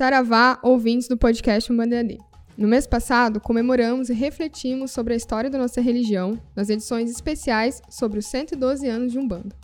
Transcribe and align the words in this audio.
Saravá, 0.00 0.58
ouvintes 0.62 1.08
do 1.08 1.14
podcast 1.18 1.70
Umbanda 1.70 1.96
EAD. 1.96 2.16
No 2.56 2.66
mês 2.66 2.86
passado, 2.86 3.38
comemoramos 3.38 4.08
e 4.08 4.14
refletimos 4.14 4.92
sobre 4.92 5.12
a 5.12 5.16
história 5.18 5.50
da 5.50 5.58
nossa 5.58 5.78
religião 5.82 6.40
nas 6.56 6.70
edições 6.70 7.10
especiais 7.10 7.82
sobre 7.90 8.18
os 8.18 8.24
112 8.24 8.88
anos 8.88 9.12
de 9.12 9.18
Umbanda. 9.18 9.54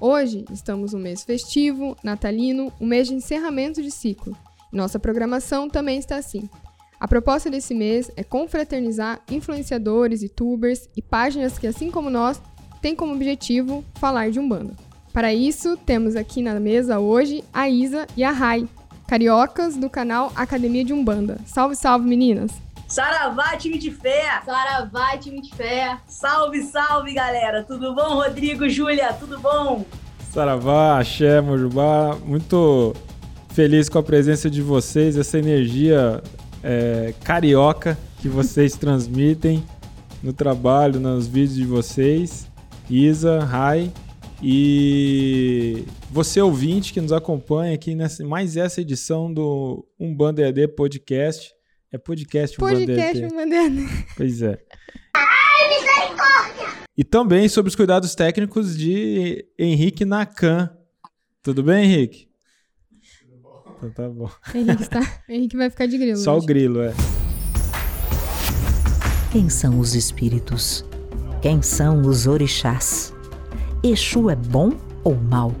Hoje, 0.00 0.44
estamos 0.52 0.92
no 0.92 1.00
mês 1.00 1.24
festivo, 1.24 1.96
natalino, 2.04 2.72
um 2.80 2.86
mês 2.86 3.08
de 3.08 3.14
encerramento 3.14 3.82
de 3.82 3.90
ciclo. 3.90 4.36
Nossa 4.72 5.00
programação 5.00 5.68
também 5.68 5.98
está 5.98 6.18
assim. 6.18 6.48
A 7.00 7.08
proposta 7.08 7.50
desse 7.50 7.74
mês 7.74 8.12
é 8.16 8.22
confraternizar 8.22 9.22
influenciadores, 9.28 10.22
youtubers 10.22 10.88
e 10.96 11.02
páginas 11.02 11.58
que, 11.58 11.66
assim 11.66 11.90
como 11.90 12.08
nós, 12.08 12.40
têm 12.80 12.94
como 12.94 13.12
objetivo 13.12 13.84
falar 13.96 14.30
de 14.30 14.38
Umbanda. 14.38 14.76
Para 15.12 15.34
isso, 15.34 15.76
temos 15.76 16.14
aqui 16.14 16.42
na 16.42 16.60
mesa 16.60 17.00
hoje 17.00 17.42
a 17.52 17.68
Isa 17.68 18.06
e 18.16 18.22
a 18.22 18.30
Rai, 18.30 18.68
cariocas 19.06 19.76
do 19.76 19.88
canal 19.88 20.32
Academia 20.34 20.84
de 20.84 20.92
Umbanda. 20.92 21.38
Salve, 21.46 21.76
salve, 21.76 22.08
meninas! 22.08 22.50
Saravá, 22.86 23.56
time 23.56 23.78
de 23.78 23.90
fé! 23.90 24.42
Saravá, 24.44 25.16
time 25.16 25.40
de 25.40 25.54
fé! 25.54 25.98
Salve, 26.06 26.62
salve, 26.62 27.14
galera! 27.14 27.62
Tudo 27.64 27.94
bom, 27.94 28.14
Rodrigo, 28.14 28.68
Júlia? 28.68 29.12
Tudo 29.12 29.38
bom? 29.38 29.84
Saravá, 30.32 30.98
Axé, 30.98 31.40
Mojubá, 31.40 32.16
muito 32.24 32.94
feliz 33.50 33.88
com 33.88 33.98
a 33.98 34.02
presença 34.02 34.50
de 34.50 34.60
vocês, 34.60 35.16
essa 35.16 35.38
energia 35.38 36.22
é, 36.62 37.14
carioca 37.22 37.96
que 38.20 38.28
vocês 38.28 38.74
transmitem 38.76 39.64
no 40.22 40.32
trabalho, 40.32 40.98
nos 40.98 41.26
vídeos 41.26 41.56
de 41.56 41.64
vocês. 41.64 42.48
Isa, 42.90 43.44
Rai, 43.44 43.92
e 44.42 45.84
você 46.10 46.40
ouvinte 46.40 46.92
que 46.92 47.00
nos 47.00 47.12
acompanha 47.12 47.74
aqui 47.74 47.94
nessa 47.94 48.24
mais 48.24 48.56
essa 48.56 48.80
edição 48.80 49.32
do 49.32 49.86
Umbanda 49.98 50.42
EAD 50.42 50.68
Podcast. 50.68 51.52
É 51.92 51.98
podcast 51.98 52.60
Umbanda 52.60 52.86
Podcast 52.86 53.24
Umbanda 53.24 53.54
EAD. 53.54 54.06
Pois 54.16 54.42
é. 54.42 54.58
Ai, 55.14 55.68
misericórdia! 55.68 56.84
E 56.96 57.04
também 57.04 57.48
sobre 57.48 57.68
os 57.68 57.76
cuidados 57.76 58.14
técnicos 58.14 58.76
de 58.76 59.46
Henrique 59.58 60.04
Nakan. 60.04 60.70
Tudo 61.42 61.62
bem, 61.62 61.84
Henrique? 61.84 62.28
Tudo 63.20 63.36
bom. 63.40 63.64
Então 63.76 63.90
tá 63.92 64.08
bom. 64.08 64.30
Henrique, 64.54 64.82
está... 64.82 65.22
Henrique 65.28 65.56
vai 65.56 65.70
ficar 65.70 65.86
de 65.86 65.96
grilo. 65.98 66.16
Só 66.16 66.36
hoje. 66.36 66.44
o 66.44 66.46
grilo, 66.46 66.80
é. 66.80 66.92
Quem 69.30 69.48
são 69.48 69.78
os 69.78 69.94
espíritos? 69.94 70.84
Quem 71.40 71.62
são 71.62 72.02
os 72.02 72.26
orixás? 72.26 73.13
Exu 73.86 74.30
é 74.30 74.34
bom 74.34 74.70
ou 75.04 75.14
mal? 75.14 75.52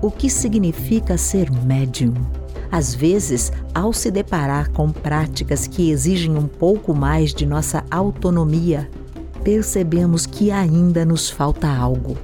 O 0.00 0.10
que 0.10 0.30
significa 0.30 1.18
ser 1.18 1.50
médium? 1.50 2.14
Às 2.72 2.94
vezes, 2.94 3.52
ao 3.74 3.92
se 3.92 4.10
deparar 4.10 4.70
com 4.70 4.90
práticas 4.90 5.66
que 5.66 5.90
exigem 5.90 6.34
um 6.34 6.46
pouco 6.46 6.94
mais 6.94 7.34
de 7.34 7.44
nossa 7.44 7.84
autonomia, 7.90 8.88
percebemos 9.44 10.24
que 10.24 10.50
ainda 10.50 11.04
nos 11.04 11.28
falta 11.28 11.68
algo. 11.68 12.16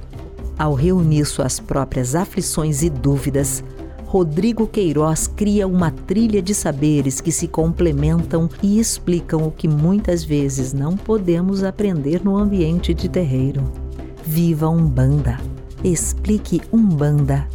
Ao 0.57 0.73
reunir 0.73 1.25
suas 1.25 1.59
próprias 1.59 2.15
aflições 2.15 2.81
e 2.81 2.89
dúvidas, 2.89 3.63
Rodrigo 4.07 4.65
Queiroz 4.65 5.27
cria 5.27 5.67
uma 5.67 5.91
trilha 5.91 6.41
de 6.41 6.55
saberes 6.55 7.21
que 7.21 7.31
se 7.31 7.47
complementam 7.47 8.49
e 8.63 8.79
explicam 8.79 9.45
o 9.45 9.51
que 9.51 9.67
muitas 9.67 10.23
vezes 10.23 10.73
não 10.73 10.97
podemos 10.97 11.63
aprender 11.63 12.25
no 12.25 12.35
ambiente 12.35 12.95
de 12.95 13.07
terreiro. 13.07 13.84
Viva 14.25 14.67
Umbanda. 14.67 15.37
Explique 15.83 16.59
Umbanda. 16.73 17.47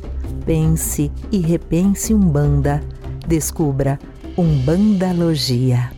Pense 0.46 1.10
e 1.32 1.38
repense 1.38 2.14
Umbanda. 2.14 2.80
Descubra 3.26 3.98
Umbandalogia. 4.38 5.90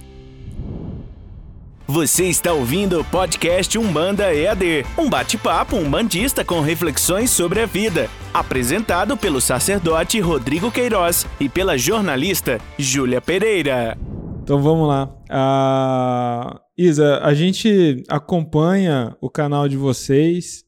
Você 1.86 2.24
está 2.24 2.54
ouvindo 2.54 3.00
o 3.00 3.04
podcast 3.04 3.76
Umbanda 3.76 4.34
EAD, 4.34 4.86
um 4.96 5.10
bate-papo 5.10 5.76
umbandista 5.76 6.42
com 6.42 6.62
reflexões 6.62 7.30
sobre 7.30 7.60
a 7.60 7.66
vida, 7.66 8.08
apresentado 8.32 9.14
pelo 9.14 9.42
sacerdote 9.42 10.18
Rodrigo 10.20 10.70
Queiroz 10.70 11.26
e 11.38 11.50
pela 11.50 11.76
jornalista 11.76 12.58
Júlia 12.78 13.20
Pereira. 13.20 13.98
Então 14.42 14.62
vamos 14.62 14.88
lá. 14.88 15.10
Uh, 15.30 16.58
Isa, 16.78 17.20
a 17.22 17.34
gente 17.34 18.02
acompanha 18.08 19.14
o 19.20 19.28
canal 19.28 19.68
de 19.68 19.76
vocês 19.76 20.64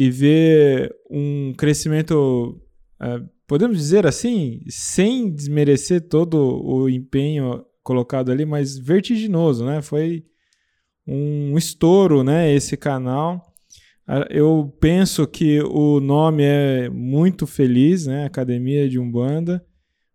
e 0.00 0.10
vê 0.10 0.90
um 1.10 1.52
crescimento, 1.52 2.58
uh, 3.02 3.28
podemos 3.46 3.76
dizer 3.76 4.06
assim, 4.06 4.62
sem 4.66 5.30
desmerecer 5.30 6.08
todo 6.08 6.38
o 6.64 6.88
empenho 6.88 7.62
colocado 7.82 8.32
ali, 8.32 8.46
mas 8.46 8.78
vertiginoso, 8.78 9.62
né? 9.62 9.82
Foi 9.82 10.24
um 11.06 11.54
estouro, 11.58 12.24
né? 12.24 12.50
Esse 12.50 12.78
canal. 12.78 13.52
Uh, 14.08 14.24
eu 14.30 14.74
penso 14.80 15.26
que 15.26 15.60
o 15.64 16.00
nome 16.00 16.44
é 16.44 16.88
muito 16.88 17.46
feliz, 17.46 18.06
né? 18.06 18.24
Academia 18.24 18.88
de 18.88 18.98
Umbanda. 18.98 19.62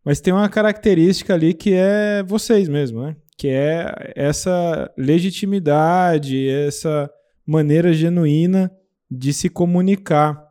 Mas 0.03 0.19
tem 0.19 0.34
uma 0.34 0.50
característica 0.50 1.35
ali 1.35 1.53
que 1.53 1.75
é 1.75 2.23
vocês 2.23 2.67
mesmo, 2.67 3.03
né? 3.03 3.16
Que 3.38 3.50
é 3.50 4.13
essa 4.16 4.91
legitimidade, 4.97 6.50
essa 6.50 7.07
maneira 7.46 7.94
genuína 7.94 8.72
de 9.10 9.34
se 9.34 9.50
comunicar. 9.50 10.44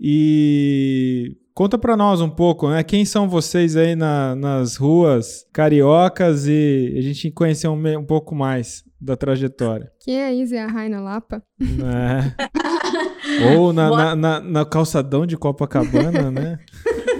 E 0.00 1.36
conta 1.54 1.76
para 1.76 1.96
nós 1.96 2.20
um 2.20 2.30
pouco, 2.30 2.68
né? 2.70 2.84
Quem 2.84 3.04
são 3.04 3.28
vocês 3.28 3.76
aí 3.76 3.96
na, 3.96 4.36
nas 4.36 4.76
ruas 4.76 5.44
cariocas 5.52 6.46
e 6.46 6.94
a 6.96 7.00
gente 7.00 7.30
conhecer 7.30 7.68
um, 7.68 7.98
um 7.98 8.04
pouco 8.04 8.34
mais 8.34 8.84
da 9.00 9.16
trajetória. 9.16 9.90
Quem 10.00 10.20
é 10.20 10.26
a 10.26 10.32
Isa 10.32 10.56
e 10.56 10.58
a 10.58 10.66
Raina 10.66 11.00
Lapa? 11.00 11.42
É. 11.60 13.54
Ou 13.56 13.72
na, 13.72 13.90
na, 13.90 14.16
na, 14.16 14.40
na 14.40 14.64
calçadão 14.64 15.26
de 15.26 15.36
Copacabana, 15.36 16.30
né? 16.30 16.58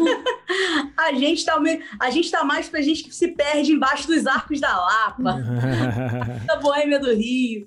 a 0.96 1.12
gente 1.14 1.44
tá, 1.44 1.60
a 2.00 2.10
gente 2.10 2.30
tá 2.30 2.44
mais 2.44 2.68
pra 2.68 2.82
gente 2.82 3.04
que 3.04 3.14
se 3.14 3.28
perde 3.28 3.72
embaixo 3.72 4.06
dos 4.06 4.26
arcos 4.26 4.60
da 4.60 4.76
Lapa, 4.76 5.38
da 6.46 6.56
Boêmia 6.56 6.98
do 6.98 7.14
Rio. 7.14 7.66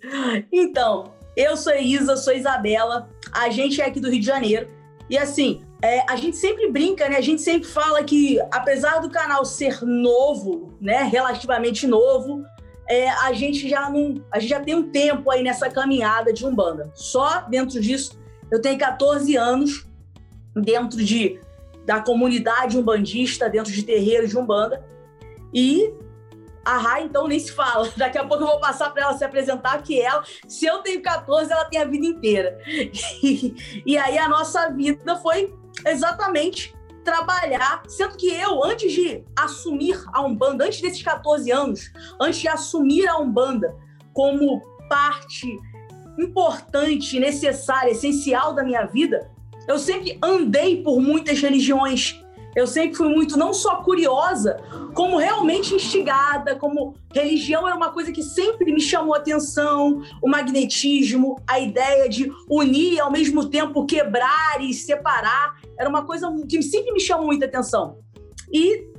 Então, 0.52 1.14
eu 1.36 1.56
sou 1.56 1.74
Isa, 1.76 2.16
sou 2.18 2.34
Isabela, 2.34 3.10
a 3.32 3.50
gente 3.50 3.82
é 3.82 3.86
aqui 3.86 4.00
do 4.00 4.10
Rio 4.10 4.20
de 4.20 4.26
Janeiro. 4.26 4.68
E 5.10 5.18
assim, 5.18 5.62
é, 5.82 6.04
a 6.10 6.16
gente 6.16 6.38
sempre 6.38 6.70
brinca, 6.70 7.10
né? 7.10 7.18
A 7.18 7.22
gente 7.22 7.42
sempre 7.42 7.68
fala 7.68 8.04
que, 8.04 8.40
apesar 8.52 9.00
do 9.00 9.10
canal 9.10 9.44
ser 9.44 9.82
novo, 9.82 10.74
né? 10.80 11.04
Relativamente 11.04 11.88
novo, 11.88 12.44
é, 12.88 13.10
a 13.10 13.34
gente 13.34 13.68
já 13.68 13.90
não. 13.90 14.24
A 14.32 14.40
gente 14.40 14.50
já 14.50 14.60
tem 14.60 14.76
um 14.76 14.90
tempo 14.90 15.32
aí 15.32 15.44
nessa 15.44 15.70
caminhada 15.70 16.32
de 16.32 16.46
Umbanda. 16.46 16.92
Só 16.94 17.42
dentro 17.42 17.80
disso, 17.82 18.20
eu 18.52 18.62
tenho 18.62 18.78
14 18.78 19.36
anos 19.36 19.86
dentro 20.56 21.04
de 21.04 21.40
da 21.86 22.00
comunidade 22.00 22.78
umbandista, 22.78 23.50
dentro 23.50 23.72
de 23.72 23.84
terreiros 23.84 24.30
de 24.30 24.38
Umbanda. 24.38 24.86
E 25.54 25.92
a 26.72 26.78
Rai, 26.78 27.04
então, 27.04 27.28
nem 27.28 27.40
se 27.40 27.52
fala. 27.52 27.92
Daqui 27.98 28.18
a 28.18 28.26
pouco 28.26 28.44
eu 28.44 28.48
vou 28.48 28.60
passar 28.60 28.90
para 28.92 29.04
ela 29.04 29.18
se 29.18 29.24
apresentar, 29.24 29.82
que 29.82 30.02
ela, 30.02 30.24
se 30.48 30.66
eu 30.66 30.80
tenho 30.80 31.02
14, 31.02 31.52
ela 31.52 31.66
tem 31.66 31.80
a 31.80 31.86
vida 31.86 32.06
inteira. 32.06 32.58
E, 32.68 33.84
e 33.86 33.98
aí 33.98 34.18
a 34.18 34.28
nossa 34.28 34.70
vida 34.70 35.16
foi 35.18 35.54
exatamente 35.86 36.74
trabalhar, 37.04 37.82
sendo 37.88 38.16
que 38.16 38.28
eu, 38.32 38.64
antes 38.64 38.92
de 38.94 39.24
assumir 39.36 40.00
a 40.14 40.22
Umbanda, 40.22 40.66
antes 40.66 40.82
desses 40.82 41.02
14 41.02 41.52
anos, 41.52 41.92
antes 42.20 42.40
de 42.40 42.48
assumir 42.48 43.08
a 43.08 43.18
Umbanda 43.18 43.76
como 44.14 44.62
parte 44.88 45.48
importante, 46.20 47.20
necessária, 47.20 47.92
essencial 47.92 48.54
da 48.54 48.64
minha 48.64 48.86
vida, 48.86 49.32
eu 49.68 49.80
sempre 49.80 50.18
andei 50.22 50.84
por 50.84 51.00
muitas 51.02 51.40
religiões, 51.42 52.22
eu 52.56 52.68
sempre 52.68 52.96
fui 52.96 53.08
muito 53.08 53.38
não 53.38 53.54
só 53.54 53.78
curiosa, 53.78 54.58
como 54.94 55.18
realmente 55.18 55.74
instigada, 55.74 56.56
como 56.56 56.96
religião 57.14 57.66
era 57.68 57.76
uma 57.76 57.92
coisa 57.92 58.12
que 58.12 58.22
sempre 58.22 58.72
me 58.74 58.82
chamou 58.82 59.16
atenção, 59.16 60.02
o 60.22 60.30
magnetismo, 60.30 61.42
a 61.48 61.60
ideia 61.60 62.10
de 62.10 62.32
unir 62.50 62.94
e 62.94 63.00
ao 63.00 63.12
mesmo 63.12 63.50
tempo 63.50 63.86
quebrar 63.86 64.62
e 64.62 64.74
separar, 64.74 65.60
era 65.78 65.90
uma 65.90 66.06
coisa 66.06 66.32
que 66.48 66.62
sempre 66.62 66.92
me 66.92 67.00
chamou 67.00 67.26
muita 67.26 67.46
atenção. 67.46 68.00
E 68.52 68.90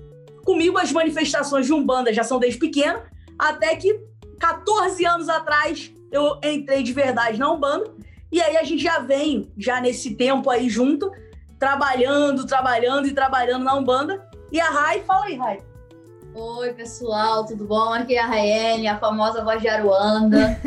comigo 0.44 0.78
as 0.78 0.90
manifestações 0.90 1.66
de 1.66 1.72
Umbanda 1.72 2.12
já 2.12 2.24
são 2.24 2.38
desde 2.38 2.58
pequeno, 2.58 3.00
até 3.38 3.76
que 3.76 4.00
14 4.40 5.04
anos 5.04 5.28
atrás 5.28 5.92
eu 6.10 6.38
entrei 6.42 6.82
de 6.82 6.92
verdade 6.92 7.38
na 7.38 7.52
Umbanda, 7.52 7.94
e 8.30 8.40
aí 8.40 8.56
a 8.56 8.62
gente 8.62 8.82
já 8.82 8.98
vem, 8.98 9.52
já 9.58 9.80
nesse 9.80 10.14
tempo 10.14 10.48
aí 10.48 10.68
junto, 10.68 11.10
trabalhando, 11.62 12.44
trabalhando 12.44 13.06
e 13.06 13.12
trabalhando 13.12 13.62
na 13.62 13.76
Umbanda. 13.76 14.28
E 14.50 14.60
a 14.60 14.68
Rai, 14.68 14.98
fala 15.06 15.26
aí, 15.26 15.36
Rai. 15.36 15.62
Oi, 16.34 16.72
pessoal, 16.72 17.46
tudo 17.46 17.64
bom? 17.64 17.92
Aqui 17.92 18.16
é 18.16 18.20
a 18.20 18.26
Raiane, 18.26 18.88
a 18.88 18.98
famosa 18.98 19.44
voz 19.44 19.62
de 19.62 19.68
Aruanda. 19.68 20.58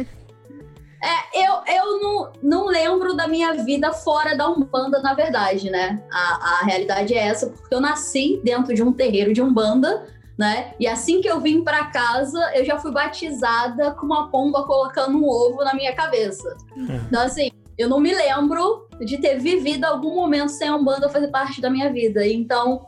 é, 1.04 1.46
eu, 1.46 1.54
eu 1.68 2.00
não, 2.00 2.32
não 2.42 2.66
lembro 2.68 3.14
da 3.14 3.28
minha 3.28 3.52
vida 3.56 3.92
fora 3.92 4.38
da 4.38 4.50
Umbanda, 4.50 5.02
na 5.02 5.14
verdade, 5.14 5.70
né? 5.70 6.02
A, 6.10 6.62
a 6.62 6.66
realidade 6.66 7.14
é 7.14 7.28
essa, 7.28 7.48
porque 7.48 7.76
eu 7.76 7.82
nasci 7.82 8.40
dentro 8.42 8.74
de 8.74 8.82
um 8.82 8.94
terreiro 8.94 9.34
de 9.34 9.42
Umbanda, 9.42 10.08
né? 10.38 10.76
E 10.80 10.88
assim 10.88 11.20
que 11.20 11.28
eu 11.28 11.42
vim 11.42 11.62
para 11.62 11.88
casa, 11.88 12.40
eu 12.54 12.64
já 12.64 12.80
fui 12.80 12.94
batizada 12.94 13.92
com 13.92 14.06
uma 14.06 14.30
pomba 14.30 14.64
colocando 14.64 15.18
um 15.18 15.28
ovo 15.28 15.62
na 15.62 15.74
minha 15.74 15.94
cabeça. 15.94 16.56
Então, 16.78 17.22
assim, 17.22 17.52
eu 17.77 17.89
não 17.89 18.00
me 18.00 18.13
lembro 18.13 18.88
de 19.00 19.18
ter 19.18 19.39
vivido 19.39 19.86
algum 19.86 20.16
momento 20.16 20.50
sem 20.50 20.68
a 20.68 20.75
Umbanda 20.75 21.10
fazer 21.10 21.27
parte 21.27 21.60
da 21.62 21.69
minha 21.69 21.92
vida. 21.92 22.25
Então, 22.25 22.86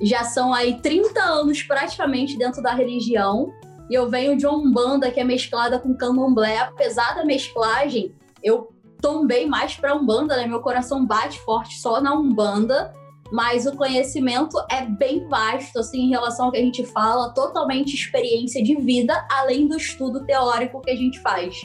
já 0.00 0.24
são 0.24 0.54
aí 0.54 0.80
30 0.80 1.20
anos 1.20 1.62
praticamente 1.62 2.38
dentro 2.38 2.62
da 2.62 2.72
religião. 2.72 3.52
E 3.90 3.94
eu 3.94 4.08
venho 4.08 4.36
de 4.36 4.46
uma 4.46 4.56
Umbanda 4.56 5.10
que 5.10 5.20
é 5.20 5.24
mesclada 5.24 5.78
com 5.78 5.94
candomblé. 5.94 6.58
Apesar 6.58 7.14
da 7.14 7.24
mesclagem, 7.24 8.14
eu 8.42 8.72
tombei 9.00 9.46
mais 9.46 9.74
para 9.74 9.94
Umbanda, 9.94 10.36
né? 10.36 10.46
Meu 10.46 10.60
coração 10.60 11.04
bate 11.04 11.40
forte 11.40 11.78
só 11.78 12.00
na 12.00 12.14
Umbanda 12.14 12.92
mas 13.30 13.64
o 13.64 13.76
conhecimento 13.76 14.56
é 14.68 14.84
bem 14.84 15.26
vasto, 15.28 15.78
assim, 15.78 16.00
em 16.00 16.10
relação 16.10 16.46
ao 16.46 16.52
que 16.52 16.58
a 16.58 16.62
gente 16.62 16.84
fala, 16.84 17.32
totalmente 17.32 17.94
experiência 17.94 18.62
de 18.62 18.74
vida, 18.76 19.26
além 19.30 19.68
do 19.68 19.76
estudo 19.76 20.24
teórico 20.26 20.80
que 20.80 20.90
a 20.90 20.96
gente 20.96 21.20
faz. 21.20 21.62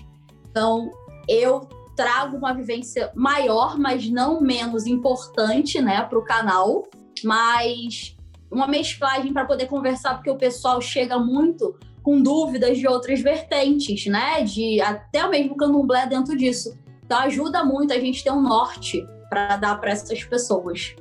Então, 0.50 0.92
eu 1.28 1.68
trago 1.96 2.38
uma 2.38 2.54
vivência 2.54 3.12
maior, 3.16 3.78
mas 3.78 4.10
não 4.10 4.42
menos 4.42 4.86
importante, 4.86 5.82
né, 5.82 6.02
para 6.02 6.20
o 6.20 6.24
canal, 6.24 6.84
mas 7.24 8.16
uma 8.52 8.68
mesclagem 8.68 9.34
para 9.34 9.46
poder 9.46 9.68
conversar, 9.68 10.16
porque 10.16 10.30
o 10.30 10.38
pessoal 10.38 10.82
chega 10.82 11.18
muito 11.18 11.78
com 12.04 12.22
dúvidas 12.22 12.78
de 12.78 12.88
outras 12.88 13.20
vertentes, 13.22 14.06
né, 14.06 14.44
de 14.44 14.80
até 14.82 15.28
mesmo 15.28 15.56
candomblé 15.56 16.06
dentro 16.06 16.38
disso. 16.38 16.78
Então, 17.04 17.20
ajuda 17.20 17.64
muito 17.64 17.94
a 17.94 18.00
gente 18.00 18.24
ter 18.24 18.32
um 18.32 18.42
norte 18.42 19.06
para 19.30 19.58
dar 19.58 19.80
para 19.80 19.92
essas 19.92 20.24
pessoas. 20.24 20.96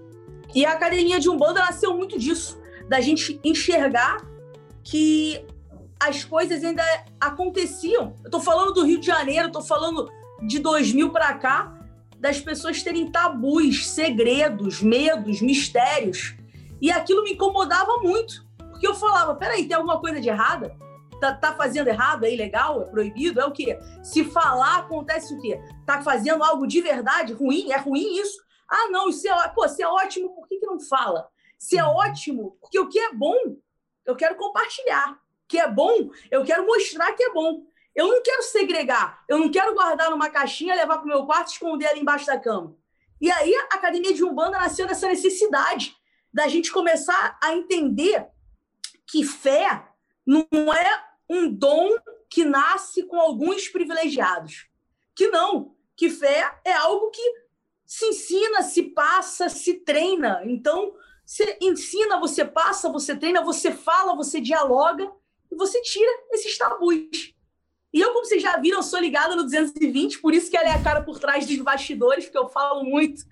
E 0.55 0.65
a 0.65 0.73
academia 0.73 1.19
de 1.19 1.29
Umbanda 1.29 1.61
nasceu 1.61 1.95
muito 1.95 2.19
disso, 2.19 2.59
da 2.89 3.01
gente 3.01 3.41
enxergar 3.43 4.19
que 4.83 5.45
as 6.01 6.25
coisas 6.25 6.63
ainda 6.63 6.83
aconteciam. 7.21 8.15
Eu 8.23 8.31
tô 8.31 8.41
falando 8.41 8.73
do 8.73 8.85
Rio 8.85 9.01
de 9.01 9.07
Janeiro, 9.07 9.51
tô 9.51 9.63
falando 9.63 10.09
de 10.47 10.59
2000 10.59 11.11
para 11.11 11.35
cá, 11.35 11.79
das 12.19 12.41
pessoas 12.41 12.83
terem 12.83 13.11
tabus, 13.11 13.87
segredos, 13.87 14.83
medos, 14.83 15.41
mistérios. 15.41 16.35
E 16.81 16.91
aquilo 16.91 17.23
me 17.23 17.33
incomodava 17.33 17.99
muito, 17.99 18.47
porque 18.71 18.87
eu 18.87 18.95
falava: 18.95 19.35
peraí, 19.35 19.67
tem 19.67 19.77
alguma 19.77 20.01
coisa 20.01 20.21
de 20.21 20.29
errada? 20.29 20.77
Tá, 21.21 21.33
tá, 21.35 21.55
fazendo 21.55 21.89
errado? 21.89 22.25
É 22.25 22.33
ilegal? 22.33 22.83
É 22.83 22.85
proibido? 22.87 23.41
É 23.41 23.45
o 23.45 23.53
quê? 23.53 23.79
Se 24.03 24.25
falar, 24.25 24.79
acontece 24.79 25.35
o 25.35 25.41
quê? 25.41 25.61
Tá 25.87 26.03
fazendo 26.03 26.43
algo 26.43 26.67
de 26.67 26.81
verdade 26.81 27.33
ruim? 27.33 27.73
É 27.73 27.77
ruim 27.77 28.19
isso? 28.19 28.43
Ah, 28.69 28.89
não, 28.91 29.09
isso 29.09 29.29
é, 29.29 29.49
pô, 29.49 29.69
se 29.69 29.83
é 29.83 29.89
ótimo, 29.89 30.35
por 30.35 30.49
que, 30.49 30.59
que 30.59 30.67
não 30.67 30.81
fala? 30.81 31.29
Se 31.59 31.79
é 31.79 31.85
uhum. 31.85 31.97
ótimo, 31.97 32.57
porque 32.61 32.79
o 32.79 32.89
que 32.89 32.99
é 32.99 33.13
bom, 33.13 33.57
eu 34.05 34.17
quero 34.17 34.37
compartilhar. 34.37 35.13
O 35.13 35.47
que 35.49 35.59
é 35.59 35.71
bom, 35.71 36.11
eu 36.31 36.45
quero 36.45 36.67
mostrar 36.67 37.13
que 37.13 37.23
é 37.23 37.33
bom. 37.33 37.63
Eu 37.95 38.09
não 38.09 38.23
quero 38.23 38.43
segregar, 38.43 39.25
eu 39.29 39.39
não 39.39 39.51
quero 39.51 39.75
guardar 39.75 40.11
numa 40.11 40.29
caixinha, 40.29 40.75
levar 40.75 40.99
para 40.99 41.05
o 41.05 41.09
meu 41.09 41.25
quarto 41.25 41.51
e 41.51 41.53
esconder 41.53 41.87
ali 41.87 42.01
embaixo 42.01 42.27
da 42.27 42.39
cama. 42.39 42.77
E 43.21 43.31
aí 43.31 43.55
a 43.55 43.77
Academia 43.77 44.13
de 44.13 44.25
Umbanda 44.25 44.59
nasceu 44.59 44.87
dessa 44.87 45.07
necessidade 45.07 45.97
da 46.33 46.49
gente 46.49 46.73
começar 46.73 47.39
a 47.43 47.55
entender 47.55 48.27
que 49.07 49.25
fé 49.25 49.89
não 50.27 50.45
é 50.75 51.05
um 51.31 51.49
dom 51.49 51.97
que 52.29 52.45
nasce 52.45 53.05
com 53.05 53.21
alguns 53.21 53.69
privilegiados. 53.69 54.67
Que 55.15 55.29
não, 55.29 55.77
que 55.97 56.11
fé 56.11 56.61
é 56.65 56.73
algo 56.73 57.11
que 57.11 57.45
se 57.87 58.07
ensina, 58.07 58.63
se 58.63 58.83
passa, 58.83 59.49
se 59.49 59.75
treina. 59.75 60.43
Então, 60.45 60.95
você 61.25 61.57
ensina, 61.61 62.19
você 62.19 62.45
passa, 62.45 62.91
você 62.91 63.17
treina, 63.17 63.43
você 63.43 63.71
fala, 63.71 64.17
você 64.17 64.41
dialoga 64.41 65.11
e 65.51 65.55
você 65.55 65.81
tira 65.83 66.11
esses 66.33 66.59
tabus. 66.59 67.34
E 67.95 68.01
eu, 68.01 68.13
como 68.13 68.25
vocês 68.25 68.43
já 68.43 68.57
viram, 68.57 68.83
sou 68.83 68.99
ligada 68.99 69.37
no 69.37 69.45
220, 69.45 70.19
por 70.19 70.35
isso 70.35 70.51
que 70.51 70.57
ela 70.57 70.69
é 70.69 70.73
a 70.73 70.83
cara 70.83 71.03
por 71.03 71.21
trás 71.21 71.47
dos 71.47 71.57
bastidores, 71.59 72.25
porque 72.25 72.39
eu 72.39 72.49
falo 72.49 72.83
muito, 72.83 73.23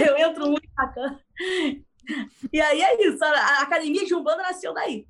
eu 0.00 0.16
entro 0.16 0.46
muito 0.46 0.66
na 0.74 0.88
cama. 0.88 1.20
E 2.50 2.58
aí 2.58 2.80
é 2.80 3.06
isso, 3.06 3.22
a 3.22 3.60
Academia 3.60 4.06
de 4.06 4.14
Umbanda 4.14 4.42
nasceu 4.42 4.72
daí. 4.72 5.06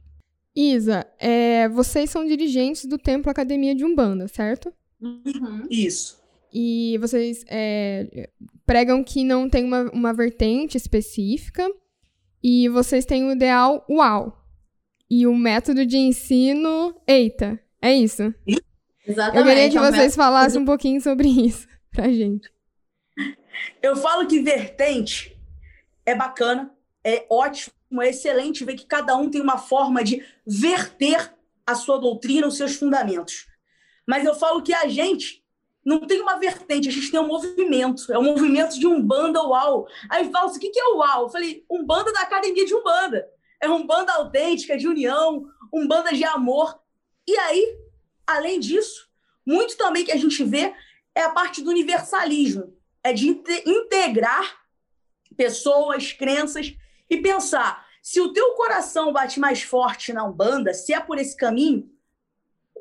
Isa, 0.56 1.06
é, 1.20 1.68
vocês 1.68 2.10
são 2.10 2.26
dirigentes 2.26 2.86
do 2.86 2.98
Templo 2.98 3.30
Academia 3.30 3.76
de 3.76 3.84
Umbanda, 3.84 4.26
certo? 4.26 4.72
Uhum. 5.00 5.68
Isso. 5.70 6.20
E 6.52 6.98
vocês 6.98 7.44
é, 7.48 8.28
pregam 8.64 9.04
que 9.04 9.22
não 9.22 9.48
tem 9.48 9.62
uma, 9.62 9.88
uma 9.92 10.12
vertente 10.12 10.76
específica 10.76 11.70
e 12.42 12.68
vocês 12.70 13.04
têm 13.04 13.24
o 13.24 13.32
ideal 13.32 13.84
UAU. 13.88 14.36
E 15.08 15.28
o 15.28 15.36
método 15.36 15.86
de 15.86 15.98
ensino, 15.98 16.98
eita, 17.06 17.60
é 17.80 17.94
isso? 17.94 18.34
Exatamente. 19.06 19.38
Eu 19.38 19.44
queria 19.44 19.70
que 19.70 19.78
vocês 19.78 20.16
falassem 20.16 20.60
um 20.60 20.64
pouquinho 20.64 21.00
sobre 21.00 21.28
isso 21.28 21.66
pra 21.92 22.08
gente. 22.08 22.50
Eu 23.82 23.96
falo 23.96 24.26
que 24.26 24.40
vertente 24.40 25.36
é 26.04 26.14
bacana, 26.14 26.70
é 27.04 27.24
ótimo, 27.30 28.02
é 28.02 28.08
excelente 28.10 28.64
ver 28.64 28.74
que 28.74 28.86
cada 28.86 29.16
um 29.16 29.30
tem 29.30 29.40
uma 29.40 29.58
forma 29.58 30.02
de 30.02 30.24
verter 30.46 31.32
a 31.66 31.74
sua 31.74 31.98
doutrina, 31.98 32.46
os 32.46 32.56
seus 32.56 32.76
fundamentos. 32.76 33.46
Mas 34.06 34.24
eu 34.24 34.34
falo 34.34 34.62
que 34.62 34.74
a 34.74 34.86
gente 34.88 35.44
não 35.84 36.00
tem 36.00 36.20
uma 36.20 36.38
vertente, 36.38 36.88
a 36.88 36.92
gente 36.92 37.10
tem 37.10 37.20
um 37.20 37.28
movimento. 37.28 38.12
É 38.12 38.18
um 38.18 38.24
movimento 38.24 38.78
de 38.78 38.86
Umbanda 38.86 39.40
Uau. 39.42 39.86
Aí 40.10 40.30
fala 40.30 40.46
assim, 40.46 40.58
o 40.58 40.60
que 40.60 40.78
é 40.78 40.84
o 40.84 40.98
Uau? 40.98 41.22
Eu 41.22 41.28
falei, 41.28 41.64
Umbanda 41.70 42.12
da 42.12 42.22
Academia 42.22 42.66
de 42.66 42.74
Umbanda. 42.74 43.28
É 43.60 43.68
um 43.68 43.86
banda 43.86 44.12
autêntica, 44.14 44.76
de 44.76 44.86
união, 44.86 45.46
um 45.72 45.86
banda 45.86 46.12
de 46.12 46.24
amor. 46.24 46.78
E 47.26 47.36
aí, 47.36 47.78
além 48.26 48.60
disso, 48.60 49.08
muito 49.44 49.76
também 49.76 50.04
que 50.04 50.12
a 50.12 50.16
gente 50.16 50.42
vê 50.42 50.74
é 51.14 51.22
a 51.22 51.30
parte 51.30 51.62
do 51.62 51.70
universalismo. 51.70 52.76
É 53.02 53.12
de 53.12 53.28
integrar 53.64 54.60
pessoas, 55.36 56.12
crenças 56.12 56.74
e 57.08 57.18
pensar, 57.18 57.86
se 58.02 58.20
o 58.20 58.32
teu 58.32 58.54
coração 58.54 59.12
bate 59.12 59.38
mais 59.38 59.62
forte 59.62 60.12
na 60.12 60.24
Umbanda, 60.24 60.72
se 60.72 60.92
é 60.92 61.00
por 61.00 61.18
esse 61.18 61.36
caminho, 61.36 61.90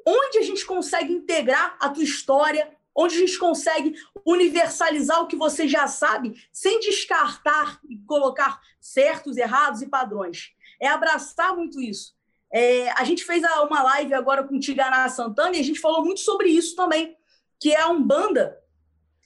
onde 0.06 0.38
a 0.38 0.42
gente 0.44 0.66
consegue 0.66 1.12
integrar 1.12 1.78
a 1.80 1.90
tua 1.90 2.04
história, 2.04 2.72
onde 2.96 3.16
a 3.16 3.20
gente 3.20 3.38
consegue 3.38 3.96
universalizar 4.26 5.22
o 5.22 5.28
que 5.28 5.36
você 5.36 5.68
já 5.68 5.88
sabe, 5.88 6.48
sem 6.52 6.80
descartar 6.80 7.80
e 7.90 7.98
colocar 7.98 8.62
certos, 8.80 9.36
errados 9.36 9.82
e 9.82 9.88
padrões. 9.88 10.54
É 10.80 10.88
abraçar 10.88 11.56
muito 11.56 11.82
isso. 11.82 12.16
É, 12.58 12.90
a 12.92 13.04
gente 13.04 13.26
fez 13.26 13.44
uma 13.44 13.84
live 13.84 14.14
agora 14.14 14.42
com 14.42 14.56
o 14.56 14.60
Tiganá 14.62 15.10
Santana 15.10 15.58
e 15.58 15.60
a 15.60 15.64
gente 15.64 15.78
falou 15.78 16.06
muito 16.06 16.22
sobre 16.22 16.48
isso 16.48 16.74
também, 16.74 17.14
que 17.60 17.74
é 17.74 17.82
a 17.82 17.90
Umbanda, 17.90 18.58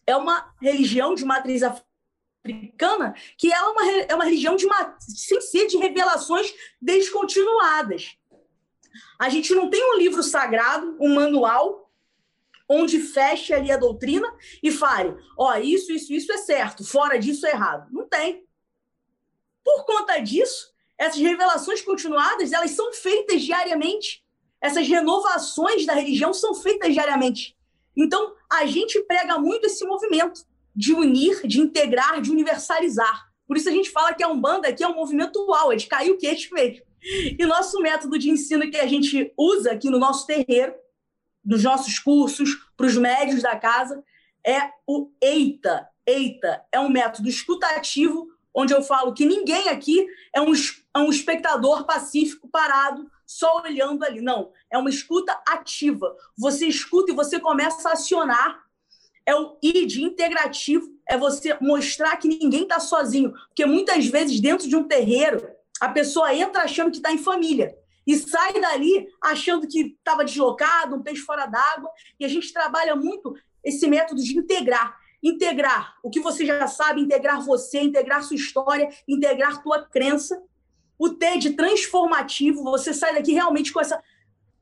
é 0.07 0.15
uma 0.15 0.51
religião 0.59 1.13
de 1.13 1.23
matriz 1.23 1.61
africana, 1.61 3.13
que 3.37 3.53
ela 3.53 3.67
é 3.67 3.71
uma, 3.71 3.91
é 4.09 4.15
uma 4.15 4.23
religião 4.23 4.55
de 4.55 4.65
uma, 4.65 4.97
sem 4.99 5.39
ser 5.41 5.67
de 5.67 5.77
revelações 5.77 6.51
descontinuadas. 6.81 8.17
A 9.19 9.29
gente 9.29 9.53
não 9.53 9.69
tem 9.69 9.93
um 9.93 9.99
livro 9.99 10.23
sagrado, 10.23 10.97
um 10.99 11.13
manual 11.13 11.87
onde 12.67 12.99
feche 12.99 13.53
ali 13.53 13.71
a 13.71 13.77
doutrina 13.77 14.27
e 14.63 14.71
fale: 14.71 15.15
ó, 15.37 15.53
oh, 15.53 15.57
isso, 15.57 15.91
isso, 15.91 16.11
isso 16.11 16.31
é 16.31 16.37
certo, 16.37 16.83
fora 16.83 17.19
disso 17.19 17.45
é 17.45 17.51
errado. 17.51 17.91
Não 17.91 18.09
tem. 18.09 18.43
Por 19.63 19.85
conta 19.85 20.17
disso, 20.17 20.73
essas 20.99 21.19
revelações 21.19 21.81
continuadas, 21.81 22.51
elas 22.51 22.71
são 22.71 22.91
feitas 22.91 23.41
diariamente. 23.41 24.21
Essas 24.61 24.85
renovações 24.87 25.85
da 25.85 25.93
religião 25.93 26.33
são 26.33 26.53
feitas 26.53 26.93
diariamente. 26.93 27.57
Então, 27.95 28.33
a 28.51 28.65
gente 28.65 28.99
prega 29.03 29.39
muito 29.39 29.65
esse 29.65 29.85
movimento 29.85 30.41
de 30.75 30.93
unir, 30.93 31.47
de 31.47 31.59
integrar, 31.59 32.21
de 32.21 32.29
universalizar. 32.29 33.29
Por 33.47 33.57
isso 33.57 33.69
a 33.69 33.71
gente 33.71 33.89
fala 33.89 34.13
que 34.13 34.23
a 34.23 34.27
Umbanda 34.27 34.67
aqui 34.67 34.83
é 34.83 34.87
um 34.87 34.95
movimento 34.95 35.43
uau, 35.47 35.71
é 35.71 35.75
de 35.75 35.87
cair 35.87 36.11
o 36.11 36.17
queixo 36.17 36.53
mesmo. 36.53 36.85
E 37.01 37.45
nosso 37.45 37.79
método 37.79 38.19
de 38.19 38.29
ensino 38.29 38.69
que 38.69 38.77
a 38.77 38.85
gente 38.85 39.33
usa 39.37 39.71
aqui 39.71 39.89
no 39.89 39.97
nosso 39.97 40.27
terreiro 40.27 40.75
dos 41.43 41.63
nossos 41.63 41.97
cursos 41.97 42.55
para 42.75 42.85
os 42.85 42.97
médios 42.97 43.41
da 43.41 43.55
casa 43.55 44.03
é 44.45 44.69
o 44.85 45.09
EITA. 45.21 45.87
EITA 46.05 46.61
é 46.71 46.79
um 46.79 46.89
método 46.89 47.27
escutativo, 47.29 48.27
onde 48.53 48.73
eu 48.73 48.83
falo 48.83 49.13
que 49.13 49.25
ninguém 49.25 49.69
aqui 49.69 50.05
é 50.33 50.41
um, 50.41 50.51
é 50.99 51.03
um 51.03 51.09
espectador 51.09 51.85
pacífico, 51.85 52.47
parado, 52.47 53.09
só 53.25 53.61
olhando 53.63 54.03
ali. 54.03 54.21
Não, 54.21 54.51
é 54.71 54.77
uma 54.77 54.89
escuta 54.89 55.39
ativa. 55.47 56.15
Você 56.37 56.67
escuta 56.67 57.11
e 57.11 57.15
você 57.15 57.39
começa 57.39 57.89
a 57.89 57.93
acionar. 57.93 58.63
É 59.25 59.35
o 59.35 59.57
ID 59.61 59.97
integrativo, 59.97 60.89
é 61.07 61.15
você 61.15 61.55
mostrar 61.61 62.17
que 62.17 62.27
ninguém 62.27 62.63
está 62.63 62.79
sozinho. 62.79 63.31
Porque 63.47 63.65
muitas 63.65 64.07
vezes, 64.07 64.39
dentro 64.39 64.67
de 64.67 64.75
um 64.75 64.87
terreiro, 64.87 65.47
a 65.79 65.89
pessoa 65.89 66.33
entra 66.33 66.63
achando 66.63 66.89
que 66.89 66.97
está 66.97 67.11
em 67.11 67.17
família 67.17 67.77
e 68.07 68.17
sai 68.17 68.59
dali 68.59 69.07
achando 69.21 69.67
que 69.67 69.95
estava 69.97 70.25
deslocado, 70.25 70.95
um 70.95 71.03
peixe 71.03 71.21
fora 71.21 71.45
d'água. 71.45 71.91
E 72.19 72.25
a 72.25 72.27
gente 72.27 72.51
trabalha 72.51 72.95
muito 72.95 73.35
esse 73.63 73.87
método 73.87 74.23
de 74.23 74.35
integrar. 74.35 74.97
Integrar 75.21 75.95
o 76.01 76.09
que 76.09 76.19
você 76.19 76.45
já 76.45 76.65
sabe, 76.65 77.01
integrar 77.01 77.45
você, 77.45 77.81
integrar 77.81 78.23
sua 78.23 78.35
história, 78.35 78.89
integrar 79.07 79.61
tua 79.61 79.83
crença 79.85 80.41
o 80.99 81.09
T 81.09 81.37
de 81.37 81.51
transformativo, 81.51 82.61
você 82.63 82.93
sai 82.93 83.15
daqui 83.15 83.31
realmente 83.31 83.71
com 83.71 83.79
essa. 83.79 84.03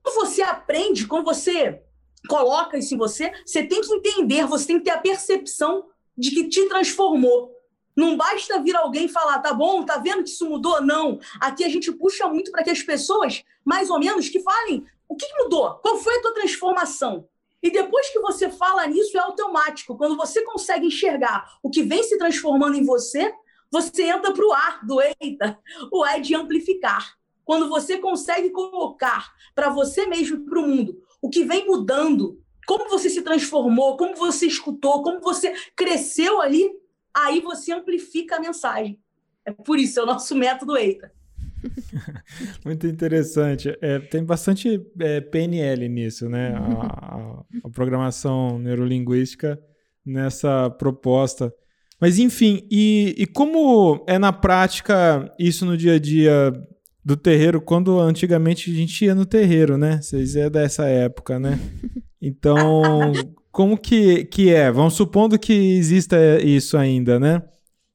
Quando 0.03 0.15
você 0.15 0.43
aprende, 0.43 1.07
quando 1.07 1.25
você 1.25 1.81
coloca 2.29 2.77
isso 2.77 2.93
em 2.93 2.97
você, 2.97 3.33
você 3.43 3.63
tem 3.63 3.81
que 3.81 3.91
entender, 3.91 4.45
você 4.45 4.67
tem 4.67 4.77
que 4.77 4.85
ter 4.85 4.91
a 4.91 4.99
percepção 4.99 5.87
de 6.15 6.29
que 6.29 6.47
te 6.47 6.67
transformou. 6.69 7.51
Não 7.95 8.15
basta 8.15 8.61
vir 8.61 8.75
alguém 8.75 9.07
falar, 9.07 9.39
tá 9.39 9.51
bom, 9.51 9.83
tá 9.83 9.97
vendo 9.97 10.23
que 10.23 10.29
isso 10.29 10.47
mudou? 10.47 10.79
Não. 10.81 11.19
Aqui 11.41 11.63
a 11.63 11.69
gente 11.69 11.91
puxa 11.91 12.27
muito 12.27 12.51
para 12.51 12.63
que 12.63 12.69
as 12.69 12.83
pessoas, 12.83 13.43
mais 13.65 13.89
ou 13.89 13.99
menos, 13.99 14.29
que 14.29 14.39
falem 14.39 14.85
o 15.09 15.15
que 15.15 15.25
mudou, 15.39 15.73
qual 15.75 15.97
foi 15.97 16.15
a 16.17 16.21
tua 16.21 16.33
transformação. 16.35 17.27
E 17.63 17.71
depois 17.71 18.09
que 18.09 18.19
você 18.19 18.51
fala 18.51 18.85
nisso, 18.85 19.17
é 19.17 19.19
automático. 19.19 19.97
Quando 19.97 20.15
você 20.15 20.43
consegue 20.43 20.85
enxergar 20.85 21.57
o 21.63 21.71
que 21.71 21.81
vem 21.81 22.03
se 22.03 22.17
transformando 22.19 22.77
em 22.77 22.85
você, 22.85 23.33
você 23.71 24.03
entra 24.03 24.33
para 24.33 24.45
o 24.45 24.53
ar 24.53 24.85
do 24.85 24.99
eita, 25.01 25.59
o 25.91 26.03
ar 26.03 26.17
é 26.17 26.21
de 26.21 26.35
amplificar. 26.35 27.15
Quando 27.43 27.69
você 27.69 27.97
consegue 27.97 28.49
colocar 28.49 29.31
para 29.55 29.69
você 29.69 30.05
mesmo 30.05 30.37
e 30.37 30.45
para 30.45 30.59
o 30.59 30.67
mundo 30.67 31.01
o 31.21 31.29
que 31.29 31.43
vem 31.43 31.65
mudando, 31.65 32.39
como 32.65 32.89
você 32.89 33.09
se 33.09 33.21
transformou, 33.21 33.97
como 33.97 34.15
você 34.15 34.45
escutou, 34.45 35.01
como 35.01 35.21
você 35.21 35.53
cresceu 35.75 36.41
ali, 36.41 36.69
aí 37.13 37.39
você 37.39 37.71
amplifica 37.71 38.35
a 38.35 38.39
mensagem. 38.39 38.99
É 39.45 39.51
por 39.51 39.79
isso, 39.79 39.99
é 39.99 40.03
o 40.03 40.05
nosso 40.05 40.35
método 40.35 40.77
EITA. 40.77 41.11
Muito 42.65 42.85
interessante. 42.85 43.75
É, 43.81 43.99
tem 43.99 44.23
bastante 44.23 44.85
é, 44.99 45.21
PNL 45.21 45.87
nisso, 45.87 46.29
né? 46.29 46.53
A, 46.53 47.15
a, 47.15 47.43
a, 47.63 47.69
programação 47.69 48.59
neurolinguística 48.59 49.59
nessa 50.05 50.69
proposta. 50.69 51.53
Mas 51.99 52.19
enfim, 52.19 52.67
e, 52.69 53.15
e 53.17 53.25
como 53.25 54.03
é 54.07 54.19
na 54.19 54.31
prática 54.31 55.33
isso 55.39 55.65
no 55.65 55.75
dia 55.75 55.95
a 55.95 55.99
dia 55.99 56.53
do 57.03 57.15
terreiro, 57.15 57.61
quando 57.61 57.99
antigamente 57.99 58.69
a 58.69 58.73
gente 58.73 59.05
ia 59.05 59.15
no 59.15 59.25
terreiro, 59.25 59.77
né? 59.77 60.01
Vocês 60.01 60.35
é 60.35 60.49
dessa 60.49 60.85
época, 60.85 61.39
né? 61.39 61.59
Então, 62.19 63.13
como 63.51 63.77
que, 63.77 64.25
que 64.25 64.51
é? 64.51 64.71
Vamos 64.71 64.95
supondo 64.95 65.37
que 65.37 65.53
exista 65.53 66.17
isso 66.41 66.75
ainda, 66.75 67.19
né? 67.19 67.43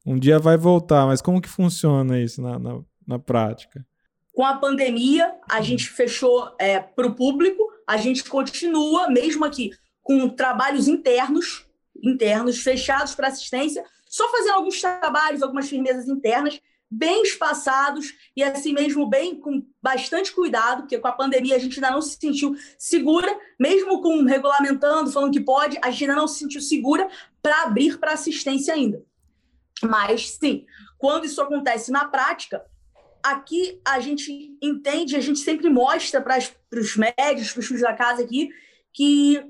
Um 0.05 0.17
dia 0.17 0.39
vai 0.39 0.57
voltar, 0.57 1.05
mas 1.05 1.21
como 1.21 1.41
que 1.41 1.49
funciona 1.49 2.19
isso 2.19 2.41
na, 2.41 2.57
na, 2.57 2.79
na 3.05 3.19
prática? 3.19 3.85
Com 4.33 4.43
a 4.45 4.55
pandemia, 4.55 5.31
a 5.49 5.61
gente 5.61 5.89
fechou 5.89 6.55
é, 6.57 6.79
para 6.79 7.05
o 7.05 7.13
público, 7.13 7.61
a 7.85 7.97
gente 7.97 8.23
continua, 8.23 9.09
mesmo 9.09 9.45
aqui, 9.45 9.71
com 10.01 10.27
trabalhos 10.29 10.87
internos, 10.87 11.65
internos, 12.03 12.61
fechados 12.61 13.15
para 13.15 13.29
assistência, 13.29 13.83
só 14.07 14.29
fazendo 14.29 14.55
alguns 14.55 14.79
trabalhos, 14.79 15.41
algumas 15.41 15.69
firmezas 15.69 16.07
internas, 16.07 16.59
bem 16.91 17.23
espaçados 17.23 18.13
e 18.35 18.43
assim 18.43 18.73
mesmo 18.73 19.09
bem 19.09 19.39
com 19.39 19.65
bastante 19.81 20.31
cuidado, 20.31 20.81
porque 20.81 20.99
com 20.99 21.07
a 21.07 21.11
pandemia 21.11 21.55
a 21.55 21.59
gente 21.59 21.75
ainda 21.75 21.89
não 21.89 22.01
se 22.01 22.17
sentiu 22.19 22.55
segura, 22.77 23.35
mesmo 23.59 24.01
com 24.01 24.23
regulamentando, 24.23 25.11
falando 25.11 25.33
que 25.33 25.39
pode, 25.39 25.79
a 25.81 25.89
gente 25.89 26.03
ainda 26.03 26.15
não 26.15 26.27
se 26.27 26.39
sentiu 26.39 26.61
segura 26.61 27.09
para 27.41 27.63
abrir 27.63 27.97
para 27.97 28.13
assistência 28.13 28.73
ainda. 28.75 29.03
Mas 29.81 30.37
sim, 30.39 30.65
quando 30.99 31.25
isso 31.25 31.41
acontece 31.41 31.91
na 31.91 32.05
prática, 32.05 32.63
aqui 33.23 33.81
a 33.83 33.99
gente 33.99 34.55
entende, 34.61 35.15
a 35.15 35.21
gente 35.21 35.39
sempre 35.39 35.69
mostra 35.69 36.21
para 36.21 36.37
os 36.79 36.95
médios, 36.95 37.51
para 37.51 37.59
os 37.59 37.65
filhos 37.65 37.81
da 37.81 37.93
casa 37.93 38.21
aqui, 38.21 38.49
que 38.93 39.43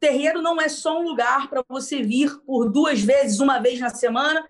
terreiro 0.00 0.40
não 0.40 0.60
é 0.60 0.68
só 0.68 0.98
um 0.98 1.04
lugar 1.04 1.48
para 1.48 1.62
você 1.68 2.02
vir 2.02 2.40
por 2.46 2.70
duas 2.70 3.00
vezes, 3.00 3.38
uma 3.38 3.58
vez 3.58 3.78
na 3.78 3.90
semana, 3.90 4.48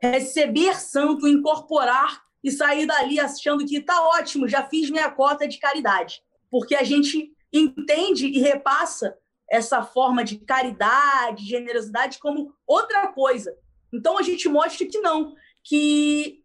receber 0.00 0.80
santo, 0.80 1.26
incorporar 1.26 2.22
e 2.42 2.50
sair 2.50 2.86
dali 2.86 3.20
achando 3.20 3.66
que 3.66 3.78
está 3.78 4.00
ótimo, 4.08 4.48
já 4.48 4.62
fiz 4.62 4.88
minha 4.88 5.10
cota 5.10 5.46
de 5.46 5.58
caridade. 5.58 6.22
Porque 6.50 6.74
a 6.74 6.82
gente 6.82 7.32
entende 7.52 8.26
e 8.26 8.38
repassa 8.38 9.16
essa 9.50 9.82
forma 9.82 10.24
de 10.24 10.38
caridade, 10.38 11.44
generosidade 11.44 12.18
como 12.18 12.54
outra 12.66 13.08
coisa. 13.08 13.54
Então 13.92 14.16
a 14.16 14.22
gente 14.22 14.48
mostra 14.48 14.86
que 14.86 14.98
não, 15.00 15.34
que 15.62 16.42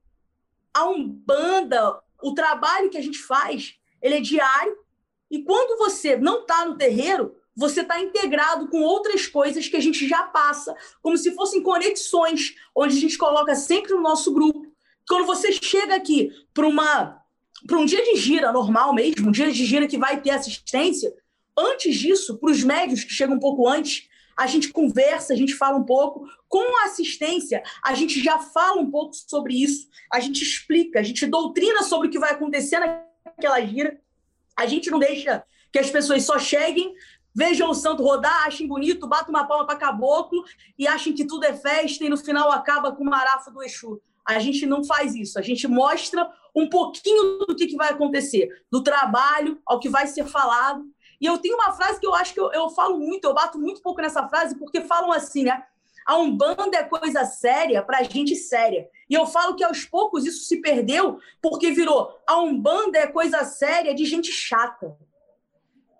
a 0.73 0.85
Umbanda, 0.89 2.01
o 2.21 2.33
trabalho 2.33 2.89
que 2.89 2.97
a 2.97 3.01
gente 3.01 3.19
faz, 3.19 3.75
ele 4.01 4.15
é 4.15 4.21
diário, 4.21 4.77
e 5.31 5.43
quando 5.43 5.77
você 5.77 6.17
não 6.17 6.41
está 6.41 6.65
no 6.65 6.77
terreiro, 6.77 7.35
você 7.57 7.81
está 7.81 7.99
integrado 7.99 8.69
com 8.69 8.83
outras 8.83 9.25
coisas 9.25 9.67
que 9.67 9.75
a 9.75 9.81
gente 9.81 10.07
já 10.07 10.23
passa, 10.23 10.75
como 11.01 11.17
se 11.17 11.31
fossem 11.31 11.63
conexões, 11.63 12.53
onde 12.75 12.95
a 12.95 12.99
gente 12.99 13.17
coloca 13.17 13.55
sempre 13.55 13.93
no 13.93 14.01
nosso 14.01 14.31
grupo. 14.31 14.67
Quando 15.09 15.25
você 15.25 15.51
chega 15.51 15.95
aqui 15.95 16.29
para 16.53 16.67
uma 16.67 17.19
para 17.65 17.79
um 17.79 17.85
dia 17.85 18.03
de 18.03 18.15
gira 18.15 18.51
normal 18.51 18.93
mesmo, 18.93 19.29
um 19.29 19.31
dia 19.31 19.51
de 19.51 19.65
gira 19.65 19.87
que 19.87 19.97
vai 19.97 20.21
ter 20.21 20.29
assistência, 20.29 21.11
antes 21.57 21.95
disso, 21.95 22.37
para 22.37 22.51
os 22.51 22.63
médios 22.63 23.03
que 23.03 23.11
chegam 23.11 23.35
um 23.35 23.39
pouco 23.39 23.67
antes, 23.67 24.07
a 24.37 24.45
gente 24.45 24.69
conversa, 24.69 25.33
a 25.33 25.35
gente 25.35 25.55
fala 25.55 25.75
um 25.75 25.83
pouco. 25.83 26.27
Com 26.47 26.83
a 26.83 26.85
assistência, 26.85 27.63
a 27.83 27.95
gente 27.95 28.23
já 28.23 28.37
fala 28.37 28.79
um 28.79 28.91
pouco 28.91 29.15
sobre 29.15 29.55
isso, 29.55 29.87
a 30.13 30.19
gente 30.19 30.43
explica, 30.43 30.99
a 30.99 31.03
gente 31.03 31.25
doutrina 31.25 31.81
sobre 31.81 32.07
o 32.07 32.11
que 32.11 32.19
vai 32.19 32.31
acontecer 32.31 32.79
naquela 33.25 33.59
gira. 33.61 33.99
A 34.55 34.67
gente 34.67 34.91
não 34.91 34.99
deixa 34.99 35.43
que 35.71 35.79
as 35.79 35.89
pessoas 35.89 36.23
só 36.23 36.39
cheguem, 36.39 36.93
vejam 37.37 37.69
o 37.69 37.75
santo 37.75 38.01
rodar, 38.01 38.47
achem 38.47 38.67
bonito, 38.67 39.07
batam 39.07 39.29
uma 39.29 39.45
palma 39.45 39.63
para 39.63 39.75
caboclo 39.75 40.43
e 40.75 40.87
achem 40.87 41.13
que 41.13 41.23
tudo 41.23 41.45
é 41.45 41.53
festa 41.53 42.03
e 42.03 42.09
no 42.09 42.17
final 42.17 42.51
acaba 42.51 42.91
com 42.91 43.03
o 43.03 43.07
marafa 43.07 43.51
do 43.51 43.61
Exu. 43.61 44.01
A 44.27 44.39
gente 44.39 44.65
não 44.65 44.83
faz 44.83 45.13
isso, 45.13 45.37
a 45.37 45.41
gente 45.43 45.67
mostra 45.67 46.27
um 46.55 46.67
pouquinho 46.67 47.37
do 47.47 47.55
que, 47.55 47.67
que 47.67 47.75
vai 47.75 47.91
acontecer, 47.91 48.49
do 48.71 48.81
trabalho 48.81 49.61
ao 49.67 49.79
que 49.79 49.87
vai 49.87 50.07
ser 50.07 50.25
falado. 50.25 50.83
E 51.21 51.27
eu 51.27 51.37
tenho 51.37 51.53
uma 51.53 51.71
frase 51.73 51.99
que 51.99 52.07
eu 52.07 52.15
acho 52.15 52.33
que 52.33 52.39
eu, 52.39 52.51
eu 52.51 52.71
falo 52.71 52.97
muito, 52.97 53.25
eu 53.25 53.35
bato 53.35 53.59
muito 53.59 53.83
pouco 53.83 54.01
nessa 54.01 54.27
frase, 54.27 54.57
porque 54.57 54.81
falam 54.81 55.11
assim, 55.11 55.43
né? 55.43 55.63
A 56.07 56.15
Umbanda 56.15 56.75
é 56.75 56.83
coisa 56.83 57.23
séria 57.23 57.83
para 57.83 58.01
gente 58.01 58.35
séria. 58.35 58.89
E 59.07 59.13
eu 59.13 59.27
falo 59.27 59.55
que 59.55 59.63
aos 59.63 59.85
poucos 59.85 60.25
isso 60.25 60.45
se 60.45 60.59
perdeu 60.59 61.19
porque 61.39 61.69
virou 61.69 62.19
a 62.25 62.41
Umbanda 62.41 62.97
é 62.97 63.05
coisa 63.05 63.43
séria 63.43 63.93
de 63.93 64.05
gente 64.05 64.31
chata. 64.31 64.97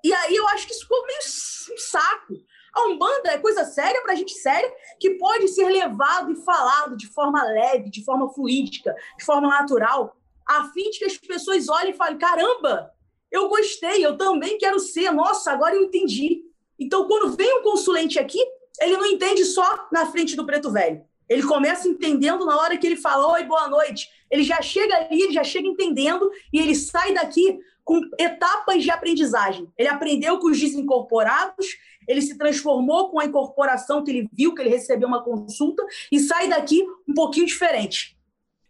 E 0.04 0.13
aí 0.13 0.36
eu 0.36 0.48
acho 0.50 0.66
que 0.66 0.74
isso 0.74 0.84
ficou 0.84 1.06
meio 1.06 1.20
um 1.20 1.77
saco. 1.77 2.34
A 2.74 2.88
Umbanda 2.88 3.32
é 3.32 3.38
coisa 3.39 3.66
séria 3.66 4.01
para 4.01 4.16
gente 4.16 4.34
séria, 4.34 4.72
que 5.00 5.12
pode 5.12 5.48
ser 5.48 5.68
levado 5.68 6.32
e 6.32 6.44
falado 6.44 6.96
de 6.96 7.08
forma 7.08 7.44
leve, 7.44 7.89
de 7.89 8.04
forma 8.04 8.32
fluídica, 8.32 8.96
de 9.18 9.25
forma 9.25 9.48
natural, 9.48 10.16
a 10.48 10.66
fim 10.70 10.89
de 10.92 11.00
que 11.00 11.06
as 11.06 11.18
pessoas 11.18 11.68
olhem 11.68 11.92
e 11.92 11.98
falem: 11.98 12.18
caramba, 12.18 12.92
eu 13.32 13.50
gostei, 13.50 14.06
eu 14.06 14.16
também 14.16 14.58
quero 14.58 14.80
ser, 14.80 15.12
nossa, 15.12 15.51
agora 15.51 15.75
eu 15.75 15.84
entendi. 15.84 16.44
Então, 16.80 17.08
quando 17.08 17.36
vem 17.36 17.60
um 17.60 17.63
consulente 17.63 18.20
aqui, 18.20 18.39
ele 18.80 18.96
não 18.96 19.06
entende 19.08 19.44
só 19.44 19.88
na 19.92 20.06
frente 20.06 20.36
do 20.36 20.46
preto 20.46 20.72
velho. 20.72 21.04
Ele 21.27 21.44
começa 21.44 21.88
entendendo 21.88 22.46
na 22.46 22.58
hora 22.58 22.77
que 22.77 22.88
ele 22.88 22.96
fala: 22.96 23.34
Oi, 23.34 23.44
boa 23.44 23.68
noite. 23.68 24.10
Ele 24.30 24.44
já 24.44 24.62
chega 24.62 24.96
ali, 24.96 25.22
ele 25.22 25.34
já 25.34 25.44
chega 25.44 25.68
entendendo 25.68 26.30
e 26.54 26.60
ele 26.60 26.75
sai 26.75 27.13
daqui 27.13 27.60
com 27.88 28.01
etapas 28.20 28.84
de 28.84 28.91
aprendizagem. 28.91 29.65
Ele 29.77 29.88
aprendeu 29.88 30.38
com 30.39 30.48
os 30.48 30.60
desincorporados, 30.60 31.65
ele 32.06 32.22
se 32.22 32.38
transformou 32.38 33.10
com 33.10 33.17
a 33.17 33.24
incorporação 33.24 34.03
que 34.03 34.12
ele 34.12 34.29
viu, 34.34 34.53
que 34.53 34.62
ele 34.62 34.72
recebeu 34.72 35.08
uma 35.08 35.24
consulta, 35.24 35.82
e 36.12 36.20
sai 36.20 36.50
daqui 36.50 36.84
um 37.08 37.13
pouquinho 37.13 37.46
diferente. 37.46 38.17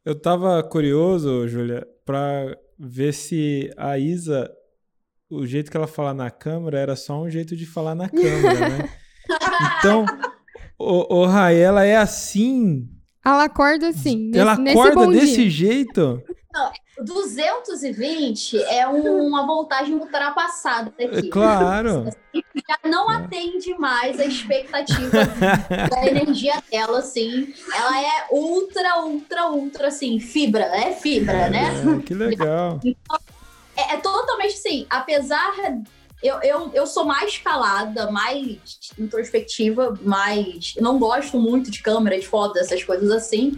Eu 0.05 0.13
estava 0.13 0.61
curioso, 0.61 1.47
Júlia, 1.47 1.87
para 2.05 2.55
ver 2.77 3.11
se 3.11 3.71
a 3.75 3.97
Isa, 3.97 4.51
o 5.31 5.47
jeito 5.47 5.71
que 5.71 5.77
ela 5.77 5.87
fala 5.87 6.13
na 6.13 6.29
câmera 6.29 6.77
era 6.77 6.95
só 6.95 7.19
um 7.19 7.27
jeito 7.27 7.55
de 7.55 7.65
falar 7.65 7.95
na 7.95 8.07
câmera, 8.07 8.69
né? 8.69 8.89
Então, 9.79 10.05
o, 10.77 11.21
o 11.21 11.25
Raela 11.25 11.83
é 11.83 11.97
assim. 11.97 12.87
Ela 13.25 13.45
acorda 13.45 13.89
assim. 13.89 14.31
Ela 14.33 14.55
nesse, 14.55 14.79
acorda 14.79 15.07
nesse 15.07 15.25
desse 15.25 15.49
jeito? 15.49 16.21
Não, 16.53 16.71
220 17.03 18.63
é 18.63 18.87
uma 18.87 19.45
voltagem 19.45 19.95
ultrapassada 19.95 20.91
aqui. 20.99 21.29
Claro. 21.29 22.05
Já 22.33 22.89
não 22.89 23.09
atende 23.09 23.73
mais 23.77 24.19
a 24.19 24.25
expectativa 24.25 25.25
da 25.89 26.05
energia 26.07 26.61
dela, 26.71 26.99
assim. 26.99 27.53
Ela 27.73 28.01
é 28.01 28.27
ultra, 28.31 29.01
ultra, 29.01 29.51
ultra, 29.51 29.87
assim, 29.87 30.19
fibra, 30.19 30.63
é 30.63 30.93
fibra, 30.93 31.49
né? 31.49 31.69
É, 31.69 32.01
que 32.01 32.13
legal. 32.13 32.79
Então, 32.83 33.19
é, 33.75 33.93
é, 33.93 33.97
totalmente 33.97 34.55
assim, 34.55 34.85
apesar. 34.89 35.53
Eu, 36.23 36.41
eu, 36.41 36.71
eu 36.73 36.87
sou 36.87 37.05
mais 37.05 37.37
calada, 37.37 38.09
mais 38.09 38.57
introspectiva, 38.97 39.93
mais. 40.01 40.73
Não 40.79 40.97
gosto 40.97 41.39
muito 41.39 41.69
de 41.69 41.83
câmera, 41.83 42.19
de 42.19 42.27
foto, 42.27 42.57
essas 42.57 42.83
coisas 42.83 43.11
assim. 43.11 43.55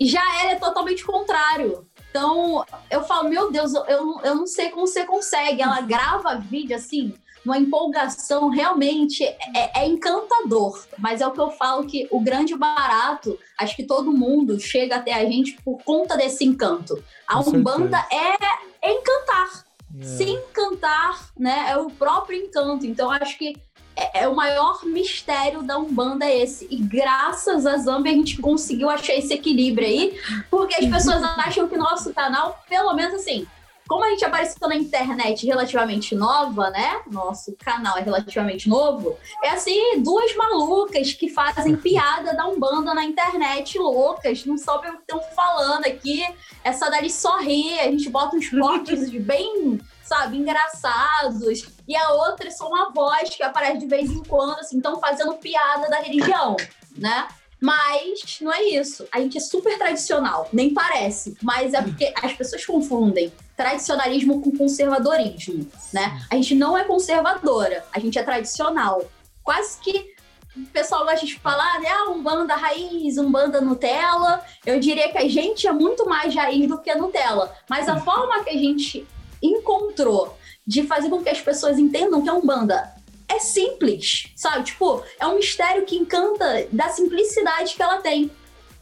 Já 0.00 0.22
ela 0.40 0.52
é 0.52 0.54
totalmente 0.54 1.04
contrário 1.04 1.84
então, 2.14 2.64
eu 2.88 3.02
falo, 3.02 3.28
meu 3.28 3.50
Deus, 3.50 3.74
eu, 3.74 4.20
eu 4.22 4.36
não 4.36 4.46
sei 4.46 4.68
como 4.70 4.86
você 4.86 5.04
consegue. 5.04 5.60
Ela 5.60 5.80
grava 5.80 6.36
vídeo 6.36 6.76
assim, 6.76 7.12
numa 7.44 7.58
empolgação, 7.58 8.50
realmente 8.50 9.24
é, 9.24 9.80
é, 9.80 9.88
encantador. 9.88 10.86
Mas 10.96 11.20
é 11.20 11.26
o 11.26 11.32
que 11.32 11.40
eu 11.40 11.50
falo 11.50 11.86
que 11.86 12.06
o 12.12 12.20
grande 12.20 12.56
barato, 12.56 13.36
acho 13.58 13.74
que 13.74 13.82
todo 13.82 14.12
mundo 14.12 14.60
chega 14.60 14.94
até 14.94 15.12
a 15.12 15.24
gente 15.24 15.60
por 15.64 15.82
conta 15.82 16.16
desse 16.16 16.44
encanto. 16.44 17.02
A 17.26 17.42
Com 17.42 17.50
Umbanda 17.50 17.98
é, 18.12 18.88
é, 18.88 18.92
encantar. 18.92 19.64
É. 19.98 20.04
Se 20.04 20.22
encantar, 20.22 21.30
né? 21.36 21.66
É 21.70 21.76
o 21.76 21.90
próprio 21.90 22.38
encanto. 22.38 22.86
Então, 22.86 23.10
acho 23.10 23.36
que 23.36 23.56
é, 23.96 24.22
é, 24.22 24.28
o 24.28 24.34
maior 24.34 24.84
mistério 24.84 25.62
da 25.62 25.78
Umbanda 25.78 26.24
é 26.24 26.42
esse. 26.42 26.66
E 26.70 26.76
graças 26.76 27.66
a 27.66 27.76
Zambi 27.76 28.10
a 28.10 28.14
gente 28.14 28.40
conseguiu 28.40 28.90
achar 28.90 29.14
esse 29.14 29.32
equilíbrio 29.32 29.86
aí, 29.86 30.20
porque 30.50 30.74
as 30.74 30.86
pessoas 30.86 31.22
acham 31.38 31.68
que 31.68 31.76
nosso 31.76 32.12
canal, 32.12 32.62
pelo 32.68 32.92
menos 32.94 33.14
assim, 33.14 33.46
como 33.86 34.04
a 34.04 34.10
gente 34.10 34.24
apareceu 34.24 34.66
na 34.66 34.76
internet 34.76 35.44
relativamente 35.46 36.14
nova, 36.14 36.70
né? 36.70 37.02
Nosso 37.10 37.54
canal 37.58 37.98
é 37.98 38.00
relativamente 38.00 38.68
novo. 38.68 39.16
É 39.42 39.50
assim, 39.50 40.00
duas 40.02 40.34
malucas 40.34 41.12
que 41.12 41.28
fazem 41.28 41.76
piada 41.76 42.34
da 42.34 42.46
Umbanda 42.46 42.94
na 42.94 43.04
internet, 43.04 43.78
loucas, 43.78 44.46
não 44.46 44.56
sabem 44.56 44.90
o 44.90 44.94
que 44.94 45.00
estão 45.00 45.20
falando 45.36 45.84
aqui. 45.84 46.24
Essa 46.62 46.88
dali 46.88 47.10
só 47.10 47.38
ri, 47.38 47.78
a 47.78 47.90
gente 47.90 48.08
bota 48.08 48.36
uns 48.36 48.48
cortes 48.48 49.10
bem, 49.20 49.78
sabe, 50.04 50.36
engraçados. 50.36 51.66
E 51.86 51.96
a 51.96 52.12
outra 52.12 52.48
é 52.48 52.50
só 52.50 52.68
uma 52.68 52.90
voz 52.90 53.30
que 53.30 53.42
aparece 53.42 53.78
de 53.78 53.86
vez 53.86 54.10
em 54.10 54.22
quando, 54.22 54.58
assim, 54.60 54.76
estão 54.76 55.00
fazendo 55.00 55.34
piada 55.34 55.88
da 55.88 55.98
religião, 56.00 56.56
né? 56.96 57.28
Mas 57.60 58.38
não 58.40 58.52
é 58.52 58.62
isso. 58.62 59.06
A 59.10 59.20
gente 59.20 59.38
é 59.38 59.40
super 59.40 59.78
tradicional, 59.78 60.48
nem 60.52 60.74
parece. 60.74 61.34
Mas 61.42 61.72
é 61.72 61.80
porque 61.80 62.12
as 62.22 62.34
pessoas 62.34 62.64
confundem 62.64 63.32
tradicionalismo 63.56 64.42
com 64.42 64.56
conservadorismo, 64.56 65.66
né? 65.92 66.20
A 66.30 66.34
gente 66.34 66.54
não 66.54 66.76
é 66.76 66.84
conservadora, 66.84 67.84
a 67.92 67.98
gente 67.98 68.18
é 68.18 68.22
tradicional. 68.22 69.02
Quase 69.42 69.78
que 69.80 70.14
o 70.56 70.66
pessoal 70.66 71.04
gosta 71.04 71.24
de 71.24 71.38
falar, 71.40 71.80
né? 71.80 71.88
Ah, 71.88 72.10
Umbanda 72.10 72.54
raiz, 72.54 73.16
Umbanda 73.16 73.60
Nutella. 73.60 74.44
Eu 74.66 74.78
diria 74.78 75.10
que 75.10 75.18
a 75.18 75.28
gente 75.28 75.66
é 75.66 75.72
muito 75.72 76.06
mais 76.06 76.34
raiz 76.34 76.68
do 76.68 76.78
que 76.78 76.94
Nutella. 76.94 77.56
Mas 77.68 77.88
a 77.88 77.98
forma 77.98 78.44
que 78.44 78.50
a 78.50 78.58
gente 78.58 79.06
encontrou 79.46 80.36
de 80.66 80.86
fazer 80.86 81.10
com 81.10 81.22
que 81.22 81.28
as 81.28 81.40
pessoas 81.40 81.78
entendam 81.78 82.22
que 82.22 82.28
a 82.28 82.34
Umbanda 82.34 82.94
é 83.28 83.38
simples, 83.38 84.32
sabe? 84.36 84.64
Tipo, 84.64 85.02
é 85.18 85.26
um 85.26 85.36
mistério 85.36 85.84
que 85.84 85.96
encanta 85.96 86.66
da 86.72 86.88
simplicidade 86.88 87.74
que 87.74 87.82
ela 87.82 87.98
tem. 87.98 88.30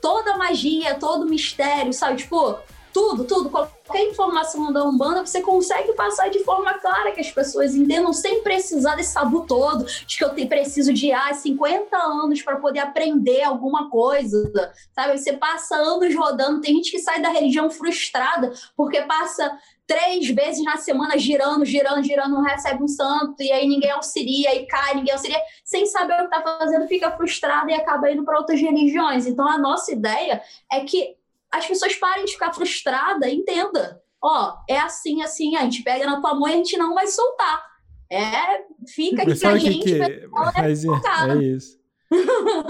Toda 0.00 0.36
magia, 0.36 0.96
todo 0.96 1.26
mistério, 1.26 1.92
sabe? 1.92 2.18
Tipo, 2.18 2.58
tudo, 2.92 3.24
tudo, 3.24 3.48
qualquer 3.48 4.10
informação 4.10 4.72
da 4.72 4.84
Umbanda 4.84 5.24
você 5.24 5.40
consegue 5.40 5.94
passar 5.94 6.28
de 6.28 6.40
forma 6.40 6.74
clara 6.74 7.12
que 7.12 7.20
as 7.20 7.30
pessoas 7.30 7.74
entendam 7.74 8.12
sem 8.12 8.42
precisar 8.42 8.96
desse 8.96 9.14
tabu 9.14 9.46
todo, 9.46 9.84
de 9.84 10.18
que 10.18 10.24
eu 10.24 10.30
tenho, 10.30 10.48
preciso 10.48 10.92
de 10.92 11.10
ah, 11.10 11.32
50 11.32 11.96
anos 11.96 12.42
para 12.42 12.56
poder 12.56 12.80
aprender 12.80 13.42
alguma 13.42 13.88
coisa, 13.88 14.52
sabe? 14.94 15.16
Você 15.16 15.32
passa 15.32 15.74
anos 15.76 16.14
rodando, 16.14 16.60
tem 16.60 16.74
gente 16.74 16.90
que 16.90 16.98
sai 16.98 17.22
da 17.22 17.30
religião 17.30 17.70
frustrada 17.70 18.52
porque 18.76 19.00
passa 19.02 19.56
três 19.92 20.26
vezes 20.28 20.64
na 20.64 20.78
semana 20.78 21.18
girando, 21.18 21.66
girando, 21.66 22.02
girando, 22.02 22.32
não 22.32 22.42
recebe 22.42 22.82
um 22.82 22.88
santo, 22.88 23.42
e 23.42 23.52
aí 23.52 23.68
ninguém 23.68 23.90
auxilia, 23.90 24.54
e 24.54 24.66
cai, 24.66 24.94
ninguém 24.94 25.12
auxilia, 25.12 25.38
sem 25.62 25.84
saber 25.84 26.14
o 26.14 26.28
que 26.28 26.34
está 26.34 26.42
fazendo, 26.42 26.88
fica 26.88 27.10
frustrado 27.10 27.70
e 27.70 27.74
acaba 27.74 28.10
indo 28.10 28.24
para 28.24 28.38
outras 28.38 28.58
religiões. 28.58 29.26
Então 29.26 29.46
a 29.46 29.58
nossa 29.58 29.92
ideia 29.92 30.42
é 30.72 30.80
que 30.80 31.14
as 31.50 31.66
pessoas 31.66 31.94
parem 31.96 32.24
de 32.24 32.32
ficar 32.32 32.54
frustradas 32.54 33.30
e 33.30 33.34
entenda. 33.34 34.00
Ó, 34.22 34.56
é 34.68 34.78
assim, 34.78 35.22
assim, 35.22 35.56
a 35.56 35.64
gente 35.64 35.82
pega 35.82 36.06
na 36.06 36.20
tua 36.20 36.34
mão 36.34 36.48
e 36.48 36.52
a 36.52 36.56
gente 36.56 36.76
não 36.78 36.94
vai 36.94 37.06
soltar. 37.06 37.62
É, 38.10 38.64
fica 38.88 39.22
aqui 39.22 39.38
pra 39.38 39.58
gente. 39.58 39.84
Que, 39.84 40.02
é, 40.02 40.28
é 40.64 41.42
isso. 41.42 41.78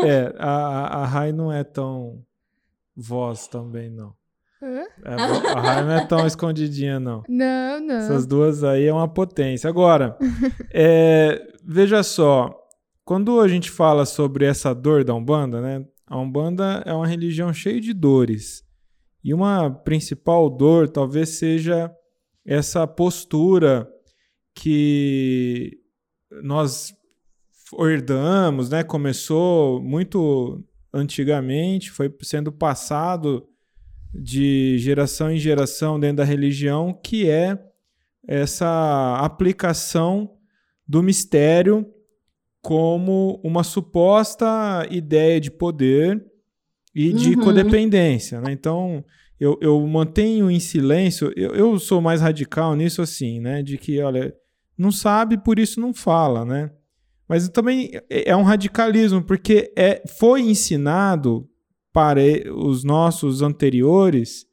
é, 0.04 0.34
a, 0.38 1.02
a 1.02 1.06
Rai 1.06 1.30
não 1.30 1.52
é 1.52 1.62
tão 1.62 2.24
voz 2.96 3.46
também, 3.46 3.90
não. 3.90 4.14
É, 4.62 4.86
a 5.04 5.60
Rai 5.60 5.84
não 5.84 5.92
é 5.92 6.06
tão 6.06 6.24
escondidinha, 6.24 7.00
não. 7.00 7.24
Não, 7.28 7.80
não. 7.80 7.96
Essas 7.96 8.26
duas 8.26 8.62
aí 8.62 8.84
é 8.84 8.92
uma 8.92 9.08
potência. 9.08 9.68
Agora, 9.68 10.16
é, 10.72 11.40
veja 11.64 12.02
só, 12.04 12.54
quando 13.04 13.40
a 13.40 13.48
gente 13.48 13.70
fala 13.70 14.06
sobre 14.06 14.44
essa 14.44 14.72
dor 14.72 15.02
da 15.02 15.14
Umbanda, 15.14 15.60
né? 15.60 15.84
A 16.06 16.16
Umbanda 16.18 16.82
é 16.86 16.92
uma 16.92 17.06
religião 17.06 17.52
cheia 17.52 17.80
de 17.80 17.92
dores. 17.92 18.62
E 19.24 19.34
uma 19.34 19.70
principal 19.70 20.48
dor 20.48 20.88
talvez 20.88 21.30
seja 21.30 21.90
essa 22.44 22.86
postura 22.86 23.88
que 24.54 25.78
nós 26.42 26.94
herdamos, 27.80 28.70
né? 28.70 28.84
Começou 28.84 29.82
muito 29.82 30.62
antigamente, 30.92 31.90
foi 31.90 32.14
sendo 32.22 32.52
passado 32.52 33.48
de 34.14 34.76
geração 34.78 35.30
em 35.30 35.38
geração 35.38 35.98
dentro 35.98 36.18
da 36.18 36.24
religião, 36.24 36.92
que 36.92 37.28
é 37.28 37.58
essa 38.26 39.18
aplicação 39.20 40.36
do 40.86 41.02
mistério 41.02 41.86
como 42.60 43.40
uma 43.42 43.64
suposta 43.64 44.86
ideia 44.90 45.40
de 45.40 45.50
poder 45.50 46.24
e 46.94 47.12
de 47.12 47.30
uhum. 47.30 47.44
codependência. 47.44 48.40
Né? 48.40 48.52
Então, 48.52 49.04
eu, 49.40 49.58
eu 49.60 49.84
mantenho 49.86 50.48
em 50.50 50.60
silêncio. 50.60 51.32
Eu, 51.34 51.54
eu 51.54 51.78
sou 51.78 52.00
mais 52.00 52.20
radical 52.20 52.76
nisso, 52.76 53.02
assim, 53.02 53.40
né? 53.40 53.62
De 53.62 53.76
que, 53.76 54.00
olha, 54.00 54.32
não 54.78 54.92
sabe, 54.92 55.36
por 55.36 55.58
isso 55.58 55.80
não 55.80 55.92
fala, 55.92 56.44
né? 56.44 56.70
Mas 57.28 57.48
também 57.48 57.90
é, 58.08 58.30
é 58.30 58.36
um 58.36 58.44
radicalismo, 58.44 59.22
porque 59.22 59.72
é, 59.76 60.02
foi 60.06 60.42
ensinado 60.42 61.48
para 61.92 62.20
os 62.54 62.84
nossos 62.84 63.42
anteriores 63.42 64.46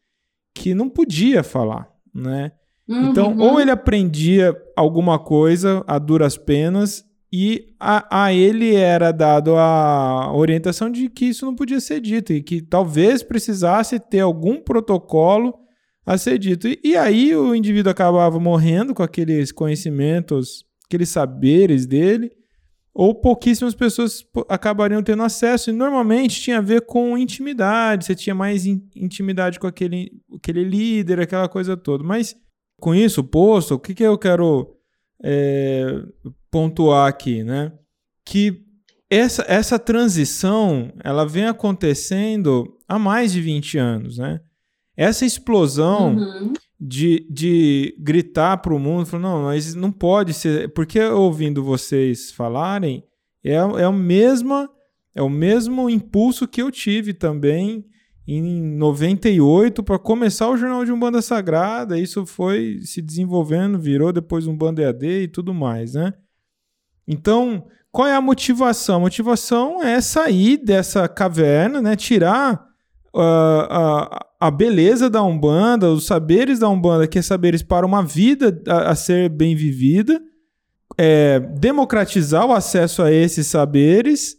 que 0.53 0.73
não 0.73 0.89
podia 0.89 1.43
falar, 1.43 1.89
né? 2.13 2.51
Uhum. 2.87 3.09
Então, 3.09 3.37
ou 3.37 3.61
ele 3.61 3.71
aprendia 3.71 4.55
alguma 4.75 5.19
coisa 5.19 5.83
a 5.87 5.99
duras 5.99 6.37
penas 6.37 7.05
e 7.31 7.75
a, 7.79 8.23
a 8.25 8.33
ele 8.33 8.75
era 8.75 9.11
dado 9.11 9.55
a 9.55 10.33
orientação 10.33 10.89
de 10.89 11.07
que 11.07 11.25
isso 11.25 11.45
não 11.45 11.55
podia 11.55 11.79
ser 11.79 12.01
dito 12.01 12.33
e 12.33 12.41
que 12.41 12.61
talvez 12.61 13.21
precisasse 13.21 13.99
ter 13.99 14.21
algum 14.21 14.59
protocolo 14.59 15.53
a 16.03 16.17
ser 16.17 16.39
dito. 16.39 16.67
E, 16.67 16.79
e 16.83 16.97
aí 16.97 17.35
o 17.35 17.53
indivíduo 17.53 17.91
acabava 17.91 18.39
morrendo 18.39 18.95
com 18.95 19.03
aqueles 19.03 19.51
conhecimentos, 19.51 20.65
aqueles 20.87 21.09
saberes 21.09 21.85
dele, 21.85 22.31
ou 23.01 23.15
pouquíssimas 23.15 23.73
pessoas 23.73 24.25
acabariam 24.49 25.01
tendo 25.01 25.23
acesso. 25.23 25.69
E 25.69 25.73
normalmente 25.73 26.41
tinha 26.41 26.57
a 26.57 26.61
ver 26.61 26.81
com 26.81 27.17
intimidade, 27.17 28.03
você 28.03 28.13
tinha 28.13 28.35
mais 28.35 28.65
in, 28.65 28.85
intimidade 28.93 29.57
com 29.57 29.65
aquele, 29.65 30.11
aquele 30.35 30.65
líder, 30.65 31.21
aquela 31.21 31.47
coisa 31.47 31.77
toda. 31.77 32.03
Mas 32.03 32.35
com 32.77 32.93
isso 32.93 33.23
posto, 33.23 33.75
o 33.75 33.79
que, 33.79 33.93
que 33.93 34.03
eu 34.03 34.17
quero 34.17 34.75
é, 35.23 35.85
pontuar 36.51 37.07
aqui, 37.07 37.41
né? 37.41 37.71
Que 38.25 38.65
essa, 39.09 39.45
essa 39.47 39.79
transição 39.79 40.91
ela 41.01 41.25
vem 41.25 41.45
acontecendo 41.45 42.77
há 42.85 42.99
mais 42.99 43.31
de 43.31 43.39
20 43.39 43.77
anos, 43.77 44.17
né? 44.17 44.41
Essa 44.97 45.25
explosão 45.25 46.17
uhum. 46.17 46.53
De, 46.79 47.27
de 47.29 47.95
gritar 47.99 48.57
para 48.57 48.73
o 48.73 48.79
mundo, 48.79 49.19
não, 49.19 49.43
mas 49.43 49.75
não 49.75 49.91
pode 49.91 50.33
ser, 50.33 50.73
porque 50.73 50.99
ouvindo 51.01 51.63
vocês 51.63 52.31
falarem, 52.31 53.03
é, 53.43 53.53
é, 53.53 53.83
a 53.83 53.91
mesma, 53.91 54.69
é 55.13 55.21
o 55.21 55.29
mesmo 55.29 55.89
impulso 55.89 56.47
que 56.47 56.61
eu 56.61 56.71
tive 56.71 57.13
também 57.13 57.85
em 58.25 58.61
98 58.77 59.83
para 59.83 59.99
começar 59.99 60.49
o 60.49 60.55
Jornal 60.55 60.85
de 60.85 60.91
Umbanda 60.91 61.21
Sagrada. 61.21 61.97
Isso 61.97 62.25
foi 62.25 62.79
se 62.83 63.01
desenvolvendo, 63.01 63.79
virou 63.79 64.13
depois 64.13 64.45
um 64.45 64.55
Banda 64.55 64.83
EAD 64.83 65.23
e 65.23 65.27
tudo 65.27 65.53
mais, 65.53 65.95
né? 65.95 66.13
Então, 67.07 67.65
qual 67.91 68.07
é 68.07 68.15
a 68.15 68.21
motivação? 68.21 68.97
A 68.97 68.99
motivação 68.99 69.83
é 69.83 69.99
sair 69.99 70.57
dessa 70.57 71.07
caverna, 71.07 71.81
né? 71.81 71.95
tirar 71.95 72.67
uh, 73.15 73.65
a, 73.69 74.28
a 74.39 74.49
beleza 74.49 75.09
da 75.09 75.21
Umbanda, 75.21 75.89
os 75.91 76.05
saberes 76.05 76.59
da 76.59 76.69
Umbanda, 76.69 77.07
que 77.07 77.19
é 77.19 77.21
saberes 77.21 77.61
para 77.61 77.85
uma 77.85 78.01
vida 78.01 78.61
a, 78.67 78.91
a 78.91 78.95
ser 78.95 79.29
bem 79.29 79.55
vivida, 79.55 80.21
é, 80.97 81.39
democratizar 81.39 82.45
o 82.45 82.53
acesso 82.53 83.01
a 83.01 83.11
esses 83.11 83.47
saberes 83.47 84.37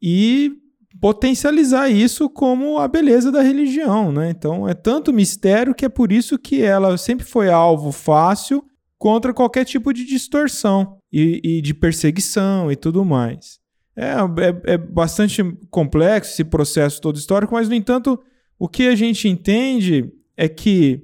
e 0.00 0.52
potencializar 1.00 1.88
isso 1.88 2.28
como 2.28 2.78
a 2.78 2.86
beleza 2.86 3.32
da 3.32 3.42
religião, 3.42 4.12
né? 4.12 4.30
Então 4.30 4.68
é 4.68 4.74
tanto 4.74 5.12
mistério 5.12 5.74
que 5.74 5.84
é 5.84 5.88
por 5.88 6.12
isso 6.12 6.38
que 6.38 6.62
ela 6.62 6.96
sempre 6.98 7.24
foi 7.24 7.50
alvo 7.50 7.90
fácil 7.90 8.64
contra 8.98 9.32
qualquer 9.32 9.64
tipo 9.64 9.92
de 9.92 10.04
distorção 10.04 10.98
e, 11.12 11.40
e 11.42 11.62
de 11.62 11.72
perseguição 11.72 12.70
e 12.70 12.76
tudo 12.76 13.04
mais. 13.04 13.58
É, 13.96 14.12
é, 14.12 14.74
é, 14.74 14.78
bastante 14.78 15.42
complexo 15.70 16.32
esse 16.32 16.44
processo 16.44 17.00
todo 17.00 17.16
histórico, 17.16 17.54
mas, 17.54 17.68
no 17.68 17.74
entanto, 17.74 18.20
o 18.60 18.68
que 18.68 18.86
a 18.86 18.94
gente 18.94 19.26
entende 19.26 20.12
é 20.36 20.48
que 20.48 21.02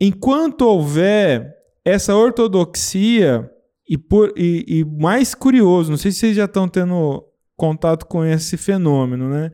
enquanto 0.00 0.62
houver 0.62 1.54
essa 1.84 2.16
ortodoxia 2.16 3.48
E, 3.88 3.98
por, 3.98 4.32
e, 4.36 4.64
e 4.66 4.84
mais 4.84 5.34
curioso, 5.34 5.90
não 5.90 5.98
sei 5.98 6.10
se 6.10 6.18
vocês 6.20 6.36
já 6.36 6.46
estão 6.46 6.66
tendo 6.68 7.22
contato 7.56 8.06
com 8.06 8.24
esse 8.24 8.56
fenômeno, 8.56 9.28
né? 9.28 9.50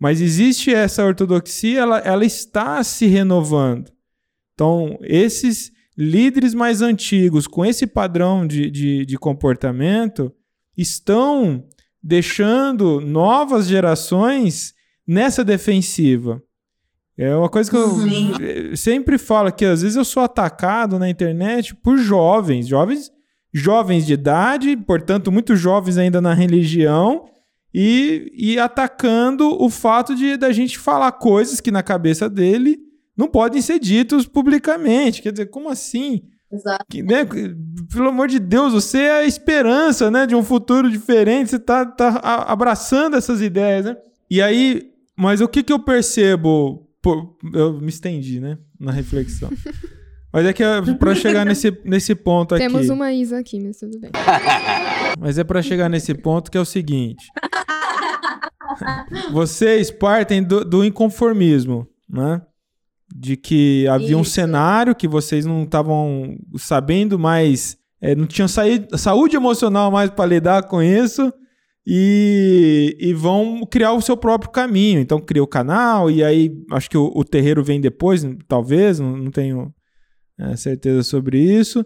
Mas 0.00 0.20
existe 0.20 0.74
essa 0.74 1.04
ortodoxia, 1.04 1.80
ela, 1.80 1.98
ela 1.98 2.24
está 2.24 2.82
se 2.82 3.06
renovando. 3.06 3.92
Então, 4.54 4.98
esses 5.02 5.70
líderes 5.96 6.54
mais 6.54 6.82
antigos, 6.82 7.46
com 7.46 7.64
esse 7.64 7.86
padrão 7.86 8.46
de, 8.46 8.70
de, 8.70 9.06
de 9.06 9.16
comportamento, 9.18 10.32
estão 10.76 11.64
deixando 12.02 13.00
novas 13.00 13.68
gerações 13.68 14.74
nessa 15.06 15.44
defensiva. 15.44 16.42
É 17.18 17.34
uma 17.34 17.48
coisa 17.48 17.68
que 17.68 17.76
eu 17.76 17.90
Sim. 17.98 18.32
sempre 18.76 19.18
falo 19.18 19.50
que 19.50 19.64
às 19.64 19.82
vezes 19.82 19.96
eu 19.96 20.04
sou 20.04 20.22
atacado 20.22 21.00
na 21.00 21.10
internet 21.10 21.74
por 21.74 21.98
jovens, 21.98 22.68
jovens, 22.68 23.10
jovens 23.52 24.06
de 24.06 24.12
idade, 24.12 24.76
portanto 24.76 25.32
muito 25.32 25.56
jovens 25.56 25.98
ainda 25.98 26.20
na 26.20 26.32
religião, 26.32 27.24
e, 27.74 28.32
e 28.34 28.58
atacando 28.58 29.60
o 29.60 29.68
fato 29.68 30.14
de 30.14 30.36
da 30.36 30.52
gente 30.52 30.78
falar 30.78 31.10
coisas 31.10 31.60
que 31.60 31.72
na 31.72 31.82
cabeça 31.82 32.30
dele 32.30 32.78
não 33.16 33.26
podem 33.26 33.60
ser 33.60 33.80
ditos 33.80 34.24
publicamente. 34.24 35.20
Quer 35.20 35.32
dizer, 35.32 35.46
como 35.46 35.68
assim? 35.68 36.22
Exato. 36.52 36.84
Que, 36.88 37.02
né, 37.02 37.26
pelo 37.92 38.08
amor 38.08 38.28
de 38.28 38.38
Deus, 38.38 38.72
você 38.72 38.98
é 39.00 39.12
a 39.18 39.26
esperança 39.26 40.08
né, 40.08 40.24
de 40.24 40.36
um 40.36 40.42
futuro 40.42 40.88
diferente, 40.88 41.50
você 41.50 41.56
está 41.56 41.84
tá 41.84 42.20
abraçando 42.46 43.16
essas 43.16 43.42
ideias. 43.42 43.86
Né? 43.86 43.96
E 44.30 44.40
aí, 44.40 44.92
mas 45.16 45.40
o 45.40 45.48
que, 45.48 45.64
que 45.64 45.72
eu 45.72 45.80
percebo? 45.80 46.87
Por, 47.14 47.36
eu 47.54 47.80
me 47.80 47.88
estendi 47.88 48.40
né, 48.40 48.58
na 48.78 48.92
reflexão. 48.92 49.50
Mas 50.32 50.46
é 50.46 50.52
que 50.52 50.62
é 50.62 50.80
para 50.94 51.14
chegar 51.14 51.46
nesse, 51.46 51.76
nesse 51.84 52.14
ponto 52.14 52.54
aqui. 52.54 52.64
Temos 52.64 52.90
uma 52.90 53.12
Isa 53.12 53.38
aqui, 53.38 53.58
mas 53.60 53.78
tudo 53.78 53.98
bem. 53.98 54.10
Mas 55.18 55.38
é 55.38 55.42
para 55.42 55.62
chegar 55.62 55.88
nesse 55.88 56.14
ponto 56.14 56.50
que 56.50 56.56
é 56.56 56.60
o 56.60 56.64
seguinte: 56.66 57.26
vocês 59.32 59.90
partem 59.90 60.42
do, 60.42 60.64
do 60.64 60.84
inconformismo, 60.84 61.88
né? 62.08 62.42
de 63.14 63.36
que 63.36 63.88
havia 63.88 64.08
Isso. 64.08 64.18
um 64.18 64.24
cenário 64.24 64.94
que 64.94 65.08
vocês 65.08 65.46
não 65.46 65.64
estavam 65.64 66.36
sabendo 66.56 67.18
mais, 67.18 67.76
é, 68.00 68.14
não 68.14 68.26
tinham 68.26 68.46
saúde 68.96 69.34
emocional 69.34 69.90
mais 69.90 70.10
para 70.10 70.26
lidar 70.26 70.64
com 70.64 70.82
isso 70.82 71.32
e, 71.90 72.94
e, 73.00 73.14
vão 73.14 73.62
criar 73.64 73.94
o 73.94 74.02
seu 74.02 74.14
próprio 74.14 74.50
caminho. 74.50 75.00
Então, 75.00 75.18
cria 75.18 75.42
o 75.42 75.46
canal 75.46 76.10
e 76.10 76.22
aí 76.22 76.52
acho 76.70 76.90
que 76.90 76.98
o, 76.98 77.10
o 77.14 77.24
terreiro 77.24 77.64
vem 77.64 77.80
depois, 77.80 78.26
talvez, 78.46 79.00
não, 79.00 79.16
não 79.16 79.30
tenho 79.30 79.72
é, 80.38 80.54
certeza 80.54 81.02
sobre 81.02 81.40
isso. 81.40 81.82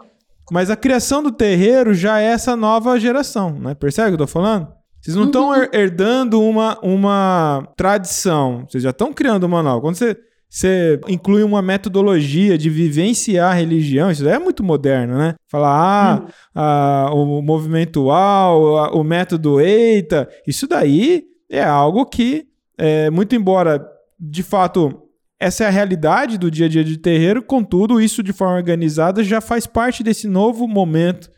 Mas 0.51 0.71
a 0.71 0.77
criação 0.77 1.23
do 1.23 1.31
terreiro 1.31 1.95
já 1.95 2.19
é 2.19 2.25
essa 2.25 2.57
nova 2.57 2.99
geração, 2.99 3.57
né? 3.61 3.77
Percebe 3.77 4.09
o 4.09 4.11
que 4.11 4.15
eu 4.15 4.27
tô 4.27 4.27
falando? 4.27 4.67
Vocês 5.01 5.17
não 5.17 5.27
estão 5.27 5.51
uhum. 5.51 5.69
herdando 5.73 6.43
uma, 6.43 6.77
uma 6.83 7.73
tradição, 7.77 8.67
vocês 8.69 8.83
já 8.83 8.91
estão 8.91 9.13
criando 9.13 9.45
uma 9.45 9.63
nova. 9.63 9.81
Quando 9.81 9.95
você 9.95 10.17
você 10.53 11.01
inclui 11.09 11.43
uma 11.43 11.63
metodologia 11.63 12.59
de 12.59 12.69
vivenciar 12.69 13.53
a 13.53 13.55
religião, 13.55 14.11
isso 14.11 14.29
é 14.29 14.39
muito 14.39 14.63
moderno, 14.63 15.17
né? 15.17 15.35
Falar, 15.49 16.31
ah, 16.55 17.11
hum. 17.11 17.39
o 17.39 17.43
movimento 17.43 18.03
UAU, 18.03 18.95
o 18.95 19.03
método 19.03 19.63
EITA, 19.63 20.29
isso 20.47 20.69
daí 20.69 21.25
é 21.51 21.65
algo 21.65 22.05
que, 22.05 22.45
é, 22.77 23.09
muito 23.09 23.35
embora, 23.35 23.83
de 24.21 24.43
fato, 24.43 25.09
essa 25.41 25.65
é 25.65 25.69
a 25.69 25.71
realidade 25.71 26.37
do 26.37 26.51
dia 26.51 26.67
a 26.67 26.69
dia 26.69 26.85
de 26.85 26.99
terreiro, 26.99 27.43
contudo, 27.43 27.99
isso 27.99 28.23
de 28.23 28.35
forma 28.35 28.57
organizada 28.57 29.25
já 29.25 29.41
faz 29.41 29.67
parte 29.67 30.03
desse 30.03 30.29
novo 30.29 30.69
momento 30.69 31.31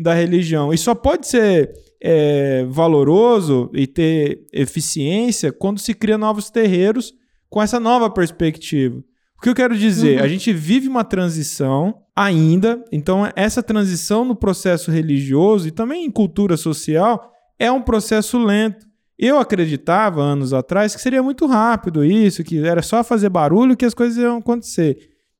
da 0.00 0.14
religião. 0.14 0.72
E 0.72 0.78
só 0.78 0.94
pode 0.94 1.26
ser 1.26 1.70
é, 2.02 2.64
valoroso 2.70 3.70
e 3.74 3.86
ter 3.86 4.46
eficiência 4.50 5.52
quando 5.52 5.78
se 5.78 5.92
cria 5.92 6.16
novos 6.16 6.48
terreiros 6.48 7.12
com 7.52 7.60
essa 7.60 7.78
nova 7.78 8.08
perspectiva. 8.08 8.96
O 9.36 9.42
que 9.42 9.50
eu 9.50 9.54
quero 9.54 9.76
dizer? 9.76 10.16
Uhum. 10.18 10.24
A 10.24 10.28
gente 10.28 10.50
vive 10.54 10.88
uma 10.88 11.04
transição 11.04 11.94
ainda, 12.16 12.82
então 12.90 13.30
essa 13.36 13.62
transição 13.62 14.24
no 14.24 14.34
processo 14.34 14.90
religioso 14.90 15.68
e 15.68 15.70
também 15.70 16.06
em 16.06 16.10
cultura 16.10 16.56
social 16.56 17.30
é 17.58 17.70
um 17.70 17.82
processo 17.82 18.38
lento. 18.38 18.86
Eu 19.18 19.38
acreditava 19.38 20.22
anos 20.22 20.54
atrás 20.54 20.94
que 20.94 21.02
seria 21.02 21.22
muito 21.22 21.44
rápido 21.44 22.02
isso, 22.02 22.42
que 22.42 22.58
era 22.58 22.80
só 22.80 23.04
fazer 23.04 23.28
barulho 23.28 23.76
que 23.76 23.84
as 23.84 23.92
coisas 23.92 24.16
iam 24.16 24.38
acontecer. 24.38 24.96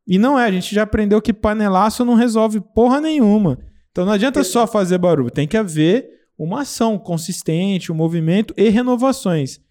E 0.07 0.19
não 0.19 0.39
é, 0.39 0.45
a 0.45 0.53
gente 0.53 0.75
já 0.75 0.83
aprendeu 0.83 1.23
que 1.23 1.33
panelaço 1.33 2.05
não 2.05 2.15
resolve 2.15 2.61
porra 2.75 3.01
nenhuma. 3.01 3.59
Então 3.91 4.05
não 4.05 4.13
adianta 4.13 4.45
só 4.45 4.67
fazer 4.67 4.99
barulho, 4.99 5.31
tem 5.31 5.49
que 5.49 5.57
haver 5.57 6.11
uma 6.39 6.61
ação 6.61 6.99
consistente, 6.99 7.91
um 7.91 7.95
movimento 7.95 8.53
e 8.55 8.69
renovações. 8.69 9.62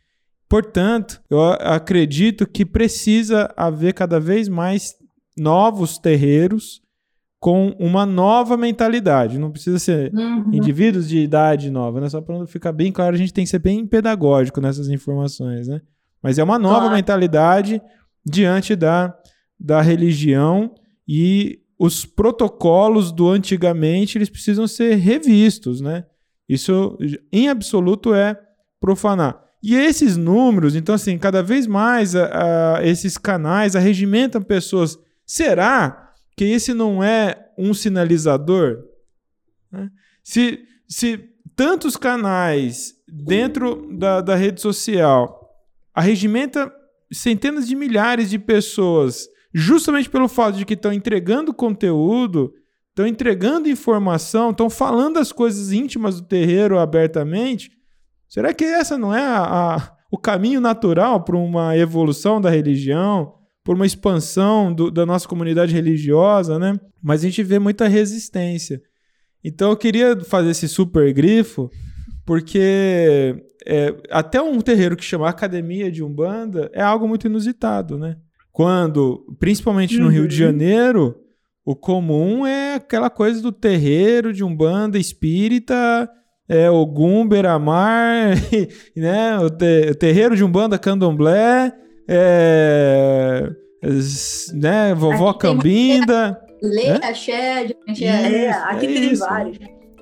Portanto, 0.51 1.21
eu 1.29 1.41
acredito 1.41 2.45
que 2.45 2.65
precisa 2.65 3.49
haver 3.55 3.93
cada 3.93 4.19
vez 4.19 4.49
mais 4.49 4.95
novos 5.37 5.97
terreiros 5.97 6.81
com 7.39 7.69
uma 7.79 8.05
nova 8.05 8.57
mentalidade. 8.57 9.39
Não 9.39 9.49
precisa 9.49 9.79
ser 9.79 10.13
uhum. 10.13 10.53
indivíduos 10.53 11.07
de 11.07 11.19
idade 11.19 11.71
nova, 11.71 12.01
né? 12.01 12.09
Só 12.09 12.19
para 12.19 12.45
ficar 12.47 12.73
bem 12.73 12.91
claro, 12.91 13.15
a 13.15 13.17
gente 13.17 13.31
tem 13.33 13.45
que 13.45 13.49
ser 13.49 13.59
bem 13.59 13.87
pedagógico 13.87 14.59
nessas 14.59 14.89
informações, 14.89 15.69
né? 15.69 15.79
Mas 16.21 16.37
é 16.37 16.43
uma 16.43 16.59
nova 16.59 16.81
claro. 16.81 16.95
mentalidade 16.95 17.81
diante 18.25 18.75
da, 18.75 19.17
da 19.57 19.81
religião 19.81 20.75
e 21.07 21.61
os 21.79 22.05
protocolos 22.05 23.13
do 23.13 23.29
antigamente 23.29 24.17
eles 24.17 24.29
precisam 24.29 24.67
ser 24.67 24.95
revistos, 24.95 25.79
né? 25.79 26.03
Isso 26.49 26.97
em 27.31 27.47
absoluto 27.47 28.13
é 28.13 28.37
profanar. 28.81 29.40
E 29.61 29.75
esses 29.75 30.17
números, 30.17 30.75
então, 30.75 30.95
assim, 30.95 31.17
cada 31.17 31.43
vez 31.43 31.67
mais 31.67 32.15
a, 32.15 32.77
a, 32.77 32.87
esses 32.87 33.17
canais 33.17 33.75
arregimentam 33.75 34.41
pessoas. 34.41 34.97
Será 35.25 36.13
que 36.35 36.45
esse 36.45 36.73
não 36.73 37.03
é 37.03 37.49
um 37.57 37.73
sinalizador? 37.73 38.79
Né? 39.71 39.89
Se, 40.23 40.59
se 40.87 41.29
tantos 41.55 41.95
canais 41.95 42.95
dentro 43.07 43.87
da, 43.97 44.21
da 44.21 44.35
rede 44.35 44.61
social 44.61 45.39
arregimenta 45.93 46.71
centenas 47.11 47.67
de 47.67 47.75
milhares 47.75 48.29
de 48.29 48.39
pessoas 48.39 49.27
justamente 49.53 50.09
pelo 50.09 50.27
fato 50.27 50.57
de 50.57 50.65
que 50.65 50.73
estão 50.73 50.93
entregando 50.93 51.53
conteúdo, 51.53 52.53
estão 52.89 53.05
entregando 53.05 53.69
informação, 53.69 54.51
estão 54.51 54.69
falando 54.69 55.17
as 55.17 55.31
coisas 55.31 55.71
íntimas 55.71 56.21
do 56.21 56.27
terreiro 56.27 56.79
abertamente, 56.79 57.71
Será 58.31 58.53
que 58.53 58.63
essa 58.63 58.97
não 58.97 59.13
é 59.13 59.21
a, 59.21 59.75
a, 59.75 59.91
o 60.09 60.17
caminho 60.17 60.61
natural 60.61 61.21
para 61.21 61.35
uma 61.35 61.75
evolução 61.75 62.39
da 62.39 62.49
religião, 62.49 63.33
por 63.61 63.75
uma 63.75 63.85
expansão 63.85 64.73
do, 64.73 64.89
da 64.89 65.05
nossa 65.05 65.27
comunidade 65.27 65.73
religiosa, 65.73 66.57
né? 66.57 66.79
Mas 67.03 67.19
a 67.19 67.23
gente 67.25 67.43
vê 67.43 67.59
muita 67.59 67.89
resistência. 67.89 68.81
Então 69.43 69.69
eu 69.69 69.75
queria 69.75 70.17
fazer 70.21 70.51
esse 70.51 70.69
super 70.69 71.11
grifo, 71.11 71.69
porque 72.25 73.35
é, 73.67 73.93
até 74.09 74.41
um 74.41 74.61
terreiro 74.61 74.95
que 74.95 75.03
chama 75.03 75.27
Academia 75.27 75.91
de 75.91 76.01
Umbanda 76.01 76.71
é 76.73 76.81
algo 76.81 77.09
muito 77.09 77.27
inusitado, 77.27 77.97
né? 77.97 78.15
Quando, 78.49 79.25
principalmente 79.41 79.97
no 79.97 80.05
uhum. 80.05 80.11
Rio 80.11 80.27
de 80.27 80.41
uhum. 80.41 80.47
Janeiro, 80.51 81.17
o 81.65 81.75
comum 81.75 82.47
é 82.47 82.75
aquela 82.75 83.09
coisa 83.09 83.41
do 83.41 83.51
terreiro 83.51 84.31
de 84.31 84.41
Umbanda 84.41 84.97
espírita 84.97 86.09
é, 86.51 86.69
Ogum, 86.69 87.25
Beramar, 87.25 88.35
né, 88.93 89.39
o, 89.39 89.49
te, 89.49 89.91
o 89.91 89.95
terreiro 89.95 90.35
de 90.35 90.43
Umbanda 90.43 90.77
Candomblé, 90.77 91.71
é, 92.05 93.49
né, 94.53 94.93
Vovó 94.93 95.29
aqui 95.29 95.39
Cambinda. 95.39 96.37
Axé, 97.01 97.67
é, 98.01 98.49
aqui 98.49 98.85
é 98.85 98.93
tem 98.93 99.13
isso, 99.13 99.25
vários. 99.25 99.57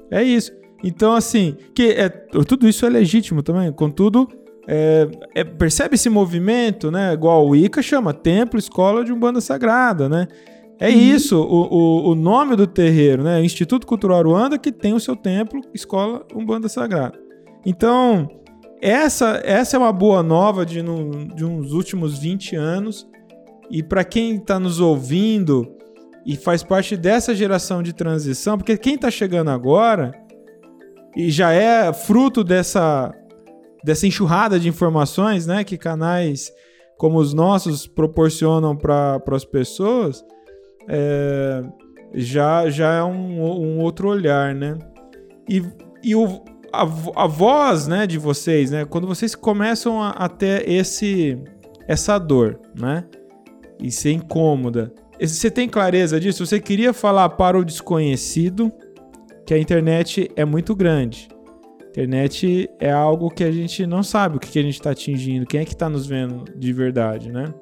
É 0.09 0.23
isso. 0.23 0.51
Então, 0.83 1.13
assim, 1.13 1.55
que 1.75 1.91
é, 1.91 2.09
tudo 2.09 2.67
isso 2.67 2.83
é 2.83 2.89
legítimo 2.89 3.43
também, 3.43 3.71
contudo, 3.71 4.27
é, 4.67 5.07
é, 5.35 5.43
percebe 5.43 5.95
esse 5.95 6.09
movimento, 6.09 6.89
né? 6.89 7.13
Igual 7.13 7.47
o 7.47 7.55
Ica 7.55 7.83
chama 7.83 8.11
Templo 8.11 8.57
Escola 8.57 9.05
de 9.05 9.13
Umbanda 9.13 9.39
Sagrada, 9.39 10.09
né? 10.09 10.27
É 10.79 10.87
uhum. 10.87 10.95
isso, 10.95 11.41
o, 11.41 11.67
o, 11.73 12.09
o, 12.11 12.15
nome 12.15 12.55
do 12.55 12.65
terreiro, 12.65 13.21
né? 13.21 13.43
Instituto 13.43 13.85
Cultural 13.85 14.23
Ruanda, 14.23 14.57
que 14.57 14.71
tem 14.71 14.93
o 14.93 14.99
seu 14.99 15.15
templo, 15.15 15.59
Escola 15.73 16.25
Umbanda 16.33 16.69
Sagrada. 16.69 17.19
Então, 17.65 18.29
essa, 18.81 19.41
essa 19.43 19.75
é 19.75 19.79
uma 19.79 19.91
boa 19.91 20.23
nova 20.23 20.65
de, 20.65 20.81
no, 20.81 21.27
de 21.35 21.43
uns 21.43 21.73
últimos 21.73 22.17
20 22.17 22.55
anos. 22.55 23.07
E 23.69 23.83
para 23.83 24.05
quem 24.05 24.35
está 24.35 24.57
nos 24.57 24.79
ouvindo 24.79 25.69
e 26.25 26.35
faz 26.35 26.63
parte 26.63 26.95
dessa 26.95 27.35
geração 27.35 27.83
de 27.83 27.93
transição, 27.93 28.57
porque 28.57 28.77
quem 28.77 28.95
está 28.95 29.11
chegando 29.11 29.49
agora 29.49 30.13
e 31.15 31.29
já 31.29 31.51
é 31.51 31.91
fruto 31.91 32.43
dessa, 32.43 33.13
dessa 33.83 34.07
enxurrada 34.07 34.59
de 34.59 34.69
informações 34.69 35.45
né, 35.45 35.63
que 35.63 35.77
canais 35.77 36.51
como 36.97 37.17
os 37.17 37.33
nossos 37.33 37.87
proporcionam 37.87 38.75
para 38.75 39.21
as 39.31 39.45
pessoas, 39.45 40.23
é, 40.89 41.63
já, 42.15 42.69
já 42.69 42.95
é 42.95 43.03
um, 43.03 43.41
um 43.41 43.79
outro 43.79 44.09
olhar, 44.09 44.55
né? 44.55 44.77
E, 45.47 45.63
e 46.03 46.15
o, 46.15 46.43
a, 46.73 46.81
a 47.15 47.27
voz 47.27 47.87
né, 47.87 48.07
de 48.07 48.17
vocês, 48.17 48.71
né? 48.71 48.85
Quando 48.85 49.07
vocês 49.07 49.35
começam 49.35 50.01
a, 50.01 50.09
a 50.09 50.27
ter 50.27 50.67
esse, 50.67 51.37
essa 51.87 52.17
dor, 52.17 52.59
né? 52.77 53.05
E 53.79 53.91
ser 53.91 54.11
incômoda. 54.11 54.91
Você 55.21 55.51
tem 55.51 55.69
clareza 55.69 56.19
disso? 56.19 56.45
Você 56.45 56.59
queria 56.59 56.93
falar 56.93 57.29
para 57.29 57.57
o 57.57 57.63
desconhecido 57.63 58.71
que 59.45 59.53
a 59.53 59.59
internet 59.59 60.29
é 60.35 60.45
muito 60.45 60.75
grande. 60.75 61.27
Internet 61.89 62.69
é 62.79 62.91
algo 62.91 63.29
que 63.29 63.43
a 63.43 63.51
gente 63.51 63.85
não 63.85 64.03
sabe 64.03 64.37
o 64.37 64.39
que, 64.39 64.49
que 64.49 64.59
a 64.59 64.61
gente 64.61 64.75
está 64.75 64.91
atingindo, 64.91 65.45
quem 65.45 65.61
é 65.61 65.65
que 65.65 65.73
está 65.73 65.89
nos 65.89 66.05
vendo 66.05 66.45
de 66.55 66.71
verdade, 66.71 67.31
né? 67.31 67.53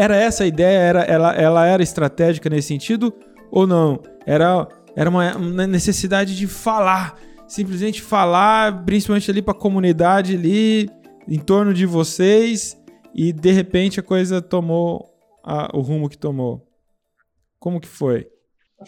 Era 0.00 0.16
essa 0.16 0.44
a 0.44 0.46
ideia? 0.46 0.78
Era, 0.78 1.00
ela, 1.02 1.34
ela 1.34 1.66
era 1.66 1.82
estratégica 1.82 2.48
nesse 2.48 2.68
sentido 2.68 3.14
ou 3.50 3.66
não? 3.66 4.02
Era, 4.24 4.66
era 4.96 5.10
uma, 5.10 5.36
uma 5.36 5.66
necessidade 5.66 6.34
de 6.34 6.46
falar, 6.46 7.18
simplesmente 7.46 8.00
falar, 8.00 8.82
principalmente 8.86 9.30
ali 9.30 9.42
para 9.42 9.52
a 9.52 9.60
comunidade 9.60 10.36
ali, 10.36 10.88
em 11.28 11.38
torno 11.38 11.74
de 11.74 11.84
vocês, 11.84 12.82
e 13.14 13.30
de 13.30 13.50
repente 13.50 14.00
a 14.00 14.02
coisa 14.02 14.40
tomou 14.40 15.14
a, 15.44 15.68
o 15.76 15.82
rumo 15.82 16.08
que 16.08 16.16
tomou. 16.16 16.66
Como 17.58 17.78
que 17.78 17.86
foi? 17.86 18.26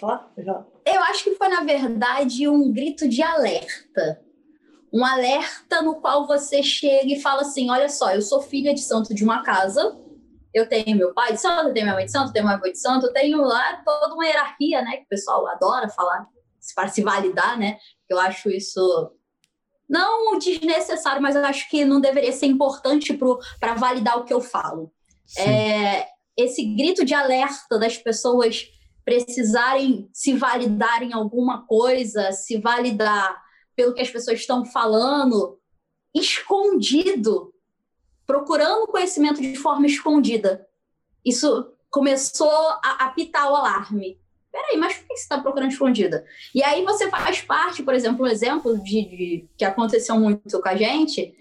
Falar. 0.00 0.32
Eu 0.86 1.02
acho 1.10 1.24
que 1.24 1.34
foi, 1.34 1.48
na 1.48 1.62
verdade, 1.62 2.48
um 2.48 2.72
grito 2.72 3.06
de 3.06 3.22
alerta. 3.22 4.18
Um 4.90 5.04
alerta 5.04 5.82
no 5.82 5.96
qual 5.96 6.26
você 6.26 6.62
chega 6.62 7.12
e 7.12 7.20
fala 7.20 7.42
assim: 7.42 7.68
olha 7.68 7.90
só, 7.90 8.14
eu 8.14 8.22
sou 8.22 8.40
filha 8.40 8.72
de 8.72 8.80
santo 8.80 9.14
de 9.14 9.22
uma 9.22 9.42
casa, 9.42 10.00
eu 10.52 10.68
tenho 10.68 10.96
meu 10.96 11.14
pai 11.14 11.32
de 11.32 11.40
santo, 11.40 11.68
eu 11.68 11.74
tenho 11.74 11.86
minha 11.86 11.94
mãe 11.94 12.04
de 12.04 12.10
santo, 12.10 12.28
eu 12.28 12.32
tenho 12.32 12.44
minha 12.44 12.56
avó 12.56 12.66
de 12.66 12.78
santo, 12.78 13.06
eu 13.06 13.12
tenho 13.12 13.40
lá 13.40 13.82
toda 13.84 14.14
uma 14.14 14.26
hierarquia, 14.26 14.82
né? 14.82 14.96
Que 14.98 15.04
o 15.04 15.08
pessoal 15.08 15.46
adora 15.48 15.88
falar 15.88 16.26
para 16.74 16.88
se 16.88 17.02
validar, 17.02 17.58
né? 17.58 17.78
Eu 18.08 18.18
acho 18.20 18.50
isso 18.50 19.12
não 19.88 20.38
desnecessário, 20.38 21.20
mas 21.20 21.36
eu 21.36 21.44
acho 21.44 21.68
que 21.68 21.84
não 21.84 22.00
deveria 22.00 22.32
ser 22.32 22.46
importante 22.46 23.18
para 23.60 23.74
validar 23.74 24.18
o 24.18 24.24
que 24.24 24.32
eu 24.32 24.40
falo. 24.40 24.90
É, 25.36 26.06
esse 26.36 26.64
grito 26.64 27.04
de 27.04 27.14
alerta 27.14 27.78
das 27.78 27.98
pessoas 27.98 28.64
precisarem 29.04 30.08
se 30.12 30.34
validar 30.34 31.02
em 31.02 31.12
alguma 31.12 31.66
coisa, 31.66 32.32
se 32.32 32.58
validar 32.58 33.42
pelo 33.76 33.92
que 33.92 34.00
as 34.00 34.10
pessoas 34.10 34.40
estão 34.40 34.64
falando, 34.64 35.58
escondido 36.14 37.52
procurando 38.32 38.86
conhecimento 38.86 39.42
de 39.42 39.54
forma 39.56 39.86
escondida. 39.86 40.66
Isso 41.22 41.70
começou 41.90 42.50
a 42.82 43.04
apitar 43.04 43.52
o 43.52 43.54
alarme. 43.54 44.18
Peraí, 44.50 44.78
mas 44.78 44.94
por 44.94 45.06
que 45.06 45.16
você 45.16 45.22
está 45.22 45.38
procurando 45.38 45.70
escondida? 45.70 46.24
E 46.54 46.62
aí 46.62 46.82
você 46.82 47.10
faz 47.10 47.42
parte, 47.42 47.82
por 47.82 47.94
exemplo, 47.94 48.24
um 48.24 48.28
exemplo 48.28 48.78
de, 48.82 49.02
de, 49.02 49.48
que 49.56 49.66
aconteceu 49.66 50.18
muito 50.18 50.62
com 50.62 50.68
a 50.68 50.74
gente, 50.74 51.34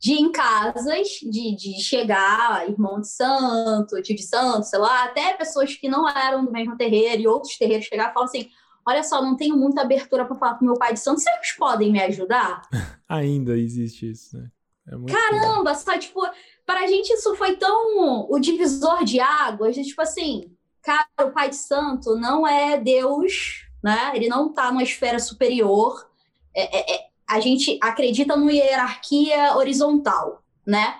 de 0.00 0.14
em 0.14 0.32
casas, 0.32 1.06
de, 1.22 1.54
de 1.54 1.80
chegar 1.80 2.68
irmão 2.68 3.00
de 3.00 3.08
santo, 3.08 4.02
tio 4.02 4.16
de 4.16 4.24
santo, 4.24 4.64
sei 4.64 4.80
lá, 4.80 5.04
até 5.04 5.32
pessoas 5.34 5.76
que 5.76 5.88
não 5.88 6.08
eram 6.08 6.44
do 6.44 6.50
mesmo 6.50 6.76
terreiro 6.76 7.22
e 7.22 7.28
outros 7.28 7.56
terreiros 7.56 7.86
chegar 7.86 8.10
e 8.10 8.14
falar 8.14 8.26
assim, 8.26 8.50
olha 8.84 9.04
só, 9.04 9.22
não 9.22 9.36
tenho 9.36 9.56
muita 9.56 9.82
abertura 9.82 10.24
para 10.24 10.36
falar 10.36 10.54
com 10.58 10.64
meu 10.64 10.74
pai 10.74 10.92
de 10.92 10.98
santo, 10.98 11.20
vocês 11.20 11.52
podem 11.56 11.92
me 11.92 12.02
ajudar? 12.02 12.62
Ainda 13.08 13.56
existe 13.56 14.10
isso, 14.10 14.36
né? 14.36 14.50
É 14.88 15.12
Caramba, 15.12 15.74
só 15.74 15.98
tipo, 15.98 16.20
pra 16.64 16.86
gente 16.86 17.12
isso 17.12 17.34
foi 17.34 17.56
tão 17.56 18.30
o 18.30 18.38
divisor 18.38 19.04
de 19.04 19.20
águas, 19.20 19.74
de, 19.74 19.82
tipo 19.82 20.00
assim, 20.00 20.50
cara, 20.82 21.06
o 21.20 21.32
Pai 21.32 21.50
de 21.50 21.56
Santo 21.56 22.14
não 22.16 22.46
é 22.46 22.78
Deus, 22.78 23.66
né? 23.82 24.12
Ele 24.14 24.28
não 24.28 24.52
tá 24.52 24.70
numa 24.70 24.82
esfera 24.82 25.18
superior. 25.18 26.08
É, 26.54 26.78
é, 26.78 26.94
é, 26.94 27.06
a 27.26 27.40
gente 27.40 27.78
acredita 27.82 28.36
numa 28.36 28.52
hierarquia 28.52 29.56
horizontal, 29.56 30.42
né? 30.64 30.96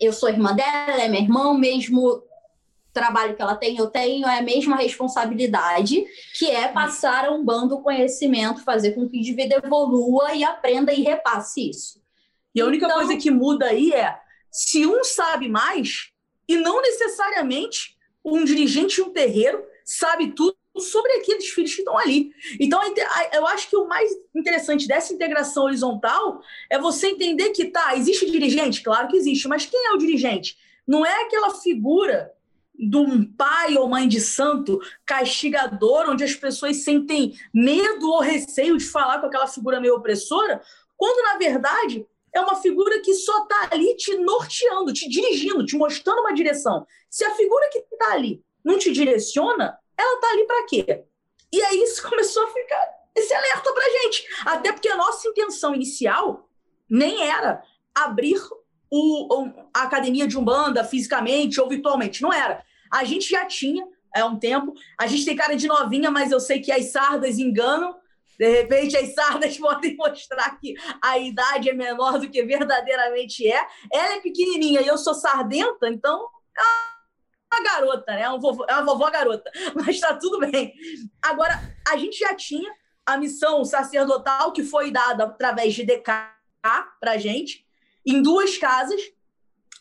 Eu 0.00 0.12
sou 0.12 0.28
irmã 0.28 0.54
dela, 0.54 0.92
ela 0.92 1.02
é 1.02 1.08
minha 1.08 1.22
irmã, 1.22 1.54
mesmo 1.54 2.22
trabalho 2.92 3.36
que 3.36 3.42
ela 3.42 3.54
tem, 3.54 3.76
eu 3.76 3.86
tenho, 3.86 4.26
é 4.26 4.38
a 4.38 4.42
mesma 4.42 4.76
responsabilidade, 4.76 6.04
que 6.36 6.50
é 6.50 6.66
passar 6.66 7.26
a 7.26 7.30
um 7.30 7.44
bando 7.44 7.80
conhecimento, 7.80 8.64
fazer 8.64 8.92
com 8.92 9.08
que 9.08 9.16
o 9.16 9.20
indivíduo 9.20 9.60
evolua 9.62 10.34
e 10.34 10.42
aprenda 10.42 10.92
e 10.92 11.02
repasse 11.02 11.70
isso. 11.70 12.00
E 12.58 12.60
a 12.60 12.66
única 12.66 12.86
então... 12.86 12.98
coisa 12.98 13.16
que 13.16 13.30
muda 13.30 13.66
aí 13.66 13.92
é 13.92 14.18
se 14.50 14.84
um 14.84 15.04
sabe 15.04 15.48
mais, 15.48 16.10
e 16.48 16.56
não 16.56 16.82
necessariamente 16.82 17.96
um 18.24 18.44
dirigente 18.44 18.96
de 18.96 19.02
um 19.02 19.10
terreiro 19.10 19.64
sabe 19.84 20.32
tudo 20.32 20.56
sobre 20.78 21.12
aqueles 21.12 21.48
filhos 21.48 21.74
que 21.74 21.80
estão 21.80 21.96
ali. 21.96 22.32
Então, 22.58 22.80
eu 23.32 23.46
acho 23.46 23.68
que 23.68 23.76
o 23.76 23.86
mais 23.86 24.10
interessante 24.34 24.86
dessa 24.86 25.12
integração 25.12 25.64
horizontal 25.64 26.40
é 26.70 26.78
você 26.78 27.08
entender 27.08 27.50
que, 27.50 27.66
tá, 27.66 27.96
existe 27.96 28.30
dirigente? 28.30 28.82
Claro 28.82 29.08
que 29.08 29.16
existe, 29.16 29.48
mas 29.48 29.66
quem 29.66 29.86
é 29.86 29.92
o 29.92 29.98
dirigente? 29.98 30.56
Não 30.86 31.06
é 31.06 31.22
aquela 31.22 31.50
figura 31.50 32.32
de 32.74 32.96
um 32.96 33.24
pai 33.24 33.76
ou 33.76 33.88
mãe 33.88 34.06
de 34.06 34.20
santo 34.20 34.80
castigador, 35.04 36.08
onde 36.08 36.24
as 36.24 36.34
pessoas 36.34 36.78
sentem 36.78 37.34
medo 37.52 38.08
ou 38.08 38.20
receio 38.20 38.76
de 38.76 38.84
falar 38.84 39.20
com 39.20 39.26
aquela 39.26 39.46
figura 39.46 39.80
meio 39.80 39.96
opressora, 39.96 40.62
quando, 40.96 41.24
na 41.24 41.38
verdade, 41.38 42.06
é 42.34 42.40
uma 42.40 42.56
figura 42.56 43.00
que 43.00 43.14
só 43.14 43.42
está 43.42 43.68
ali 43.72 43.96
te 43.96 44.16
norteando, 44.16 44.92
te 44.92 45.08
dirigindo, 45.08 45.64
te 45.64 45.76
mostrando 45.76 46.20
uma 46.20 46.34
direção. 46.34 46.86
Se 47.10 47.24
a 47.24 47.34
figura 47.34 47.68
que 47.70 47.78
está 47.78 48.12
ali 48.12 48.42
não 48.64 48.78
te 48.78 48.92
direciona, 48.92 49.78
ela 49.96 50.14
está 50.14 50.30
ali 50.30 50.46
para 50.46 50.66
quê? 50.66 51.04
E 51.52 51.62
aí 51.62 51.82
isso 51.82 52.02
começou 52.08 52.44
a 52.44 52.48
ficar 52.48 52.98
esse 53.14 53.34
alerta 53.34 53.72
para 53.72 54.02
gente. 54.02 54.26
Até 54.46 54.72
porque 54.72 54.88
a 54.88 54.96
nossa 54.96 55.28
intenção 55.28 55.74
inicial 55.74 56.48
nem 56.88 57.28
era 57.28 57.62
abrir 57.94 58.40
o, 58.90 59.50
a 59.74 59.82
academia 59.82 60.26
de 60.26 60.38
Umbanda 60.38 60.84
fisicamente 60.84 61.60
ou 61.60 61.68
virtualmente. 61.68 62.22
Não 62.22 62.32
era. 62.32 62.62
A 62.90 63.04
gente 63.04 63.28
já 63.28 63.44
tinha 63.44 63.84
há 64.14 64.20
é 64.20 64.24
um 64.24 64.38
tempo. 64.38 64.74
A 64.98 65.06
gente 65.06 65.24
tem 65.24 65.36
cara 65.36 65.54
de 65.54 65.66
novinha, 65.66 66.10
mas 66.10 66.30
eu 66.30 66.40
sei 66.40 66.60
que 66.60 66.72
as 66.72 66.86
sardas 66.86 67.38
enganam. 67.38 67.96
De 68.38 68.48
repente, 68.48 68.96
as 68.96 69.12
sardas 69.14 69.56
podem 69.58 69.96
mostrar 69.96 70.58
que 70.60 70.74
a 71.02 71.18
idade 71.18 71.68
é 71.68 71.72
menor 71.72 72.18
do 72.18 72.30
que 72.30 72.42
verdadeiramente 72.44 73.46
é. 73.46 73.66
Ela 73.92 74.14
é 74.14 74.20
pequenininha 74.20 74.80
e 74.80 74.86
eu 74.86 74.96
sou 74.96 75.14
sardenta, 75.14 75.88
então 75.88 76.28
é 76.56 77.56
uma 77.56 77.64
garota, 77.64 78.12
né? 78.12 78.22
É 78.22 78.28
uma 78.28 78.38
vovó, 78.38 78.64
é 78.68 78.74
uma 78.74 78.84
vovó 78.84 79.10
garota. 79.10 79.50
Mas 79.74 79.98
tá 79.98 80.14
tudo 80.14 80.38
bem. 80.38 80.72
Agora, 81.20 81.60
a 81.88 81.96
gente 81.96 82.18
já 82.18 82.34
tinha 82.34 82.72
a 83.04 83.16
missão 83.16 83.64
sacerdotal 83.64 84.52
que 84.52 84.62
foi 84.62 84.90
dada 84.90 85.24
através 85.24 85.74
de 85.74 85.84
DK 85.84 86.12
para 87.00 87.16
gente, 87.16 87.66
em 88.06 88.22
duas 88.22 88.56
casas. 88.56 89.00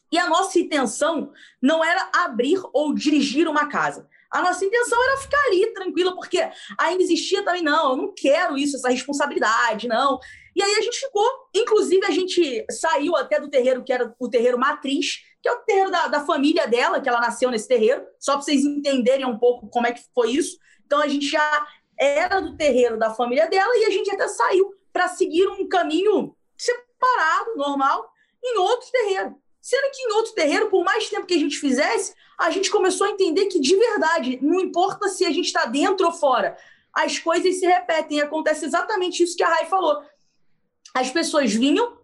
E 0.09 0.17
a 0.17 0.29
nossa 0.29 0.57
intenção 0.57 1.33
não 1.61 1.83
era 1.83 2.09
abrir 2.13 2.59
ou 2.71 2.93
dirigir 2.93 3.47
uma 3.47 3.67
casa. 3.67 4.07
A 4.31 4.41
nossa 4.41 4.65
intenção 4.65 5.01
era 5.03 5.17
ficar 5.17 5.41
ali 5.47 5.73
tranquila, 5.73 6.13
porque 6.15 6.39
ainda 6.79 7.03
existia 7.03 7.43
também, 7.43 7.61
não, 7.61 7.91
eu 7.91 7.97
não 7.97 8.13
quero 8.13 8.57
isso, 8.57 8.75
essa 8.75 8.89
responsabilidade, 8.89 9.87
não. 9.87 10.19
E 10.55 10.61
aí 10.61 10.73
a 10.75 10.81
gente 10.81 10.99
ficou, 10.99 11.29
inclusive 11.55 12.05
a 12.05 12.11
gente 12.11 12.65
saiu 12.71 13.15
até 13.15 13.39
do 13.39 13.49
terreiro, 13.49 13.83
que 13.83 13.93
era 13.93 14.13
o 14.19 14.29
terreiro 14.29 14.57
matriz, 14.57 15.19
que 15.41 15.47
é 15.47 15.51
o 15.51 15.59
terreiro 15.59 15.91
da, 15.91 16.07
da 16.07 16.25
família 16.25 16.67
dela, 16.67 16.99
que 16.99 17.07
ela 17.07 17.21
nasceu 17.21 17.51
nesse 17.51 17.67
terreiro, 17.67 18.03
só 18.19 18.33
para 18.33 18.41
vocês 18.41 18.63
entenderem 18.63 19.25
um 19.25 19.37
pouco 19.37 19.69
como 19.69 19.87
é 19.87 19.93
que 19.93 20.01
foi 20.13 20.31
isso. 20.31 20.57
Então 20.85 20.99
a 20.99 21.07
gente 21.07 21.27
já 21.27 21.67
era 21.97 22.39
do 22.39 22.55
terreiro 22.55 22.97
da 22.97 23.13
família 23.13 23.47
dela 23.47 23.71
e 23.77 23.85
a 23.85 23.89
gente 23.89 24.09
até 24.11 24.27
saiu 24.27 24.73
para 24.91 25.07
seguir 25.07 25.47
um 25.47 25.67
caminho 25.67 26.35
separado, 26.57 27.55
normal, 27.55 28.09
em 28.43 28.57
outro 28.57 28.89
terreiro. 28.91 29.35
Sendo 29.67 29.91
que 29.91 30.01
em 30.01 30.13
outro 30.13 30.31
terreiro, 30.31 30.69
por 30.69 30.81
mais 30.81 31.09
tempo 31.09 31.25
que 31.25 31.33
a 31.33 31.37
gente 31.37 31.59
fizesse, 31.59 32.15
a 32.39 32.49
gente 32.49 32.71
começou 32.71 33.05
a 33.05 33.09
entender 33.09 33.47
que, 33.47 33.59
de 33.59 33.75
verdade, 33.75 34.39
não 34.41 34.61
importa 34.61 35.09
se 35.09 35.25
a 35.25 35.29
gente 35.29 35.47
está 35.47 35.65
dentro 35.65 36.05
ou 36.05 36.13
fora, 36.13 36.57
as 36.93 37.19
coisas 37.19 37.59
se 37.59 37.65
repetem. 37.65 38.21
Acontece 38.21 38.63
exatamente 38.63 39.21
isso 39.21 39.35
que 39.35 39.43
a 39.43 39.49
Rai 39.49 39.65
falou. 39.65 40.01
As 40.93 41.09
pessoas 41.09 41.53
vinham, 41.53 41.97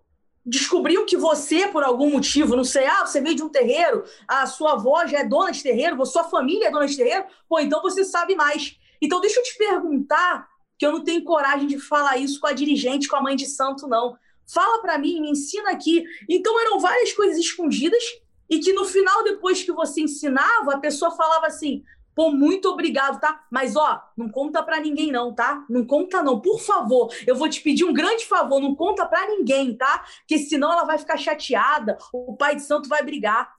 descobriam 0.45 1.05
que 1.05 1.15
você, 1.15 1.69
por 1.69 1.85
algum 1.85 2.09
motivo, 2.09 2.53
não 2.53 2.65
sei, 2.65 2.85
ah, 2.85 3.05
você 3.05 3.21
veio 3.21 3.35
de 3.35 3.43
um 3.43 3.47
terreiro, 3.47 4.03
a 4.27 4.45
sua 4.45 4.73
avó 4.73 5.07
já 5.07 5.19
é 5.19 5.25
dona 5.25 5.53
de 5.53 5.63
terreiro, 5.63 6.05
sua 6.05 6.25
família 6.25 6.67
é 6.67 6.69
dona 6.69 6.85
de 6.85 6.97
terreiro, 6.97 7.23
pô, 7.47 7.61
então 7.61 7.81
você 7.81 8.03
sabe 8.03 8.35
mais. 8.35 8.77
Então, 9.01 9.21
deixa 9.21 9.39
eu 9.39 9.43
te 9.45 9.57
perguntar, 9.57 10.49
que 10.77 10.85
eu 10.85 10.91
não 10.91 11.01
tenho 11.01 11.23
coragem 11.23 11.65
de 11.65 11.79
falar 11.79 12.17
isso 12.17 12.41
com 12.41 12.47
a 12.47 12.51
dirigente, 12.51 13.07
com 13.07 13.15
a 13.15 13.21
mãe 13.21 13.37
de 13.37 13.45
santo, 13.45 13.87
não. 13.87 14.17
Fala 14.47 14.81
para 14.81 14.97
mim, 14.97 15.21
me 15.21 15.31
ensina 15.31 15.71
aqui. 15.71 16.03
Então, 16.29 16.59
eram 16.59 16.79
várias 16.79 17.13
coisas 17.13 17.37
escondidas 17.37 18.03
e 18.49 18.59
que 18.59 18.73
no 18.73 18.85
final, 18.85 19.23
depois 19.23 19.63
que 19.63 19.71
você 19.71 20.01
ensinava, 20.01 20.73
a 20.73 20.79
pessoa 20.79 21.11
falava 21.11 21.47
assim: 21.47 21.83
pô, 22.15 22.29
muito 22.29 22.69
obrigado, 22.69 23.19
tá? 23.19 23.43
Mas 23.51 23.75
ó, 23.75 24.01
não 24.15 24.29
conta 24.29 24.61
para 24.61 24.79
ninguém 24.79 25.11
não, 25.11 25.33
tá? 25.33 25.65
Não 25.69 25.85
conta 25.85 26.21
não, 26.21 26.39
por 26.39 26.59
favor. 26.61 27.13
Eu 27.25 27.35
vou 27.35 27.49
te 27.49 27.61
pedir 27.61 27.83
um 27.85 27.93
grande 27.93 28.25
favor, 28.25 28.61
não 28.61 28.75
conta 28.75 29.05
para 29.05 29.27
ninguém, 29.27 29.75
tá? 29.75 30.05
Que 30.27 30.37
senão 30.37 30.71
ela 30.71 30.85
vai 30.85 30.97
ficar 30.97 31.17
chateada, 31.17 31.97
o 32.11 32.35
pai 32.35 32.55
de 32.55 32.61
santo 32.63 32.87
vai 32.87 33.03
brigar. 33.03 33.53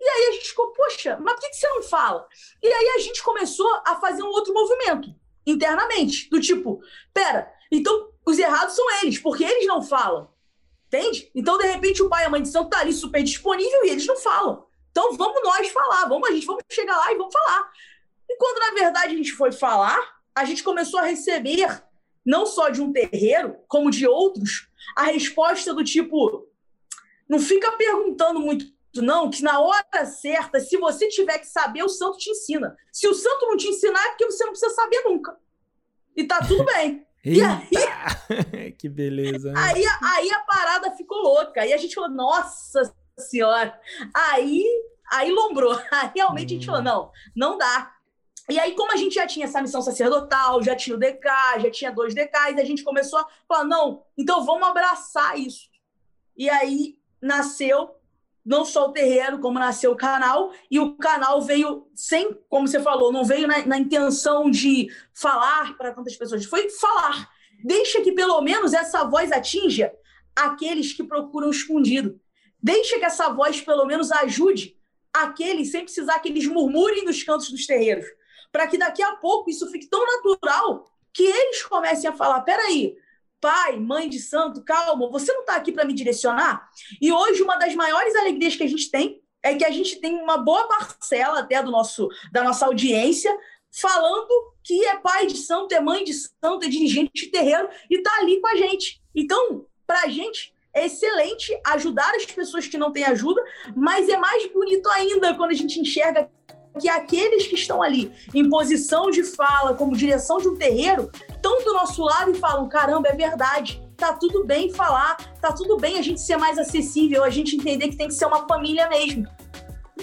E 0.00 0.04
aí 0.04 0.30
a 0.30 0.32
gente 0.32 0.48
ficou, 0.48 0.72
poxa, 0.72 1.16
mas 1.20 1.34
por 1.34 1.40
que, 1.42 1.50
que 1.50 1.56
você 1.56 1.68
não 1.68 1.82
fala? 1.84 2.26
E 2.60 2.66
aí 2.66 2.88
a 2.96 2.98
gente 2.98 3.22
começou 3.22 3.70
a 3.86 3.94
fazer 4.00 4.22
um 4.22 4.30
outro 4.30 4.52
movimento. 4.52 5.14
internamente. 5.46 6.28
Do 6.30 6.40
tipo, 6.40 6.80
pera, 7.12 7.48
então 7.70 8.11
os 8.24 8.38
errados 8.38 8.74
são 8.74 8.84
eles, 9.02 9.18
porque 9.18 9.44
eles 9.44 9.66
não 9.66 9.82
falam. 9.82 10.30
Entende? 10.86 11.30
Então, 11.34 11.56
de 11.56 11.66
repente, 11.66 12.02
o 12.02 12.08
pai 12.08 12.24
e 12.24 12.26
a 12.26 12.30
mãe 12.30 12.42
de 12.42 12.48
santo 12.48 12.70
tá 12.70 12.80
ali 12.80 12.92
super 12.92 13.22
disponível 13.22 13.84
e 13.84 13.90
eles 13.90 14.06
não 14.06 14.16
falam. 14.16 14.66
Então, 14.90 15.16
vamos 15.16 15.42
nós 15.42 15.68
falar, 15.68 16.06
vamos 16.06 16.28
a 16.28 16.32
gente, 16.32 16.46
vamos 16.46 16.62
chegar 16.70 16.96
lá 16.96 17.12
e 17.12 17.16
vamos 17.16 17.32
falar. 17.32 17.70
E 18.28 18.36
quando, 18.36 18.58
na 18.58 18.74
verdade, 18.74 19.14
a 19.14 19.16
gente 19.16 19.32
foi 19.32 19.50
falar, 19.50 19.98
a 20.34 20.44
gente 20.44 20.62
começou 20.62 21.00
a 21.00 21.04
receber, 21.04 21.82
não 22.24 22.44
só 22.44 22.68
de 22.68 22.82
um 22.82 22.92
terreiro, 22.92 23.56
como 23.66 23.90
de 23.90 24.06
outros, 24.06 24.68
a 24.94 25.04
resposta 25.04 25.72
do 25.72 25.82
tipo: 25.82 26.46
não 27.28 27.38
fica 27.38 27.72
perguntando 27.72 28.38
muito, 28.38 28.66
não, 29.00 29.30
que 29.30 29.42
na 29.42 29.60
hora 29.60 30.04
certa, 30.04 30.60
se 30.60 30.76
você 30.76 31.08
tiver 31.08 31.38
que 31.38 31.46
saber, 31.46 31.82
o 31.82 31.88
santo 31.88 32.18
te 32.18 32.30
ensina. 32.30 32.76
Se 32.92 33.08
o 33.08 33.14
santo 33.14 33.46
não 33.46 33.56
te 33.56 33.68
ensinar, 33.68 34.04
é 34.04 34.08
porque 34.10 34.26
você 34.26 34.44
não 34.44 34.52
precisa 34.52 34.74
saber 34.74 35.02
nunca. 35.04 35.38
E 36.14 36.24
tá 36.24 36.40
tudo 36.46 36.64
bem. 36.66 37.06
E 37.24 37.40
aí, 37.40 38.72
que 38.78 38.88
beleza. 38.88 39.52
Né? 39.52 39.60
Aí, 39.60 39.84
aí 40.02 40.30
a 40.30 40.40
parada 40.40 40.90
ficou 40.92 41.18
louca. 41.18 41.62
Aí 41.62 41.72
a 41.72 41.76
gente 41.76 41.94
falou, 41.94 42.10
nossa 42.10 42.94
senhora. 43.18 43.78
Aí, 44.14 44.64
aí 45.12 45.30
lombrou. 45.30 45.72
Aí 45.92 46.10
realmente 46.14 46.52
hum. 46.52 46.56
a 46.56 46.60
gente 46.60 46.66
falou, 46.66 46.80
hum. 46.80 46.84
não, 46.84 47.10
não 47.34 47.58
dá. 47.58 47.92
E 48.50 48.58
aí, 48.58 48.74
como 48.74 48.92
a 48.92 48.96
gente 48.96 49.14
já 49.14 49.26
tinha 49.26 49.46
essa 49.46 49.62
missão 49.62 49.80
sacerdotal, 49.80 50.60
já 50.62 50.74
tinha 50.74 50.96
o 50.96 50.98
DK, 50.98 51.60
já 51.60 51.70
tinha 51.70 51.92
dois 51.92 52.12
DKs, 52.12 52.58
a 52.58 52.64
gente 52.64 52.82
começou 52.82 53.20
a 53.20 53.26
falar, 53.46 53.64
não, 53.64 54.04
então 54.18 54.44
vamos 54.44 54.66
abraçar 54.66 55.38
isso. 55.38 55.70
E 56.36 56.50
aí 56.50 56.98
nasceu 57.20 57.94
não 58.44 58.64
só 58.64 58.88
o 58.88 58.92
terreiro, 58.92 59.38
como 59.38 59.58
nasceu 59.58 59.92
o 59.92 59.96
canal, 59.96 60.52
e 60.70 60.80
o 60.80 60.96
canal 60.96 61.40
veio 61.40 61.86
sem, 61.94 62.36
como 62.48 62.66
você 62.66 62.80
falou, 62.80 63.12
não 63.12 63.24
veio 63.24 63.46
na, 63.46 63.64
na 63.64 63.78
intenção 63.78 64.50
de 64.50 64.88
falar 65.14 65.76
para 65.76 65.92
tantas 65.92 66.16
pessoas, 66.16 66.44
foi 66.44 66.68
falar. 66.70 67.30
Deixa 67.64 68.00
que 68.00 68.12
pelo 68.12 68.40
menos 68.40 68.72
essa 68.72 69.04
voz 69.04 69.30
atinja 69.30 69.92
aqueles 70.34 70.92
que 70.92 71.04
procuram 71.04 71.50
escondido. 71.50 72.20
Deixa 72.60 72.98
que 72.98 73.04
essa 73.04 73.28
voz 73.28 73.60
pelo 73.60 73.86
menos 73.86 74.10
ajude 74.10 74.76
aqueles, 75.12 75.70
sem 75.70 75.84
precisar 75.84 76.18
que 76.18 76.28
eles 76.28 76.46
murmurem 76.46 77.04
nos 77.04 77.22
cantos 77.22 77.50
dos 77.50 77.66
terreiros, 77.66 78.06
para 78.50 78.66
que 78.66 78.78
daqui 78.78 79.02
a 79.02 79.16
pouco 79.16 79.50
isso 79.50 79.70
fique 79.70 79.88
tão 79.88 80.04
natural 80.04 80.90
que 81.12 81.22
eles 81.22 81.62
comecem 81.64 82.08
a 82.08 82.12
falar: 82.12 82.40
peraí, 82.42 82.96
pai, 83.42 83.76
mãe 83.76 84.08
de 84.08 84.20
santo, 84.20 84.62
calma, 84.62 85.10
você 85.10 85.32
não 85.32 85.40
está 85.40 85.56
aqui 85.56 85.72
para 85.72 85.84
me 85.84 85.92
direcionar? 85.92 86.70
E 87.00 87.12
hoje, 87.12 87.42
uma 87.42 87.56
das 87.56 87.74
maiores 87.74 88.14
alegrias 88.14 88.54
que 88.54 88.62
a 88.62 88.68
gente 88.68 88.88
tem 88.88 89.20
é 89.42 89.56
que 89.56 89.64
a 89.64 89.70
gente 89.70 90.00
tem 90.00 90.14
uma 90.14 90.38
boa 90.38 90.68
parcela 90.68 91.40
até 91.40 91.60
do 91.60 91.72
nosso, 91.72 92.08
da 92.30 92.44
nossa 92.44 92.66
audiência 92.66 93.36
falando 93.72 94.28
que 94.62 94.84
é 94.84 94.96
pai 94.98 95.26
de 95.26 95.36
santo, 95.38 95.74
é 95.74 95.80
mãe 95.80 96.04
de 96.04 96.12
santo, 96.14 96.64
é 96.64 96.68
dirigente 96.68 97.10
de 97.14 97.26
terreiro 97.32 97.68
e 97.90 97.96
está 97.96 98.14
ali 98.18 98.40
com 98.40 98.46
a 98.46 98.54
gente. 98.54 99.02
Então, 99.12 99.66
para 99.86 100.02
a 100.02 100.08
gente, 100.08 100.54
é 100.72 100.86
excelente 100.86 101.52
ajudar 101.66 102.14
as 102.14 102.24
pessoas 102.24 102.68
que 102.68 102.78
não 102.78 102.92
têm 102.92 103.04
ajuda, 103.04 103.42
mas 103.74 104.08
é 104.08 104.16
mais 104.16 104.46
bonito 104.52 104.88
ainda 104.90 105.34
quando 105.34 105.50
a 105.50 105.54
gente 105.54 105.80
enxerga 105.80 106.30
que 106.80 106.88
aqueles 106.88 107.46
que 107.46 107.54
estão 107.54 107.82
ali 107.82 108.12
em 108.34 108.48
posição 108.48 109.10
de 109.10 109.22
fala, 109.22 109.74
como 109.74 109.96
direção 109.96 110.38
de 110.38 110.48
um 110.48 110.56
terreiro, 110.56 111.10
estão 111.28 111.62
do 111.64 111.72
nosso 111.72 112.02
lado 112.02 112.30
e 112.30 112.34
falam: 112.34 112.68
caramba, 112.68 113.08
é 113.08 113.14
verdade. 113.14 113.82
Tá 113.96 114.14
tudo 114.14 114.44
bem 114.44 114.72
falar, 114.72 115.16
tá 115.40 115.52
tudo 115.52 115.76
bem 115.76 115.98
a 115.98 116.02
gente 116.02 116.20
ser 116.20 116.36
mais 116.36 116.58
acessível, 116.58 117.22
a 117.22 117.30
gente 117.30 117.54
entender 117.54 117.88
que 117.88 117.96
tem 117.96 118.08
que 118.08 118.14
ser 118.14 118.26
uma 118.26 118.48
família 118.48 118.88
mesmo. 118.88 119.26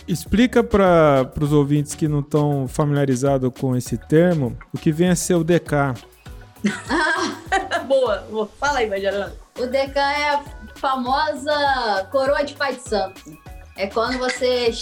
Explica 0.08 0.64
para 0.64 1.30
os 1.42 1.52
ouvintes 1.52 1.96
que 1.96 2.08
não 2.08 2.22
estão 2.22 2.68
familiarizados 2.68 3.52
com 3.60 3.76
esse 3.76 3.98
termo 3.98 4.58
o 4.74 4.78
que 4.78 4.92
vem 4.92 5.10
a 5.10 5.16
ser 5.16 5.36
o 5.36 5.44
DK. 5.44 5.94
boa, 7.88 8.18
boa, 8.30 8.50
fala 8.60 8.80
aí, 8.80 8.88
Vajarana. 8.88 9.34
O 9.58 9.66
DK 9.66 9.98
é 9.98 10.30
a 10.30 10.44
famosa 10.76 12.08
coroa 12.12 12.44
de 12.44 12.54
pai 12.54 12.76
de 12.76 12.82
santo. 12.82 13.49
É 13.80 13.88
quando 13.88 14.18
você 14.18 14.74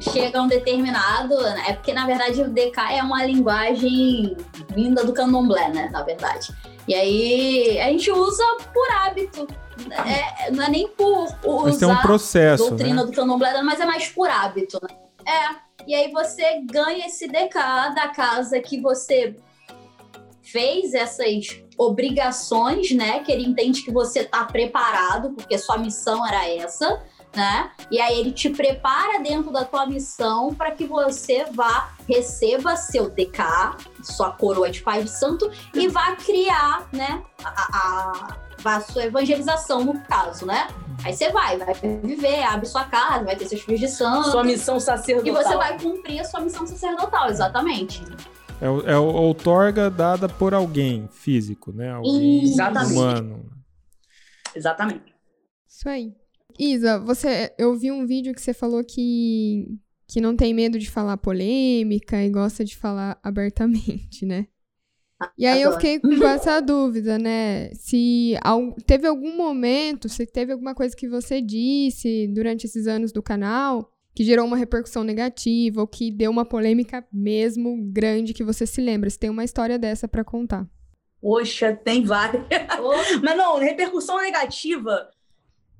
chega 0.00 0.40
a 0.40 0.42
um 0.42 0.48
determinado. 0.48 1.32
É 1.64 1.74
porque, 1.74 1.92
na 1.92 2.04
verdade, 2.04 2.42
o 2.42 2.50
DK 2.50 2.76
é 2.90 3.00
uma 3.00 3.24
linguagem 3.24 4.36
vinda 4.74 5.04
do 5.04 5.12
candomblé, 5.12 5.68
né? 5.68 5.88
Na 5.92 6.02
verdade. 6.02 6.52
E 6.88 6.92
aí 6.92 7.80
a 7.80 7.84
gente 7.84 8.10
usa 8.10 8.42
por 8.74 8.90
hábito. 8.90 9.46
É, 10.04 10.50
não 10.50 10.64
é 10.64 10.68
nem 10.68 10.88
por 10.88 11.28
usar 11.44 11.86
mas 11.86 11.98
um 11.98 12.02
processo, 12.02 12.68
doutrina 12.70 13.04
né? 13.04 13.10
do 13.10 13.12
candomblé, 13.14 13.62
mas 13.62 13.78
é 13.78 13.86
mais 13.86 14.08
por 14.08 14.28
hábito, 14.28 14.80
né? 14.82 14.96
É. 15.24 15.62
E 15.86 15.94
aí 15.94 16.10
você 16.10 16.62
ganha 16.64 17.06
esse 17.06 17.28
DK 17.28 17.94
da 17.94 18.08
casa 18.08 18.58
que 18.58 18.80
você 18.80 19.36
fez 20.42 20.94
essas 20.94 21.62
obrigações, 21.78 22.90
né? 22.90 23.20
Que 23.20 23.30
ele 23.30 23.46
entende 23.46 23.82
que 23.82 23.92
você 23.92 24.24
tá 24.24 24.44
preparado, 24.44 25.30
porque 25.30 25.56
sua 25.56 25.78
missão 25.78 26.26
era 26.26 26.48
essa 26.48 27.00
né? 27.34 27.70
E 27.90 28.00
aí 28.00 28.18
ele 28.18 28.32
te 28.32 28.50
prepara 28.50 29.22
dentro 29.22 29.50
da 29.50 29.64
tua 29.64 29.86
missão 29.86 30.54
para 30.54 30.70
que 30.70 30.84
você 30.84 31.44
vá 31.52 31.92
receba 32.08 32.76
seu 32.76 33.08
DK, 33.08 33.42
sua 34.02 34.32
coroa 34.32 34.70
de 34.70 34.82
pai 34.82 35.02
de 35.02 35.10
santo 35.10 35.50
e 35.74 35.88
vá 35.88 36.14
criar, 36.16 36.88
né, 36.92 37.22
a, 37.42 38.36
a, 38.64 38.76
a 38.76 38.80
sua 38.80 39.04
evangelização 39.04 39.84
no 39.84 39.98
caso, 40.02 40.46
né? 40.46 40.68
Aí 41.04 41.12
você 41.12 41.30
vai, 41.30 41.56
vai 41.56 41.74
viver, 42.02 42.42
abre 42.42 42.66
sua 42.66 42.84
casa, 42.84 43.24
vai 43.24 43.34
ter 43.34 43.46
seus 43.46 43.62
filhos 43.62 43.80
de 43.80 43.88
santo. 43.88 44.30
Sua 44.30 44.44
missão 44.44 44.78
sacerdotal. 44.78 45.26
E 45.26 45.44
você 45.44 45.56
vai 45.56 45.78
cumprir 45.78 46.20
a 46.20 46.24
sua 46.24 46.40
missão 46.40 46.66
sacerdotal, 46.66 47.28
exatamente. 47.28 48.04
É, 48.60 48.92
é 48.92 48.94
a 48.94 49.00
outorga 49.00 49.90
dada 49.90 50.28
por 50.28 50.54
alguém 50.54 51.08
físico, 51.10 51.72
né? 51.72 51.90
Alguém 51.90 52.44
Exatamente. 52.44 52.92
humano. 52.92 53.50
Exatamente. 54.54 55.12
Isso 55.68 55.88
aí. 55.88 56.14
Isa, 56.58 56.98
você, 56.98 57.54
eu 57.58 57.74
vi 57.74 57.90
um 57.90 58.06
vídeo 58.06 58.34
que 58.34 58.40
você 58.40 58.52
falou 58.52 58.84
que, 58.84 59.66
que 60.06 60.20
não 60.20 60.36
tem 60.36 60.52
medo 60.54 60.78
de 60.78 60.90
falar 60.90 61.16
polêmica 61.16 62.22
e 62.22 62.30
gosta 62.30 62.64
de 62.64 62.76
falar 62.76 63.18
abertamente, 63.22 64.24
né? 64.26 64.46
E 65.38 65.46
aí 65.46 65.62
eu 65.62 65.72
fiquei 65.72 66.00
com 66.00 66.12
essa 66.26 66.60
dúvida, 66.60 67.18
né? 67.18 67.72
Se 67.74 68.34
teve 68.86 69.06
algum 69.06 69.36
momento, 69.36 70.08
se 70.08 70.26
teve 70.26 70.52
alguma 70.52 70.74
coisa 70.74 70.96
que 70.96 71.08
você 71.08 71.40
disse 71.40 72.26
durante 72.34 72.66
esses 72.66 72.86
anos 72.86 73.12
do 73.12 73.22
canal 73.22 73.88
que 74.14 74.24
gerou 74.24 74.46
uma 74.46 74.56
repercussão 74.56 75.02
negativa 75.04 75.80
ou 75.80 75.86
que 75.86 76.10
deu 76.10 76.30
uma 76.30 76.44
polêmica 76.44 77.06
mesmo 77.12 77.76
grande 77.90 78.34
que 78.34 78.44
você 78.44 78.66
se 78.66 78.80
lembra. 78.80 79.08
Se 79.08 79.18
tem 79.18 79.30
uma 79.30 79.44
história 79.44 79.78
dessa 79.78 80.06
para 80.06 80.24
contar. 80.24 80.68
Poxa, 81.20 81.72
tem 81.72 82.04
várias. 82.04 82.44
Mas 83.22 83.36
não, 83.36 83.58
repercussão 83.58 84.20
negativa 84.20 85.08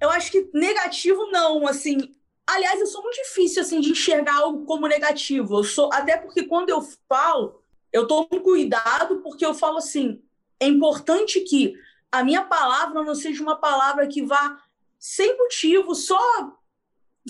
eu 0.02 0.10
acho 0.10 0.32
que 0.32 0.50
negativo 0.52 1.30
não, 1.30 1.66
assim. 1.68 2.12
Aliás, 2.44 2.80
eu 2.80 2.86
sou 2.86 3.02
muito 3.02 3.22
difícil 3.22 3.62
assim 3.62 3.80
de 3.80 3.92
enxergar 3.92 4.38
algo 4.38 4.64
como 4.66 4.88
negativo. 4.88 5.58
Eu 5.58 5.64
sou 5.64 5.88
até 5.92 6.16
porque 6.16 6.42
quando 6.42 6.70
eu 6.70 6.82
falo, 7.08 7.62
eu 7.92 8.08
tomo 8.08 8.26
cuidado 8.40 9.20
porque 9.20 9.46
eu 9.46 9.54
falo 9.54 9.78
assim, 9.78 10.20
é 10.58 10.66
importante 10.66 11.40
que 11.42 11.74
a 12.10 12.24
minha 12.24 12.42
palavra 12.42 13.04
não 13.04 13.14
seja 13.14 13.40
uma 13.44 13.54
palavra 13.56 14.08
que 14.08 14.24
vá 14.24 14.60
sem 14.98 15.38
motivo, 15.38 15.94
só 15.94 16.20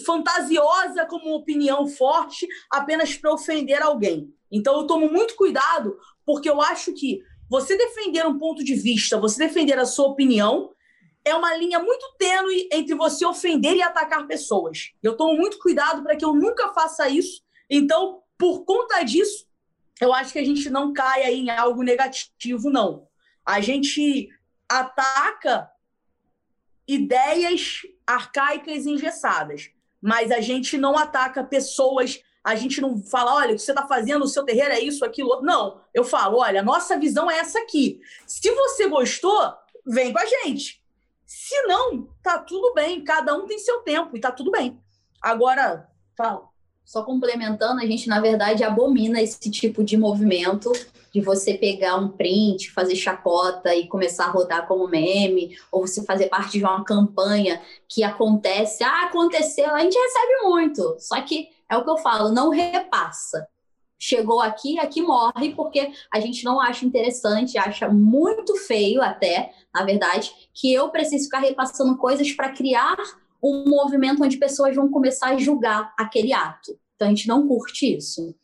fantasiosa 0.07 1.05
como 1.05 1.35
opinião 1.35 1.87
forte, 1.87 2.49
apenas 2.71 3.15
para 3.15 3.35
ofender 3.35 3.83
alguém. 3.83 4.35
Então 4.51 4.81
eu 4.81 4.87
tomo 4.87 5.13
muito 5.13 5.37
cuidado 5.37 5.99
porque 6.25 6.49
eu 6.49 6.63
acho 6.63 6.95
que 6.95 7.23
você 7.51 7.77
defender 7.77 8.27
um 8.27 8.39
ponto 8.39 8.65
de 8.65 8.75
vista, 8.75 9.21
você 9.21 9.47
defender 9.47 9.79
a 9.79 9.85
sua 9.85 10.07
opinião, 10.07 10.73
é 11.25 11.35
uma 11.35 11.55
linha 11.57 11.79
muito 11.79 12.15
tênue 12.19 12.69
entre 12.73 12.95
você 12.95 13.25
ofender 13.25 13.77
e 13.77 13.83
atacar 13.83 14.27
pessoas. 14.27 14.93
Eu 15.03 15.17
tomo 15.17 15.37
muito 15.37 15.59
cuidado 15.59 16.03
para 16.03 16.17
que 16.17 16.25
eu 16.25 16.35
nunca 16.35 16.73
faça 16.73 17.09
isso. 17.09 17.43
Então, 17.71 18.23
por 18.37 18.65
conta 18.65 19.03
disso, 19.03 19.47
eu 20.01 20.13
acho 20.13 20.33
que 20.33 20.39
a 20.39 20.45
gente 20.45 20.69
não 20.69 20.93
caia 20.93 21.31
em 21.31 21.49
algo 21.51 21.83
negativo, 21.83 22.71
não. 22.71 23.07
A 23.47 23.61
gente 23.61 24.29
ataca 24.69 25.71
ideias 26.89 27.83
arcaicas 28.07 28.85
e 28.85 28.91
engessadas, 28.91 29.71
mas 30.01 30.33
a 30.33 30.41
gente 30.41 30.77
não 30.77 30.99
ataca 30.99 31.45
pessoas. 31.45 32.21
A 32.43 32.57
gente 32.57 32.81
não 32.81 33.01
fala, 33.01 33.35
olha, 33.35 33.53
o 33.53 33.55
que 33.55 33.63
você 33.63 33.71
está 33.71 33.87
fazendo, 33.87 34.25
o 34.25 34.29
seu 34.29 34.45
terreiro 34.45 34.73
é 34.73 34.81
isso, 34.81 35.05
aquilo. 35.05 35.41
Não, 35.43 35.81
eu 35.95 36.03
falo, 36.03 36.39
olha, 36.39 36.63
nossa 36.63 36.99
visão 36.99 37.31
é 37.31 37.39
essa 37.39 37.61
aqui. 37.61 38.01
Se 38.27 38.51
você 38.51 38.89
gostou, 38.89 39.55
vem 39.87 40.13
com 40.13 40.19
a 40.19 40.27
gente. 40.27 40.82
Se 41.35 41.63
não, 41.63 42.07
tá 42.23 42.39
tudo 42.39 42.75
bem, 42.75 43.03
cada 43.03 43.35
um 43.35 43.47
tem 43.47 43.59
seu 43.59 43.81
tempo 43.81 44.15
e 44.15 44.21
tá 44.21 44.31
tudo 44.31 44.51
bem. 44.51 44.79
Agora, 45.21 45.89
fala. 46.15 46.47
Só 46.85 47.03
complementando, 47.05 47.81
a 47.81 47.87
gente, 47.87 48.07
na 48.07 48.21
verdade, 48.21 48.63
abomina 48.63 49.19
esse 49.23 49.51
tipo 49.51 49.83
de 49.83 49.97
movimento 49.97 50.71
de 51.11 51.23
você 51.23 51.55
pegar 51.55 51.97
um 51.97 52.09
print, 52.11 52.71
fazer 52.73 52.97
chacota 52.97 53.75
e 53.75 53.89
começar 53.89 54.27
a 54.27 54.31
rodar 54.31 54.67
como 54.67 54.87
meme, 54.87 55.57
ou 55.71 55.87
você 55.87 56.05
fazer 56.05 56.29
parte 56.29 56.59
de 56.59 56.65
uma 56.65 56.85
campanha 56.85 57.63
que 57.89 58.03
acontece, 58.03 58.85
ah, 58.85 59.07
aconteceu, 59.07 59.75
a 59.75 59.81
gente 59.81 59.97
recebe 59.97 60.43
muito. 60.43 60.97
Só 60.99 61.19
que 61.23 61.49
é 61.67 61.77
o 61.79 61.83
que 61.83 61.91
eu 61.91 61.97
falo, 61.97 62.31
não 62.31 62.51
repassa. 62.51 63.49
Chegou 64.03 64.41
aqui, 64.41 64.81
aqui 64.81 65.01
morre, 65.01 65.55
porque 65.55 65.93
a 66.13 66.19
gente 66.19 66.45
não 66.45 66.61
acha 66.61 66.85
interessante, 66.85 67.57
acha 67.57 67.89
muito 67.89 68.57
feio 68.57 69.01
até, 69.01 69.53
na 69.73 69.85
verdade, 69.85 70.33
que 70.53 70.75
eu 70.75 70.89
preciso 70.89 71.27
ficar 71.27 71.39
repassando 71.39 71.97
coisas 71.97 72.33
para 72.33 72.51
criar 72.51 72.97
um 73.41 73.65
movimento 73.69 74.25
onde 74.25 74.39
pessoas 74.39 74.75
vão 74.75 74.91
começar 74.91 75.29
a 75.29 75.37
julgar 75.37 75.95
aquele 75.97 76.33
ato. 76.33 76.77
Então 76.97 77.07
a 77.07 77.11
gente 77.11 77.29
não 77.29 77.47
curte 77.47 77.97
isso. 77.97 78.35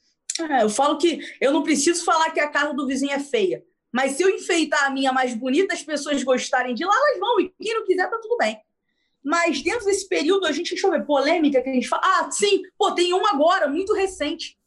É, 0.48 0.62
eu 0.62 0.70
falo 0.70 0.96
que 0.96 1.18
eu 1.40 1.52
não 1.52 1.64
preciso 1.64 2.04
falar 2.04 2.30
que 2.30 2.38
a 2.38 2.48
casa 2.48 2.72
do 2.72 2.86
vizinho 2.86 3.12
é 3.12 3.18
feia. 3.18 3.64
Mas 3.90 4.12
se 4.12 4.22
eu 4.22 4.30
enfeitar 4.30 4.84
a 4.84 4.90
minha 4.90 5.12
mais 5.12 5.34
bonita, 5.34 5.74
as 5.74 5.82
pessoas 5.82 6.22
gostarem 6.22 6.72
de 6.72 6.84
lá, 6.84 6.94
elas 6.94 7.18
vão. 7.18 7.40
E 7.40 7.52
quem 7.60 7.74
não 7.74 7.84
quiser, 7.84 8.08
tá 8.08 8.18
tudo 8.22 8.36
bem. 8.36 8.60
Mas 9.24 9.60
dentro 9.60 9.86
desse 9.86 10.08
período, 10.08 10.46
a 10.46 10.52
gente, 10.52 10.70
deixa 10.70 10.86
eu 10.86 10.92
ver, 10.92 11.04
polêmica 11.04 11.60
que 11.60 11.68
a 11.68 11.72
gente 11.72 11.88
fala. 11.88 12.02
Ah, 12.04 12.30
sim, 12.30 12.62
pô, 12.78 12.92
tem 12.92 13.12
uma 13.12 13.30
agora, 13.30 13.66
muito 13.66 13.92
recente. 13.92 14.57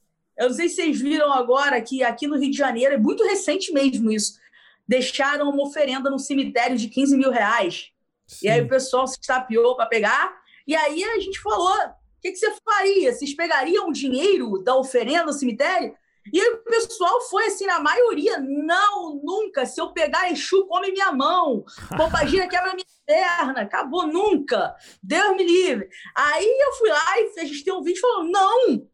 Eu 0.41 0.49
não 0.49 0.55
sei 0.55 0.67
se 0.67 0.77
vocês 0.77 0.99
viram 0.99 1.31
agora 1.31 1.79
que 1.79 2.01
aqui 2.03 2.25
no 2.25 2.35
Rio 2.35 2.49
de 2.49 2.57
Janeiro, 2.57 2.95
é 2.95 2.97
muito 2.97 3.23
recente 3.23 3.71
mesmo 3.71 4.11
isso. 4.11 4.39
Deixaram 4.87 5.47
uma 5.47 5.61
oferenda 5.61 6.09
no 6.09 6.17
cemitério 6.17 6.75
de 6.75 6.87
15 6.87 7.15
mil 7.15 7.29
reais. 7.29 7.91
Sim. 8.25 8.47
E 8.47 8.49
aí 8.49 8.59
o 8.59 8.67
pessoal 8.67 9.05
se 9.05 9.19
estapeou 9.21 9.75
para 9.75 9.85
pegar. 9.85 10.35
E 10.65 10.75
aí 10.75 11.03
a 11.03 11.19
gente 11.19 11.39
falou: 11.39 11.71
o 11.71 11.93
que, 12.19 12.31
que 12.31 12.37
você 12.37 12.51
faria? 12.65 13.13
Vocês 13.13 13.35
pegariam 13.35 13.87
o 13.87 13.93
dinheiro 13.93 14.63
da 14.63 14.75
oferenda 14.75 15.25
no 15.25 15.33
cemitério? 15.33 15.95
E 16.33 16.41
aí 16.41 16.53
o 16.53 16.57
pessoal 16.63 17.21
foi 17.29 17.45
assim, 17.45 17.67
na 17.67 17.79
maioria, 17.79 18.39
não, 18.39 19.21
nunca. 19.23 19.67
Se 19.67 19.79
eu 19.79 19.91
pegar 19.91 20.31
Exu, 20.31 20.65
come 20.65 20.91
minha 20.91 21.11
mão. 21.11 21.63
Pombagira 21.95 22.47
quebra 22.47 22.73
minha 22.73 22.85
perna. 23.05 23.61
Acabou, 23.61 24.07
nunca. 24.07 24.75
Deus 25.03 25.35
me 25.35 25.43
livre. 25.43 25.87
Aí 26.15 26.45
eu 26.45 26.73
fui 26.73 26.89
lá 26.89 27.19
e 27.19 27.39
a 27.39 27.45
gente 27.45 27.63
tem 27.63 27.73
um 27.73 27.83
vídeo 27.83 28.01
falando, 28.01 28.31
não, 28.31 28.87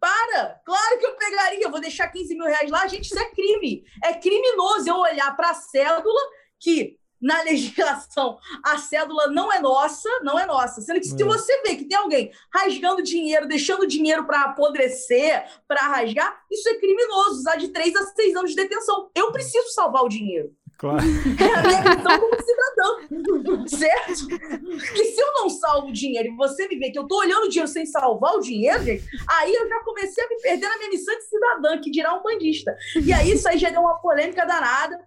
para! 0.00 0.60
Claro 0.64 0.98
que 0.98 1.06
eu 1.06 1.16
pegaria, 1.16 1.68
vou 1.68 1.80
deixar 1.80 2.08
15 2.08 2.34
mil 2.34 2.46
reais 2.46 2.70
lá. 2.70 2.86
Gente, 2.86 3.06
isso 3.06 3.18
é 3.18 3.30
crime. 3.30 3.84
É 4.04 4.14
criminoso 4.14 4.88
eu 4.88 4.96
olhar 4.96 5.36
para 5.36 5.50
a 5.50 5.54
cédula 5.54 6.20
que 6.58 6.98
na 7.20 7.42
legislação 7.44 8.38
a 8.64 8.78
cédula 8.78 9.28
não 9.28 9.52
é 9.52 9.60
nossa, 9.60 10.08
não 10.22 10.38
é 10.38 10.46
nossa. 10.46 10.80
Sendo 10.80 11.00
que 11.00 11.06
se 11.06 11.22
é. 11.22 11.26
você 11.26 11.62
vê 11.62 11.76
que 11.76 11.84
tem 11.84 11.98
alguém 11.98 12.32
rasgando 12.52 13.02
dinheiro, 13.02 13.48
deixando 13.48 13.86
dinheiro 13.86 14.24
para 14.24 14.42
apodrecer, 14.42 15.46
para 15.66 15.80
rasgar, 15.82 16.40
isso 16.50 16.68
é 16.68 16.74
criminoso, 16.74 17.40
usar 17.40 17.56
de 17.56 17.68
três 17.68 17.94
a 17.96 18.06
seis 18.06 18.34
anos 18.36 18.50
de 18.50 18.56
detenção. 18.56 19.10
Eu 19.14 19.32
preciso 19.32 19.68
salvar 19.70 20.04
o 20.04 20.08
dinheiro. 20.08 20.54
Claro. 20.78 21.00
É 21.00 21.54
a 21.54 21.62
minha 21.62 21.82
questão 21.82 22.20
como 22.20 22.36
cidadão, 22.40 23.66
certo? 23.66 24.28
Que 24.94 25.04
se 25.06 25.20
eu 25.20 25.32
não 25.34 25.50
salvo 25.50 25.88
o 25.88 25.92
dinheiro 25.92 26.28
e 26.28 26.36
você 26.36 26.68
me 26.68 26.78
vê 26.78 26.92
que 26.92 26.98
eu 26.98 27.08
tô 27.08 27.18
olhando 27.18 27.46
o 27.46 27.48
dinheiro 27.48 27.68
sem 27.68 27.84
salvar 27.84 28.34
o 28.34 28.40
dinheiro, 28.40 28.84
gente, 28.84 29.04
aí 29.28 29.52
eu 29.52 29.68
já 29.68 29.80
comecei 29.80 30.24
a 30.24 30.28
me 30.28 30.40
perder 30.40 30.68
na 30.68 30.78
minha 30.78 30.90
missão 30.90 31.18
de 31.18 31.24
cidadã, 31.24 31.80
que 31.80 31.90
dirá 31.90 32.14
um 32.14 32.22
bandista. 32.22 32.76
E 33.04 33.12
aí 33.12 33.32
isso 33.32 33.48
aí 33.48 33.58
já 33.58 33.70
deu 33.70 33.80
uma 33.80 33.98
polêmica 34.00 34.46
danada. 34.46 35.04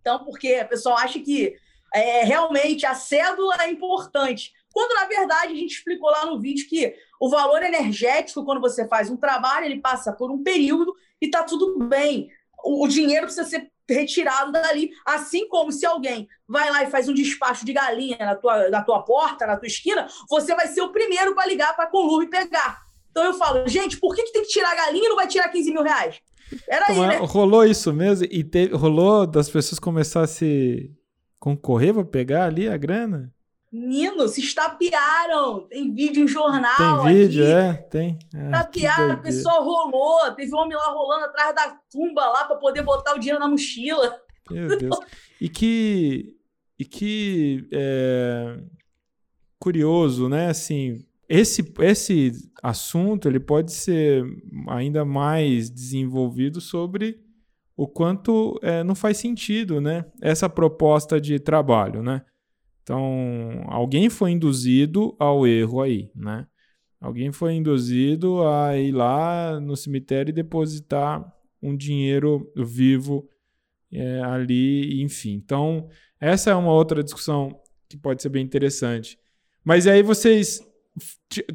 Então, 0.00 0.24
porque 0.24 0.54
a 0.54 0.64
pessoa 0.64 0.96
acha 0.96 1.20
que 1.20 1.54
é, 1.92 2.24
realmente 2.24 2.86
a 2.86 2.94
cédula 2.94 3.56
é 3.60 3.70
importante. 3.70 4.52
Quando, 4.72 4.94
na 4.94 5.04
verdade, 5.04 5.52
a 5.52 5.56
gente 5.56 5.76
explicou 5.76 6.10
lá 6.10 6.24
no 6.24 6.40
vídeo 6.40 6.66
que 6.66 6.96
o 7.20 7.28
valor 7.28 7.62
energético, 7.62 8.42
quando 8.42 8.60
você 8.60 8.88
faz 8.88 9.10
um 9.10 9.18
trabalho, 9.18 9.66
ele 9.66 9.80
passa 9.80 10.14
por 10.14 10.30
um 10.30 10.42
período 10.42 10.94
e 11.20 11.28
tá 11.28 11.42
tudo 11.42 11.78
bem. 11.86 12.30
O, 12.64 12.84
o 12.84 12.88
dinheiro 12.88 13.26
precisa 13.26 13.46
ser 13.46 13.70
retirado 13.88 14.52
dali. 14.52 14.90
Assim 15.04 15.48
como 15.48 15.72
se 15.72 15.84
alguém 15.84 16.28
vai 16.48 16.70
lá 16.70 16.82
e 16.82 16.90
faz 16.90 17.08
um 17.08 17.14
despacho 17.14 17.64
de 17.64 17.72
galinha 17.72 18.16
na 18.18 18.34
tua, 18.34 18.68
na 18.68 18.82
tua 18.82 19.02
porta, 19.02 19.46
na 19.46 19.56
tua 19.56 19.66
esquina, 19.66 20.06
você 20.28 20.54
vai 20.54 20.66
ser 20.68 20.82
o 20.82 20.92
primeiro 20.92 21.34
para 21.34 21.46
ligar 21.46 21.74
para 21.74 21.84
a 21.84 21.90
Conluve 21.90 22.26
e 22.26 22.30
pegar. 22.30 22.82
Então 23.10 23.24
eu 23.24 23.34
falo, 23.34 23.66
gente, 23.68 23.98
por 23.98 24.14
que, 24.14 24.24
que 24.24 24.32
tem 24.32 24.42
que 24.42 24.48
tirar 24.48 24.72
a 24.72 24.76
galinha 24.76 25.06
e 25.06 25.08
não 25.08 25.16
vai 25.16 25.28
tirar 25.28 25.48
15 25.48 25.70
mil 25.70 25.82
reais? 25.82 26.20
Era 26.68 26.84
então, 26.90 27.02
aí, 27.02 27.08
né? 27.08 27.16
Rolou 27.24 27.64
isso 27.64 27.92
mesmo? 27.92 28.26
E 28.30 28.42
teve, 28.42 28.74
rolou 28.74 29.26
das 29.26 29.48
pessoas 29.48 29.78
começar 29.78 30.22
a 30.22 30.26
se 30.26 30.90
concorrer 31.38 31.94
para 31.94 32.04
pegar 32.04 32.46
ali 32.46 32.68
a 32.68 32.76
grana? 32.76 33.32
Menino, 33.74 34.28
se 34.28 34.40
estapearam. 34.40 35.66
Tem 35.66 35.92
vídeo 35.92 36.22
em 36.22 36.28
jornal. 36.28 37.02
Tem 37.02 37.12
vídeo, 37.12 37.42
aqui. 37.42 37.52
é? 37.52 37.72
Tem. 37.72 38.18
Ah, 38.32 38.44
estapearam, 38.44 39.10
a 39.10 39.16
pessoa 39.16 39.60
rolou. 39.64 40.32
Teve 40.36 40.54
um 40.54 40.58
homem 40.58 40.76
lá 40.76 40.92
rolando 40.92 41.24
atrás 41.24 41.52
da 41.52 41.76
tumba 41.90 42.24
lá 42.24 42.44
para 42.44 42.54
poder 42.54 42.82
botar 42.82 43.16
o 43.16 43.18
dinheiro 43.18 43.40
na 43.40 43.48
mochila. 43.48 44.16
Meu 44.48 44.78
Deus. 44.78 44.96
E 45.40 45.48
que. 45.48 46.36
E 46.78 46.84
que. 46.84 47.68
É, 47.72 48.60
curioso, 49.58 50.28
né? 50.28 50.50
Assim, 50.50 51.04
esse, 51.28 51.74
esse 51.80 52.32
assunto 52.62 53.26
ele 53.26 53.40
pode 53.40 53.72
ser 53.72 54.24
ainda 54.68 55.04
mais 55.04 55.68
desenvolvido 55.68 56.60
sobre 56.60 57.18
o 57.76 57.88
quanto 57.88 58.56
é, 58.62 58.84
não 58.84 58.94
faz 58.94 59.16
sentido, 59.16 59.80
né? 59.80 60.04
Essa 60.22 60.48
proposta 60.48 61.20
de 61.20 61.40
trabalho, 61.40 62.00
né? 62.00 62.22
Então, 62.84 63.64
alguém 63.66 64.10
foi 64.10 64.30
induzido 64.30 65.16
ao 65.18 65.46
erro 65.46 65.80
aí, 65.80 66.10
né? 66.14 66.46
Alguém 67.00 67.32
foi 67.32 67.54
induzido 67.54 68.46
a 68.46 68.76
ir 68.76 68.92
lá 68.92 69.58
no 69.58 69.74
cemitério 69.74 70.30
e 70.30 70.34
depositar 70.34 71.34
um 71.62 71.74
dinheiro 71.74 72.52
vivo 72.54 73.26
é, 73.90 74.20
ali, 74.20 75.02
enfim. 75.02 75.32
Então, 75.32 75.88
essa 76.20 76.50
é 76.50 76.54
uma 76.54 76.72
outra 76.72 77.02
discussão 77.02 77.58
que 77.88 77.96
pode 77.96 78.20
ser 78.20 78.28
bem 78.28 78.44
interessante. 78.44 79.18
Mas 79.64 79.86
aí 79.86 80.02
vocês 80.02 80.60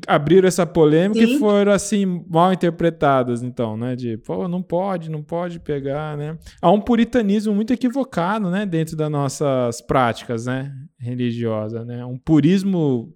abriram 0.07 0.47
essa 0.47 0.65
polêmica 0.65 1.25
Sim. 1.25 1.35
e 1.35 1.39
foram 1.39 1.71
assim 1.71 2.25
mal 2.29 2.51
interpretadas, 2.51 3.41
então, 3.41 3.77
né? 3.77 3.95
De, 3.95 4.17
pô, 4.17 4.47
não 4.47 4.61
pode, 4.61 5.09
não 5.09 5.23
pode 5.23 5.59
pegar, 5.59 6.17
né? 6.17 6.37
Há 6.61 6.69
um 6.71 6.81
puritanismo 6.81 7.53
muito 7.53 7.71
equivocado, 7.71 8.51
né, 8.51 8.65
dentro 8.65 8.95
das 8.97 9.09
nossas 9.09 9.81
práticas, 9.81 10.45
né, 10.45 10.73
religiosas, 10.99 11.85
né? 11.85 12.05
Um 12.05 12.17
purismo 12.17 13.13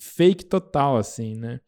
fake 0.00 0.46
total, 0.46 0.96
assim, 0.96 1.36
né? 1.36 1.60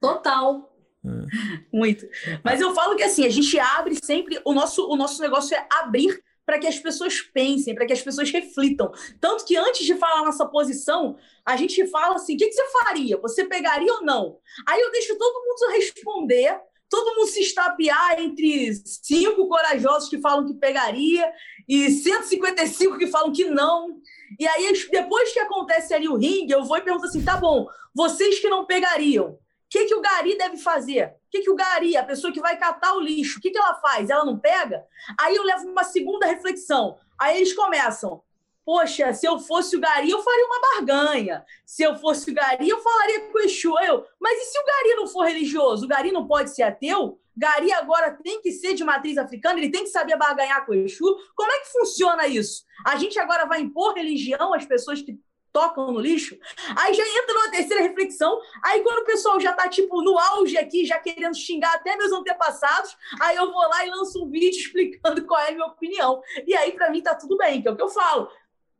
Total. 0.00 0.72
É. 1.04 1.26
Muito. 1.76 2.06
Mas 2.44 2.60
eu 2.60 2.74
falo 2.74 2.96
que 2.96 3.02
assim, 3.02 3.26
a 3.26 3.30
gente 3.30 3.58
abre 3.58 3.96
sempre, 4.02 4.40
o 4.44 4.54
nosso, 4.54 4.88
o 4.88 4.96
nosso 4.96 5.20
negócio 5.20 5.56
é 5.56 5.66
abrir 5.82 6.22
para 6.52 6.58
que 6.58 6.66
as 6.66 6.78
pessoas 6.78 7.18
pensem, 7.22 7.74
para 7.74 7.86
que 7.86 7.94
as 7.94 8.02
pessoas 8.02 8.30
reflitam. 8.30 8.92
Tanto 9.18 9.46
que 9.46 9.56
antes 9.56 9.86
de 9.86 9.94
falar 9.94 10.22
nossa 10.22 10.44
posição, 10.44 11.16
a 11.46 11.56
gente 11.56 11.86
fala 11.86 12.16
assim: 12.16 12.34
o 12.34 12.36
que, 12.36 12.48
que 12.48 12.52
você 12.52 12.68
faria? 12.84 13.16
Você 13.16 13.46
pegaria 13.46 13.90
ou 13.90 14.04
não? 14.04 14.38
Aí 14.68 14.78
eu 14.78 14.92
deixo 14.92 15.16
todo 15.16 15.42
mundo 15.42 15.72
responder, 15.72 16.60
todo 16.90 17.16
mundo 17.16 17.28
se 17.28 17.40
estapear 17.40 18.20
entre 18.20 18.74
cinco 18.84 19.48
corajosos 19.48 20.10
que 20.10 20.20
falam 20.20 20.46
que 20.46 20.52
pegaria 20.52 21.32
e 21.66 21.90
155 21.90 22.98
que 22.98 23.06
falam 23.06 23.32
que 23.32 23.46
não. 23.46 23.96
E 24.38 24.46
aí, 24.46 24.70
depois 24.90 25.32
que 25.32 25.40
acontece 25.40 25.94
ali 25.94 26.06
o 26.06 26.16
ringue, 26.16 26.52
eu 26.52 26.64
vou 26.64 26.76
e 26.76 26.82
pergunto 26.82 27.06
assim: 27.06 27.24
tá 27.24 27.38
bom, 27.38 27.66
vocês 27.94 28.40
que 28.40 28.50
não 28.50 28.66
pegariam, 28.66 29.38
que, 29.70 29.86
que 29.86 29.94
o 29.94 30.02
gari 30.02 30.36
deve 30.36 30.58
fazer? 30.58 31.14
Que, 31.32 31.40
que 31.40 31.50
o 31.50 31.56
gari, 31.56 31.96
a 31.96 32.04
pessoa 32.04 32.30
que 32.30 32.42
vai 32.42 32.58
catar 32.58 32.92
o 32.92 33.00
lixo, 33.00 33.38
o 33.38 33.40
que, 33.40 33.50
que 33.50 33.56
ela 33.56 33.74
faz? 33.76 34.10
Ela 34.10 34.22
não 34.22 34.38
pega? 34.38 34.86
Aí 35.18 35.34
eu 35.34 35.42
levo 35.42 35.66
uma 35.66 35.82
segunda 35.82 36.26
reflexão. 36.26 36.98
Aí 37.18 37.38
eles 37.38 37.54
começam. 37.54 38.22
Poxa, 38.64 39.14
se 39.14 39.26
eu 39.26 39.38
fosse 39.38 39.74
o 39.74 39.80
Gari, 39.80 40.10
eu 40.10 40.22
faria 40.22 40.44
uma 40.44 40.60
barganha. 40.60 41.42
Se 41.64 41.82
eu 41.82 41.96
fosse 41.96 42.30
o 42.30 42.34
Gari, 42.34 42.68
eu 42.68 42.78
falaria 42.80 43.20
com 43.20 43.38
o 43.38 43.40
Exu. 43.40 43.74
Eu, 43.80 44.06
mas 44.20 44.38
e 44.42 44.44
se 44.44 44.58
o 44.58 44.64
Gari 44.64 44.94
não 44.94 45.06
for 45.06 45.24
religioso? 45.24 45.86
O 45.86 45.88
Gari 45.88 46.12
não 46.12 46.26
pode 46.26 46.54
ser 46.54 46.64
ateu? 46.64 47.18
Gari 47.34 47.72
agora 47.72 48.12
tem 48.22 48.42
que 48.42 48.52
ser 48.52 48.74
de 48.74 48.84
matriz 48.84 49.16
africana, 49.16 49.58
ele 49.58 49.70
tem 49.70 49.84
que 49.84 49.90
saber 49.90 50.18
barganhar 50.18 50.66
com 50.66 50.72
o 50.72 50.74
Exu. 50.74 51.16
Como 51.34 51.50
é 51.50 51.60
que 51.60 51.72
funciona 51.72 52.26
isso? 52.26 52.64
A 52.84 52.96
gente 52.96 53.18
agora 53.18 53.46
vai 53.46 53.62
impor 53.62 53.94
religião 53.94 54.52
às 54.52 54.66
pessoas 54.66 55.00
que 55.00 55.18
tocam 55.52 55.92
no 55.92 56.00
lixo. 56.00 56.36
Aí 56.76 56.94
já 56.94 57.02
entra 57.02 57.34
numa 57.34 57.50
terceira 57.50 57.82
reflexão. 57.82 58.40
Aí 58.64 58.82
quando 58.82 59.02
o 59.02 59.04
pessoal 59.04 59.38
já 59.38 59.52
tá, 59.52 59.68
tipo, 59.68 60.02
no 60.02 60.18
auge 60.18 60.56
aqui, 60.56 60.84
já 60.84 60.98
querendo 60.98 61.36
xingar 61.36 61.74
até 61.74 61.96
meus 61.96 62.12
antepassados, 62.12 62.96
aí 63.20 63.36
eu 63.36 63.52
vou 63.52 63.60
lá 63.68 63.86
e 63.86 63.90
lanço 63.90 64.24
um 64.24 64.30
vídeo 64.30 64.50
explicando 64.58 65.24
qual 65.26 65.40
é 65.40 65.48
a 65.48 65.52
minha 65.52 65.66
opinião. 65.66 66.22
E 66.46 66.54
aí, 66.54 66.72
para 66.72 66.90
mim, 66.90 67.02
tá 67.02 67.14
tudo 67.14 67.36
bem, 67.36 67.60
que 67.60 67.68
é 67.68 67.70
o 67.70 67.76
que 67.76 67.82
eu 67.82 67.88
falo. 67.88 68.28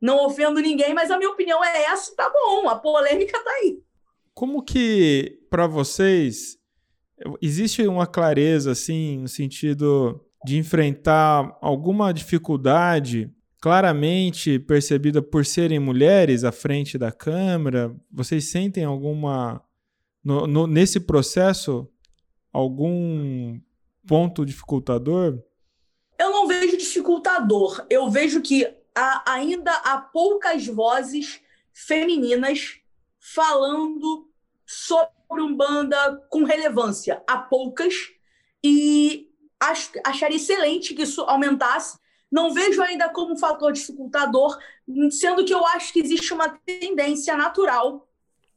Não 0.01 0.25
ofendo 0.25 0.59
ninguém, 0.59 0.93
mas 0.93 1.11
a 1.11 1.17
minha 1.17 1.29
opinião 1.29 1.63
é 1.63 1.83
essa, 1.83 2.13
tá 2.15 2.29
bom, 2.29 2.67
a 2.67 2.75
polêmica 2.75 3.41
tá 3.41 3.51
aí. 3.51 3.79
Como 4.33 4.63
que, 4.63 5.39
para 5.49 5.67
vocês, 5.67 6.57
existe 7.41 7.87
uma 7.87 8.07
clareza, 8.07 8.71
assim, 8.71 9.19
no 9.19 9.27
sentido 9.27 10.19
de 10.43 10.57
enfrentar 10.57 11.57
alguma 11.61 12.13
dificuldade 12.13 13.31
claramente 13.63 14.59
percebida 14.59 15.21
por 15.21 15.45
serem 15.45 15.79
mulheres 15.79 16.43
à 16.43 16.51
frente 16.51 16.97
da 16.97 17.13
Câmara? 17.13 17.95
Vocês 18.11 18.51
sentem 18.51 18.83
alguma. 18.83 19.63
No, 20.21 20.45
no, 20.45 20.67
nesse 20.67 20.99
processo, 20.99 21.89
algum 22.51 23.57
ponto 24.05 24.45
dificultador? 24.45 25.41
Eu 26.19 26.29
não 26.29 26.45
vejo 26.45 26.75
dificultador. 26.75 27.85
Eu 27.89 28.11
vejo 28.11 28.41
que 28.41 28.67
há, 28.93 29.31
ainda 29.31 29.71
há 29.71 29.97
poucas 29.97 30.67
vozes 30.67 31.39
femininas 31.71 32.81
falando 33.17 34.29
sobre 34.65 35.41
Umbanda 35.41 36.21
com 36.29 36.43
relevância. 36.43 37.23
Há 37.25 37.37
poucas. 37.37 37.93
E 38.61 39.31
acho, 39.57 39.89
acharia 40.05 40.35
excelente 40.35 40.93
que 40.93 41.03
isso 41.03 41.21
aumentasse. 41.21 42.02
Não 42.33 42.51
vejo 42.51 42.81
ainda 42.81 43.09
como 43.09 43.33
um 43.33 43.37
fator 43.37 43.71
dificultador, 43.71 44.57
sendo 45.11 45.45
que 45.45 45.53
eu 45.53 45.63
acho 45.67 45.93
que 45.93 45.99
existe 45.99 46.33
uma 46.33 46.49
tendência 46.49 47.37
natural, 47.37 48.09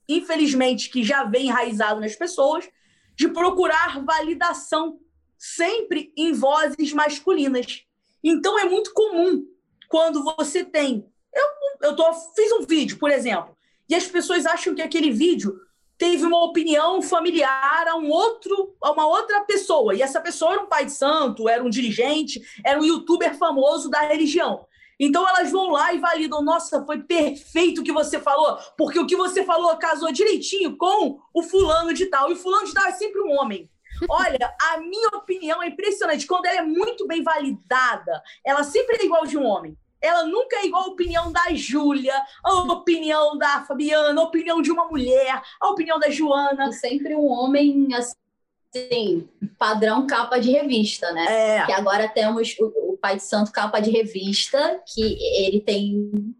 infelizmente, 0.08 0.88
que 0.88 1.04
já 1.04 1.24
vem 1.24 1.48
enraizado 1.48 2.00
nas 2.00 2.16
pessoas, 2.16 2.66
de 3.14 3.28
procurar 3.28 4.02
validação 4.02 4.98
sempre 5.36 6.10
em 6.16 6.32
vozes 6.32 6.94
masculinas. 6.94 7.84
Então 8.24 8.58
é 8.58 8.64
muito 8.64 8.94
comum 8.94 9.46
quando 9.90 10.24
você 10.24 10.64
tem. 10.64 11.06
Eu, 11.30 11.88
eu 11.90 11.94
tô, 11.94 12.14
fiz 12.34 12.50
um 12.52 12.64
vídeo, 12.64 12.96
por 12.96 13.10
exemplo, 13.10 13.54
e 13.90 13.94
as 13.94 14.06
pessoas 14.06 14.46
acham 14.46 14.74
que 14.74 14.80
aquele 14.80 15.10
vídeo 15.10 15.60
teve 15.98 16.24
uma 16.24 16.44
opinião 16.44 17.00
familiar 17.00 17.88
a 17.88 17.96
um 17.96 18.10
outro, 18.10 18.74
a 18.82 18.92
uma 18.92 19.06
outra 19.06 19.40
pessoa. 19.44 19.94
E 19.94 20.02
essa 20.02 20.20
pessoa 20.20 20.52
era 20.52 20.62
um 20.62 20.66
pai 20.66 20.84
de 20.84 20.92
santo, 20.92 21.48
era 21.48 21.62
um 21.62 21.70
dirigente, 21.70 22.40
era 22.64 22.78
um 22.78 22.84
youtuber 22.84 23.36
famoso 23.36 23.88
da 23.88 24.00
religião. 24.00 24.66
Então 24.98 25.28
elas 25.28 25.50
vão 25.50 25.68
lá 25.68 25.92
e 25.92 25.98
validam, 25.98 26.42
nossa, 26.42 26.84
foi 26.84 27.02
perfeito 27.02 27.80
o 27.80 27.84
que 27.84 27.92
você 27.92 28.18
falou, 28.18 28.58
porque 28.78 28.98
o 28.98 29.06
que 29.06 29.16
você 29.16 29.44
falou 29.44 29.76
casou 29.76 30.10
direitinho 30.10 30.76
com 30.76 31.18
o 31.34 31.42
fulano 31.42 31.92
de 31.92 32.06
tal. 32.06 32.30
E 32.30 32.34
o 32.34 32.36
fulano 32.36 32.66
de 32.66 32.72
tal 32.72 32.86
é 32.86 32.92
sempre 32.92 33.20
um 33.20 33.30
homem. 33.32 33.70
Olha, 34.08 34.54
a 34.72 34.78
minha 34.78 35.08
opinião 35.08 35.62
é 35.62 35.68
impressionante. 35.68 36.26
Quando 36.26 36.46
ela 36.46 36.58
é 36.58 36.62
muito 36.62 37.06
bem 37.06 37.22
validada, 37.22 38.22
ela 38.44 38.62
sempre 38.62 38.96
é 38.96 39.04
igual 39.04 39.24
de 39.26 39.38
um 39.38 39.44
homem 39.44 39.76
ela 40.00 40.24
nunca 40.24 40.56
é 40.56 40.66
igual 40.66 40.84
a 40.84 40.88
opinião 40.88 41.32
da 41.32 41.52
Júlia, 41.54 42.14
a 42.44 42.54
opinião 42.72 43.36
da 43.38 43.64
Fabiana, 43.64 44.20
a 44.20 44.24
opinião 44.24 44.60
de 44.60 44.70
uma 44.70 44.86
mulher, 44.86 45.42
a 45.60 45.68
opinião 45.68 45.98
da 45.98 46.10
Joana. 46.10 46.72
Sempre 46.72 47.14
um 47.14 47.26
homem 47.26 47.88
assim, 47.94 49.28
padrão 49.58 50.06
capa 50.06 50.38
de 50.38 50.50
revista, 50.50 51.12
né? 51.12 51.58
É. 51.58 51.66
Que 51.66 51.72
agora 51.72 52.08
temos 52.08 52.56
o, 52.58 52.92
o 52.92 52.98
Pai 52.98 53.16
de 53.16 53.22
Santo 53.22 53.52
capa 53.52 53.80
de 53.80 53.90
revista, 53.90 54.82
que 54.86 55.18
ele 55.36 55.60
tem 55.60 56.34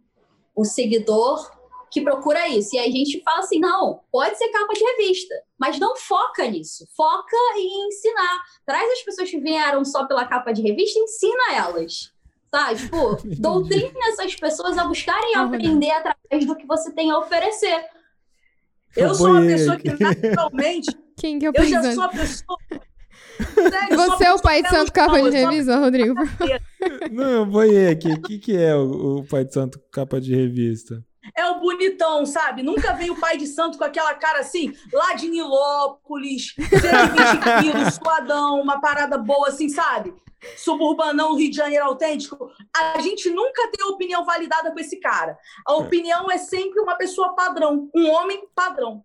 o 0.55 0.65
seguidor 0.65 1.55
que 1.91 2.03
procura 2.03 2.49
isso. 2.49 2.75
E 2.75 2.79
aí 2.79 2.89
a 2.89 2.93
gente 2.93 3.23
fala 3.23 3.41
assim: 3.41 3.59
não, 3.59 4.01
pode 4.13 4.37
ser 4.37 4.49
capa 4.49 4.73
de 4.75 4.85
revista, 4.85 5.35
mas 5.59 5.79
não 5.79 5.97
foca 5.97 6.47
nisso. 6.47 6.87
Foca 6.95 7.37
em 7.57 7.89
ensinar. 7.89 8.43
Traz 8.67 8.91
as 8.93 9.03
pessoas 9.03 9.31
que 9.31 9.41
vieram 9.41 9.85
só 9.85 10.07
pela 10.07 10.27
capa 10.27 10.53
de 10.53 10.63
revista, 10.63 10.99
ensina 10.99 11.55
elas 11.55 12.16
tá? 12.57 12.75
Tipo, 12.75 13.19
doutrine 13.39 13.93
essas 14.09 14.35
pessoas 14.35 14.79
a 14.79 14.85
buscarem 14.85 15.35
aprender 15.35 15.91
através 15.91 16.47
do 16.47 16.57
que 16.57 16.67
você 16.67 16.91
tem 16.91 17.11
a 17.11 17.19
oferecer. 17.19 17.85
Eu 18.97 19.15
sou 19.15 19.29
uma 19.29 19.43
pessoa 19.43 19.77
que 19.77 19.91
naturalmente. 20.03 20.97
Quem 21.19 21.39
que 21.39 21.45
é 21.45 21.51
o 21.51 21.53
Eu 21.55 21.65
já 21.67 21.93
sou 21.93 22.05
a 22.05 22.09
pessoa. 22.09 22.59
Sério, 23.37 23.97
Você 23.97 24.25
é 24.25 24.33
o 24.33 24.41
pai 24.41 24.63
de 24.63 24.71
santo 24.71 24.91
capa 24.91 25.21
de 25.21 25.37
revista, 25.37 25.77
Rodrigo? 25.77 26.15
Não, 27.13 27.31
eu 27.31 27.47
boiei 27.47 27.89
aqui. 27.89 28.11
O 28.11 28.23
que, 28.23 28.39
que 28.39 28.57
é 28.57 28.75
o, 28.75 29.19
o 29.19 29.27
pai 29.27 29.45
de 29.45 29.53
santo 29.53 29.79
capa 29.93 30.19
de 30.19 30.35
revista? 30.35 31.05
É 31.35 31.47
o 31.47 31.61
bonitão, 31.61 32.27
sabe? 32.27 32.63
Nunca 32.63 32.93
veio 32.93 33.15
o 33.15 33.21
pai 33.21 33.37
de 33.37 33.47
santo 33.47 33.79
com 33.79 33.85
aquela 33.85 34.15
cara 34.15 34.41
assim, 34.41 34.73
lá 34.93 35.15
de 35.15 35.29
Nilópolis, 35.29 36.55
120 36.57 37.63
quilos, 37.63 37.95
suadão, 38.03 38.61
uma 38.61 38.81
parada 38.81 39.17
boa 39.19 39.49
assim, 39.49 39.69
sabe? 39.69 40.15
suburbanão 40.57 41.37
Rio 41.37 41.51
de 41.51 41.57
Janeiro 41.57 41.87
autêntico, 41.87 42.51
a 42.75 43.01
gente 43.01 43.31
nunca 43.31 43.69
tem 43.71 43.85
opinião 43.87 44.25
validada 44.25 44.71
com 44.71 44.79
esse 44.79 44.99
cara. 45.01 45.37
A 45.67 45.73
é. 45.73 45.77
opinião 45.77 46.31
é 46.31 46.39
sempre 46.39 46.81
uma 46.81 46.97
pessoa 46.97 47.35
padrão, 47.35 47.91
um 47.95 48.09
homem 48.11 48.47
padrão. 48.55 49.03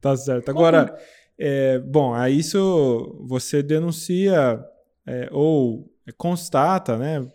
tá 0.00 0.16
certo. 0.16 0.48
Agora, 0.50 0.94
é, 1.38 1.78
bom, 1.78 2.12
a 2.12 2.28
isso 2.28 3.16
você 3.26 3.62
denuncia 3.62 4.62
é, 5.06 5.28
ou 5.32 5.91
constata, 6.16 6.98
né, 6.98 7.26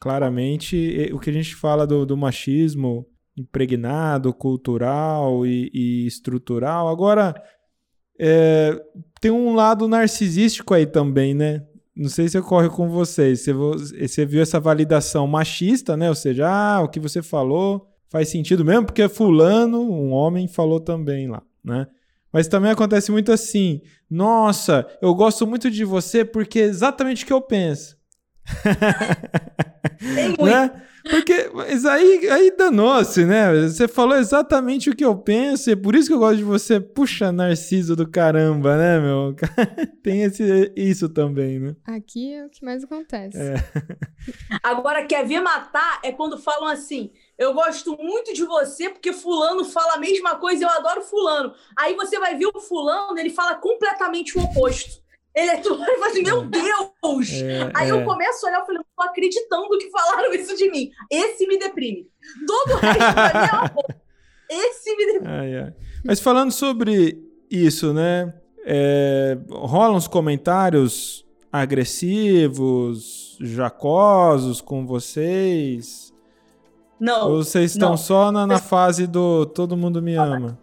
claramente 0.00 1.10
o 1.12 1.18
que 1.18 1.30
a 1.30 1.32
gente 1.32 1.54
fala 1.54 1.86
do, 1.86 2.06
do 2.06 2.16
machismo 2.16 3.06
impregnado, 3.36 4.32
cultural 4.32 5.44
e, 5.44 5.70
e 5.74 6.06
estrutural. 6.06 6.88
Agora, 6.88 7.34
é, 8.18 8.80
tem 9.20 9.30
um 9.30 9.54
lado 9.54 9.88
narcisístico 9.88 10.72
aí 10.72 10.86
também, 10.86 11.34
né? 11.34 11.66
não 11.96 12.08
sei 12.08 12.28
se 12.28 12.36
ocorre 12.36 12.68
com 12.68 12.88
vocês. 12.88 13.44
Você, 13.44 13.52
você 14.08 14.26
viu 14.26 14.42
essa 14.42 14.58
validação 14.58 15.26
machista, 15.26 15.96
né? 15.96 16.08
Ou 16.08 16.14
seja, 16.14 16.48
ah, 16.48 16.82
o 16.82 16.88
que 16.88 16.98
você 16.98 17.22
falou 17.22 17.88
faz 18.08 18.28
sentido 18.28 18.64
mesmo, 18.64 18.86
porque 18.86 19.08
fulano, 19.08 19.80
um 19.80 20.12
homem, 20.12 20.46
falou 20.46 20.80
também 20.80 21.28
lá, 21.28 21.42
né? 21.64 21.86
Mas 22.32 22.48
também 22.48 22.70
acontece 22.70 23.12
muito 23.12 23.30
assim. 23.30 23.80
Nossa, 24.10 24.86
eu 25.00 25.14
gosto 25.14 25.46
muito 25.46 25.70
de 25.70 25.84
você 25.84 26.24
porque 26.24 26.58
é 26.58 26.64
exatamente 26.64 27.22
o 27.22 27.26
que 27.26 27.32
eu 27.32 27.40
penso. 27.40 27.96
né? 30.38 30.84
Porque 31.10 31.50
mas 31.52 31.84
aí, 31.84 32.30
aí 32.30 32.56
danou-se, 32.56 33.26
né? 33.26 33.52
Você 33.68 33.86
falou 33.86 34.16
exatamente 34.16 34.88
o 34.88 34.96
que 34.96 35.04
eu 35.04 35.14
penso, 35.14 35.70
e 35.70 35.76
por 35.76 35.94
isso 35.94 36.08
que 36.08 36.14
eu 36.14 36.18
gosto 36.18 36.38
de 36.38 36.44
você. 36.44 36.80
Puxa, 36.80 37.30
Narciso 37.30 37.94
do 37.94 38.08
caramba, 38.08 38.78
né, 38.78 38.98
meu? 38.98 39.36
Tem 40.02 40.22
esse, 40.22 40.72
isso 40.74 41.10
também, 41.10 41.58
né? 41.58 41.76
Aqui 41.84 42.32
é 42.32 42.46
o 42.46 42.48
que 42.48 42.64
mais 42.64 42.82
acontece. 42.82 43.36
É. 43.36 43.54
Agora, 44.64 45.04
quer 45.04 45.26
ver 45.26 45.40
matar 45.40 46.00
é 46.02 46.10
quando 46.10 46.38
falam 46.38 46.68
assim: 46.68 47.10
eu 47.36 47.52
gosto 47.52 47.98
muito 47.98 48.32
de 48.32 48.44
você 48.44 48.88
porque 48.88 49.12
fulano 49.12 49.62
fala 49.62 49.94
a 49.94 49.98
mesma 49.98 50.36
coisa, 50.36 50.64
eu 50.64 50.70
adoro 50.70 51.02
fulano. 51.02 51.52
Aí 51.76 51.94
você 51.94 52.18
vai 52.18 52.34
ver 52.34 52.46
o 52.46 52.60
fulano, 52.60 53.18
ele 53.18 53.30
fala 53.30 53.56
completamente 53.56 54.38
o 54.38 54.42
oposto. 54.42 55.03
Ele 55.34 55.50
é 55.50 55.56
tudo, 55.56 55.82
ele 55.82 55.98
fala 55.98 56.10
assim, 56.12 56.22
meu 56.22 56.42
Deus! 56.42 57.32
É, 57.42 57.70
Aí 57.74 57.88
é. 57.88 57.90
eu 57.90 58.04
começo 58.04 58.46
a 58.46 58.48
olhar 58.50 58.62
e 58.62 58.66
falei, 58.66 58.78
não 58.78 58.84
tô 58.96 59.02
acreditando 59.02 59.78
que 59.78 59.90
falaram 59.90 60.32
isso 60.32 60.56
de 60.56 60.70
mim. 60.70 60.90
Esse 61.10 61.46
me 61.46 61.58
deprime. 61.58 62.08
Todo 62.46 62.74
o 62.74 62.76
resto 62.76 62.98
da 62.98 63.40
minha 63.40 63.74
Esse 64.48 64.96
me 64.96 65.06
deprime. 65.06 65.26
Ai, 65.26 65.56
ai. 65.56 65.74
Mas 66.04 66.20
falando 66.20 66.52
sobre 66.52 67.18
isso, 67.50 67.92
né? 67.92 68.32
É, 68.64 69.36
rolam 69.50 69.96
uns 69.96 70.06
comentários 70.06 71.26
agressivos, 71.52 73.36
jacosos 73.40 74.60
com 74.60 74.86
vocês? 74.86 76.12
Não. 76.98 77.30
Ou 77.30 77.44
vocês 77.44 77.72
estão 77.72 77.90
não. 77.90 77.96
só 77.96 78.30
na, 78.30 78.46
na 78.46 78.58
fase 78.58 79.06
do 79.06 79.46
todo 79.46 79.76
mundo 79.76 80.00
me 80.00 80.14
ama? 80.14 80.58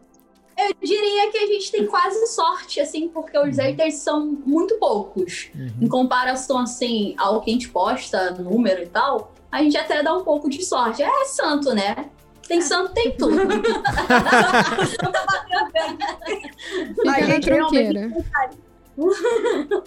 Eu 0.69 0.75
diria 0.81 1.31
que 1.31 1.37
a 1.37 1.47
gente 1.47 1.71
tem 1.71 1.87
quase 1.87 2.27
sorte, 2.27 2.79
assim, 2.79 3.09
porque 3.09 3.37
os 3.37 3.57
uhum. 3.57 3.63
haters 3.63 3.95
são 3.95 4.25
muito 4.45 4.77
poucos. 4.77 5.49
Uhum. 5.55 5.71
Em 5.81 5.87
comparação, 5.87 6.59
assim, 6.59 7.15
ao 7.17 7.41
que 7.41 7.49
a 7.49 7.53
gente 7.53 7.69
posta, 7.69 8.31
número 8.31 8.83
e 8.83 8.87
tal, 8.87 9.33
a 9.51 9.63
gente 9.63 9.75
até 9.77 10.03
dá 10.03 10.15
um 10.15 10.23
pouco 10.23 10.49
de 10.49 10.63
sorte. 10.63 11.01
É 11.01 11.25
santo, 11.25 11.73
né? 11.73 11.95
Tem 12.47 12.61
santo, 12.61 12.93
tem 12.93 13.15
tudo. 13.15 13.41
a 17.07 17.21
gente 17.21 17.45
tranqueira. 17.45 18.11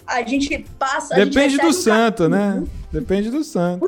A 0.07 0.23
gente 0.23 0.65
passa. 0.77 1.15
Depende 1.15 1.57
do 1.57 1.71
santo, 1.71 2.27
né? 2.27 2.63
Depende 2.91 3.29
do 3.29 3.43
santo. 3.43 3.87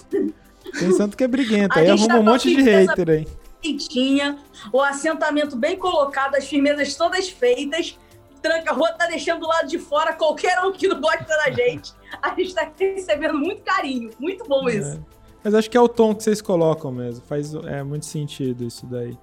Tem 0.80 0.92
santo 0.92 1.18
que 1.18 1.24
é 1.24 1.28
briguento. 1.28 1.78
Aí 1.78 1.90
arruma 1.90 2.20
um 2.20 2.24
monte 2.24 2.56
de 2.56 2.62
hater 2.62 3.10
aí 3.10 3.28
feitinha, 3.62 4.38
o 4.72 4.82
assentamento 4.82 5.56
bem 5.56 5.78
colocado, 5.78 6.36
as 6.36 6.48
firmezas 6.48 6.96
todas 6.96 7.30
feitas. 7.30 7.98
Tranca 8.42 8.72
Rua 8.72 8.92
tá 8.94 9.08
deixando 9.08 9.42
do 9.42 9.48
lado 9.48 9.68
de 9.68 9.80
fora 9.80 10.14
qualquer 10.14 10.60
um 10.64 10.72
que 10.72 10.88
não 10.88 11.02
gosta 11.02 11.26
da 11.26 11.52
gente. 11.52 11.92
A 12.22 12.34
gente 12.36 12.54
tá 12.54 12.72
recebendo 12.78 13.38
muito 13.38 13.62
carinho. 13.64 14.12
Muito 14.20 14.46
bom 14.48 14.70
é. 14.70 14.76
isso. 14.76 15.06
Mas 15.44 15.54
acho 15.54 15.70
que 15.70 15.78
é 15.78 15.82
o 15.82 15.90
tom 15.90 16.14
que 16.14 16.24
vocês 16.24 16.42
colocam 16.42 16.92
mesmo. 16.92 17.26
Faz 17.26 17.54
é, 17.54 17.84
muito 17.84 18.06
sentido 18.06 18.64
isso 18.64 18.86
daí. 18.86 19.18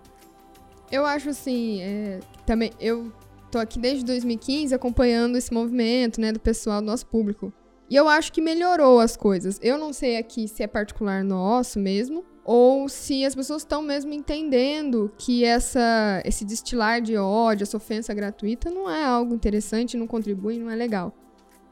Eu 0.90 1.04
acho 1.04 1.30
assim, 1.30 1.80
é, 1.82 2.20
também 2.46 2.72
eu 2.78 3.12
tô 3.50 3.58
aqui 3.58 3.78
desde 3.78 4.04
2015 4.04 4.74
acompanhando 4.74 5.36
esse 5.36 5.52
movimento, 5.52 6.20
né, 6.20 6.32
do 6.32 6.40
pessoal 6.40 6.80
do 6.80 6.86
nosso 6.86 7.06
público. 7.06 7.52
E 7.88 7.96
eu 7.96 8.08
acho 8.08 8.32
que 8.32 8.40
melhorou 8.40 8.98
as 8.98 9.16
coisas. 9.16 9.58
Eu 9.62 9.78
não 9.78 9.92
sei 9.92 10.16
aqui 10.16 10.48
se 10.48 10.62
é 10.62 10.66
particular 10.66 11.22
nosso 11.22 11.78
mesmo, 11.78 12.24
ou 12.44 12.88
se 12.90 13.24
as 13.24 13.34
pessoas 13.34 13.62
estão 13.62 13.80
mesmo 13.80 14.12
entendendo 14.12 15.10
que 15.16 15.44
essa, 15.44 16.20
esse 16.24 16.44
destilar 16.44 17.00
de 17.00 17.16
ódio, 17.16 17.62
essa 17.62 17.76
ofensa 17.76 18.12
gratuita 18.12 18.70
não 18.70 18.88
é 18.88 19.02
algo 19.02 19.34
interessante, 19.34 19.96
não 19.96 20.06
contribui, 20.06 20.58
não 20.58 20.70
é 20.70 20.76
legal. 20.76 21.12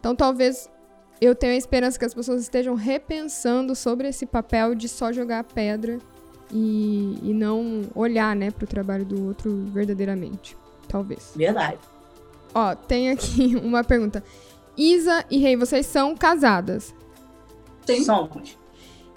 Então 0.00 0.16
talvez 0.16 0.70
eu 1.20 1.34
tenha 1.34 1.52
a 1.52 1.56
esperança 1.56 1.98
que 1.98 2.04
as 2.06 2.14
pessoas 2.14 2.40
estejam 2.40 2.74
repensando 2.74 3.76
sobre 3.76 4.08
esse 4.08 4.24
papel 4.24 4.74
de 4.74 4.88
só 4.88 5.12
jogar 5.12 5.44
pedra 5.44 5.98
e, 6.50 7.18
e 7.22 7.34
não 7.34 7.82
olhar 7.94 8.34
né, 8.34 8.50
para 8.50 8.64
o 8.64 8.66
trabalho 8.66 9.04
do 9.04 9.26
outro 9.26 9.64
verdadeiramente. 9.66 10.56
Talvez. 10.88 11.32
Verdade. 11.36 11.78
Ó, 12.54 12.74
tem 12.74 13.10
aqui 13.10 13.56
uma 13.62 13.84
pergunta. 13.84 14.24
Isa 14.76 15.24
e 15.30 15.36
Rei, 15.36 15.54
vocês 15.54 15.84
são 15.84 16.16
casadas? 16.16 16.94
Sim. 17.86 18.04
Somos. 18.04 18.61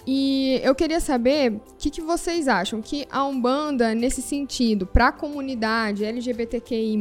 E 0.08 0.60
eu 0.64 0.76
queria 0.76 0.99
saber 0.99 1.53
o 1.53 1.76
que, 1.78 1.89
que, 1.89 2.01
vocês 2.01 2.47
acham 2.47 2.80
que 2.80 3.08
a 3.12 3.26
Umbanda, 3.26 3.95
nesse 3.95 4.22
sentido, 4.22 4.86
para 4.86 5.08
a 5.08 5.12
comunidade 5.12 6.06
LGBTQI, 6.06 6.95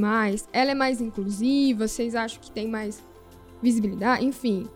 ela 0.52 0.70
é 0.70 0.74
mais 0.74 1.02
inclusiva? 1.02 1.86
Vocês 1.86 2.14
acham 2.14 2.40
que 2.40 2.50
tem 2.50 2.66
mais 2.66 3.02
visibilidade? 3.60 4.24
Enfim, 4.24 4.66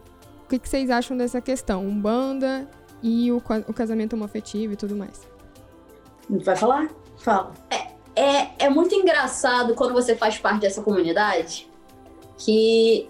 o 0.44 0.48
que, 0.48 0.58
que 0.58 0.68
vocês 0.68 0.90
acham 0.90 1.16
dessa 1.16 1.40
questão? 1.40 1.86
Umbanda 1.86 2.68
e 3.02 3.32
o, 3.32 3.38
o 3.66 3.72
casamento 3.72 4.14
homoafetivo 4.14 4.74
e 4.74 4.76
tudo 4.76 4.94
mais. 4.94 5.26
Vai 6.28 6.56
falar? 6.56 6.88
Fala. 7.16 7.54
É, 7.70 7.88
é, 8.14 8.66
é 8.66 8.68
muito 8.68 8.94
engraçado 8.94 9.74
quando 9.74 9.94
você 9.94 10.14
faz 10.14 10.36
parte 10.36 10.60
dessa 10.60 10.82
comunidade 10.82 11.68
que 12.36 13.08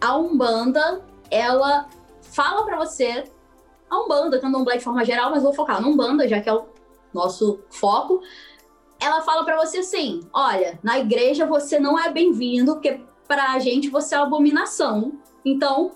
a 0.00 0.16
Umbanda, 0.16 1.02
ela 1.30 1.86
fala 2.22 2.64
para 2.64 2.76
você, 2.76 3.24
a 3.94 4.04
Umbanda, 4.04 4.40
Candomblé 4.40 4.76
de 4.76 4.84
forma 4.84 5.04
geral, 5.04 5.30
mas 5.30 5.42
vou 5.42 5.52
focar 5.52 5.80
na 5.80 5.88
Umbanda, 5.88 6.28
já 6.28 6.40
que 6.40 6.48
é 6.48 6.54
o 6.54 6.66
nosso 7.12 7.60
foco, 7.70 8.20
ela 9.00 9.22
fala 9.22 9.44
para 9.44 9.56
você 9.56 9.78
assim: 9.78 10.20
olha, 10.32 10.78
na 10.82 10.98
igreja 10.98 11.46
você 11.46 11.78
não 11.78 11.98
é 11.98 12.10
bem-vindo, 12.10 12.74
porque 12.74 13.00
pra 13.26 13.58
gente 13.58 13.88
você 13.88 14.14
é 14.14 14.18
uma 14.18 14.26
abominação. 14.26 15.18
Então, 15.44 15.92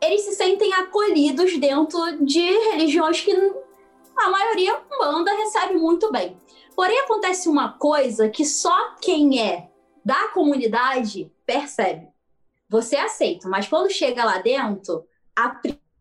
eles 0.00 0.22
se 0.22 0.32
sentem 0.32 0.72
acolhidos 0.74 1.56
dentro 1.58 2.24
de 2.24 2.40
religiões 2.70 3.20
que 3.20 3.32
a 4.16 4.30
maioria 4.30 4.80
banda 4.98 5.32
recebe 5.32 5.74
muito 5.74 6.10
bem. 6.10 6.36
Porém, 6.74 6.98
acontece 7.00 7.48
uma 7.48 7.72
coisa 7.72 8.28
que 8.28 8.44
só 8.44 8.94
quem 9.00 9.40
é 9.40 9.68
da 10.04 10.28
comunidade 10.28 11.30
percebe. 11.44 12.08
Você 12.68 12.96
aceita, 12.96 13.48
mas 13.48 13.68
quando 13.68 13.90
chega 13.90 14.24
lá 14.24 14.38
dentro, 14.38 15.04
a 15.36 15.60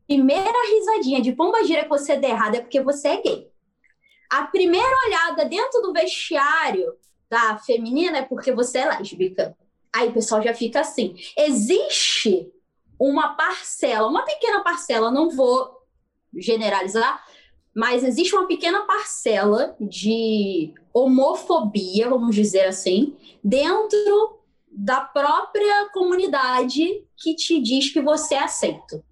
primeira 0.10 0.58
risadinha 0.74 1.22
de 1.22 1.34
pomba 1.34 1.64
gira 1.64 1.84
que 1.84 1.90
você 1.90 2.18
der 2.18 2.32
errado 2.32 2.56
é 2.56 2.62
porque 2.62 2.82
você 2.82 3.10
é 3.10 3.22
gay. 3.22 3.52
A 4.28 4.44
primeira 4.46 4.90
olhada 5.06 5.46
dentro 5.46 5.84
do 5.84 5.94
vestiário 5.94 6.96
da 7.30 7.60
feminina 7.60 8.18
é 8.18 8.22
porque 8.24 8.52
você 8.52 8.80
é 8.80 8.90
lésbica. 8.90 9.56
Aí 9.94 10.10
o 10.10 10.14
pessoal 10.14 10.42
já 10.42 10.52
fica 10.52 10.80
assim. 10.80 11.16
Existe 11.38 12.52
uma 13.00 13.36
parcela, 13.36 14.08
uma 14.08 14.24
pequena 14.24 14.64
parcela, 14.64 15.12
não 15.12 15.30
vou 15.30 15.78
generalizar, 16.36 17.24
mas 17.76 18.04
existe 18.04 18.36
uma 18.36 18.48
pequena 18.48 18.82
parcela 18.88 19.76
de 19.80 20.74
homofobia, 20.92 22.10
vamos 22.10 22.36
dizer 22.36 22.66
assim, 22.66 23.16
dentro 23.44 24.40
da 24.72 25.02
própria 25.02 25.88
comunidade 25.94 27.06
que 27.16 27.36
te 27.36 27.62
diz 27.62 27.94
que 27.94 28.02
você 28.02 28.34
é 28.34 28.44
aceito. 28.44 29.04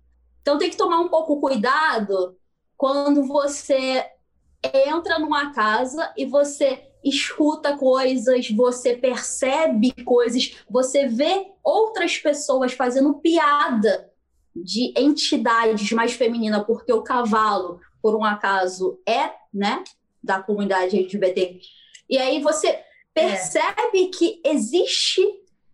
Então 0.47 0.57
tem 0.57 0.69
que 0.69 0.77
tomar 0.77 1.01
um 1.01 1.09
pouco 1.09 1.41
cuidado 1.41 2.37
quando 2.77 3.25
você 3.25 4.05
entra 4.73 5.19
numa 5.19 5.51
casa 5.51 6.13
e 6.15 6.25
você 6.25 6.87
escuta 7.03 7.75
coisas, 7.75 8.49
você 8.51 8.95
percebe 8.95 9.91
coisas, 10.05 10.55
você 10.69 11.05
vê 11.05 11.51
outras 11.61 12.17
pessoas 12.17 12.71
fazendo 12.71 13.15
piada 13.15 14.09
de 14.55 14.93
entidades 14.95 15.91
mais 15.91 16.13
femininas, 16.13 16.65
porque 16.65 16.93
o 16.93 17.03
cavalo, 17.03 17.81
por 18.01 18.15
um 18.15 18.23
acaso, 18.23 19.01
é, 19.05 19.29
né, 19.53 19.83
da 20.23 20.41
comunidade 20.41 20.95
LGBT. 20.97 21.59
E 22.09 22.17
aí 22.17 22.41
você 22.41 22.79
percebe 23.13 24.05
é. 24.05 24.17
que 24.17 24.41
existe, 24.45 25.21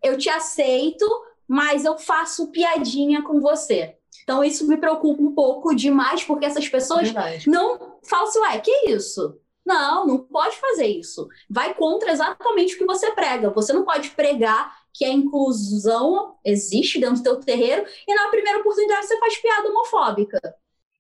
eu 0.01 0.17
te 0.17 0.29
aceito, 0.29 1.05
mas 1.47 1.85
eu 1.85 1.95
faço 1.99 2.49
piadinha 2.49 3.21
com 3.21 3.39
você. 3.39 3.99
Então 4.23 4.43
isso 4.43 4.67
me 4.67 4.77
preocupa 4.77 5.21
um 5.21 5.33
pouco 5.33 5.75
demais, 5.75 6.23
porque 6.23 6.45
essas 6.45 6.67
pessoas 6.67 7.03
Verdade. 7.03 7.49
não 7.49 7.97
falam 8.03 8.27
assim, 8.27 8.39
ué, 8.39 8.59
que 8.59 8.89
isso? 8.89 9.37
Não, 9.65 10.05
não 10.05 10.17
pode 10.19 10.57
fazer 10.57 10.87
isso. 10.87 11.27
Vai 11.49 11.73
contra 11.73 12.11
exatamente 12.11 12.75
o 12.75 12.77
que 12.77 12.85
você 12.85 13.11
prega. 13.11 13.49
Você 13.51 13.71
não 13.71 13.83
pode 13.83 14.09
pregar 14.11 14.77
que 14.93 15.05
a 15.05 15.09
inclusão 15.09 16.35
existe 16.45 16.99
dentro 16.99 17.17
do 17.17 17.23
teu 17.23 17.39
terreiro 17.39 17.85
e 18.07 18.13
na 18.13 18.29
primeira 18.29 18.59
oportunidade 18.59 19.07
você 19.07 19.17
faz 19.19 19.37
piada 19.37 19.69
homofóbica. 19.69 20.39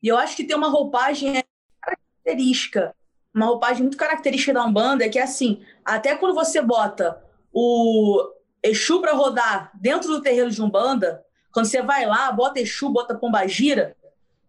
E 0.01 0.07
eu 0.07 0.17
acho 0.17 0.35
que 0.35 0.43
tem 0.43 0.55
uma 0.55 0.69
roupagem 0.69 1.43
característica, 1.81 2.95
uma 3.33 3.45
roupagem 3.47 3.83
muito 3.83 3.97
característica 3.97 4.53
da 4.53 4.65
Umbanda, 4.65 5.05
é 5.05 5.09
que 5.09 5.19
é 5.19 5.23
assim, 5.23 5.63
até 5.83 6.15
quando 6.15 6.33
você 6.33 6.61
bota 6.61 7.21
o 7.51 8.31
Exu 8.63 9.01
para 9.01 9.13
rodar 9.13 9.71
dentro 9.75 10.09
do 10.09 10.21
terreiro 10.21 10.49
de 10.49 10.61
Umbanda, 10.61 11.23
quando 11.53 11.67
você 11.67 11.81
vai 11.81 12.05
lá, 12.05 12.31
bota 12.31 12.59
Exu, 12.59 12.89
bota 12.89 13.15
Pombagira, 13.15 13.95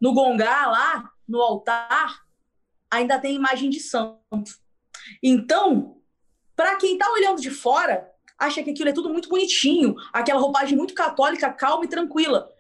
no 0.01 0.15
gongá 0.15 0.67
lá, 0.67 1.11
no 1.29 1.41
altar, 1.41 2.25
ainda 2.91 3.19
tem 3.19 3.37
imagem 3.37 3.69
de 3.69 3.79
santo. 3.79 4.59
Então, 5.23 5.99
para 6.57 6.77
quem 6.77 6.95
está 6.95 7.11
olhando 7.13 7.41
de 7.41 7.51
fora, 7.51 8.11
acha 8.39 8.63
que 8.63 8.71
aquilo 8.71 8.89
é 8.89 8.93
tudo 8.93 9.11
muito 9.11 9.29
bonitinho, 9.29 9.95
aquela 10.13 10.41
roupagem 10.41 10.77
muito 10.77 10.95
católica, 10.95 11.53
calma 11.53 11.85
e 11.85 11.89
tranquila. 11.89 12.51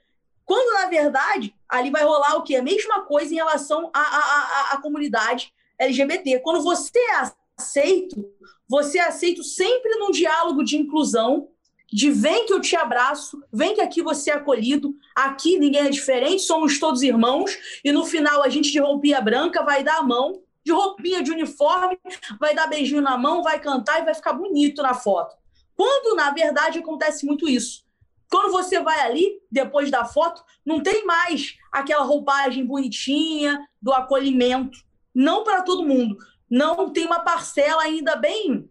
Quando, 0.45 0.75
na 0.75 0.87
verdade, 0.89 1.55
ali 1.67 1.91
vai 1.91 2.05
rolar 2.05 2.37
o 2.37 2.43
quê? 2.43 2.57
A 2.57 2.63
mesma 2.63 3.03
coisa 3.03 3.33
em 3.33 3.37
relação 3.37 3.91
à, 3.95 4.01
à, 4.01 4.75
à, 4.75 4.77
comunidade 4.83 5.55
LGBT. 5.79 6.41
Quando 6.41 6.63
você 6.63 6.99
é 6.99 7.33
aceito, 7.57 8.31
você 8.69 8.99
é 8.99 9.09
aceito 9.09 9.43
sempre 9.43 9.97
num 9.97 10.11
diálogo 10.11 10.63
de 10.63 10.77
inclusão, 10.77 11.49
de 11.93 12.11
vem 12.11 12.47
que 12.47 12.53
eu 12.53 12.61
te 12.61 12.75
abraço, 12.77 13.43
vem 13.53 13.75
que 13.75 13.81
aqui 13.81 14.03
você 14.03 14.31
é 14.31 14.35
acolhido, 14.35 14.97
aqui 15.15 15.59
ninguém 15.59 15.87
é 15.87 15.91
diferente, 15.91 16.43
somos 16.43 16.79
todos 16.79 17.03
irmãos, 17.03 17.57
e 17.85 17.93
no 17.93 18.05
final 18.05 18.43
a 18.43 18.49
gente 18.49 18.73
de 18.73 18.81
roupinha 18.81 19.21
branca 19.21 19.63
vai 19.63 19.85
dar 19.85 19.99
a 19.99 20.03
mão, 20.03 20.43
de 20.65 20.73
roupinha 20.73 21.23
de 21.23 21.31
uniforme, 21.31 21.99
vai 22.41 22.55
dar 22.55 22.67
beijinho 22.67 23.03
na 23.03 23.17
mão, 23.17 23.43
vai 23.43 23.61
cantar 23.61 24.01
e 24.01 24.05
vai 24.05 24.15
ficar 24.15 24.33
bonito 24.33 24.83
na 24.83 24.95
foto. 24.95 25.37
Quando, 25.77 26.17
na 26.17 26.31
verdade, 26.31 26.79
acontece 26.79 27.27
muito 27.27 27.49
isso. 27.49 27.85
Quando 28.31 28.51
você 28.51 28.81
vai 28.81 29.01
ali, 29.01 29.41
depois 29.51 29.91
da 29.91 30.05
foto, 30.05 30.43
não 30.65 30.81
tem 30.81 31.05
mais 31.05 31.57
aquela 31.71 32.03
roupagem 32.03 32.65
bonitinha 32.65 33.65
do 33.81 33.93
acolhimento. 33.93 34.79
Não 35.15 35.45
para 35.45 35.63
todo 35.63 35.87
mundo. 35.87 36.17
Não 36.49 36.91
tem 36.91 37.07
uma 37.07 37.21
parcela 37.21 37.83
ainda 37.83 38.17
bem, 38.17 38.69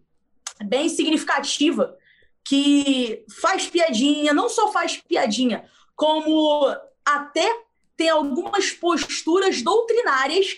bem 0.65 0.89
significativa 0.89 1.97
que 2.43 3.25
faz 3.41 3.67
piadinha, 3.67 4.33
não 4.33 4.49
só 4.49 4.71
faz 4.71 4.97
piadinha, 4.97 5.65
como 5.95 6.75
até 7.05 7.63
tem 7.95 8.09
algumas 8.09 8.71
posturas 8.71 9.61
doutrinárias 9.61 10.57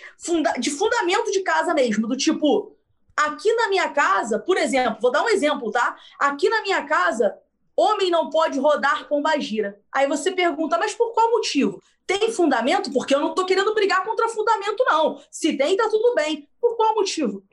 de 0.60 0.72
fundamento 0.72 1.32
de 1.32 1.42
casa 1.42 1.74
mesmo, 1.74 2.08
do 2.08 2.18
tipo, 2.18 2.76
aqui 3.16 3.54
na 3.54 3.68
minha 3.68 3.90
casa, 3.90 4.40
por 4.40 4.58
exemplo, 4.58 5.00
vou 5.02 5.12
dar 5.12 5.24
um 5.24 5.30
exemplo, 5.30 5.72
tá? 5.72 5.96
Aqui 6.20 6.50
na 6.50 6.62
minha 6.62 6.84
casa, 6.86 7.38
homem 7.76 8.10
não 8.10 8.30
pode 8.30 8.58
rodar 8.60 9.08
pombagira. 9.08 9.80
Aí 9.92 10.08
você 10.08 10.32
pergunta, 10.32 10.78
mas 10.78 10.94
por 10.94 11.14
qual 11.14 11.32
motivo? 11.32 11.82
Tem 12.08 12.32
fundamento? 12.32 12.92
Porque 12.92 13.14
eu 13.14 13.20
não 13.20 13.30
estou 13.30 13.46
querendo 13.46 13.74
brigar 13.74 14.04
contra 14.04 14.30
fundamento, 14.30 14.84
não. 14.86 15.22
Se 15.32 15.58
tem, 15.58 15.76
tá 15.76 15.90
tudo 15.90 16.14
bem. 16.14 16.48
Por 16.62 16.76
qual 16.76 16.96
motivo? 16.96 17.44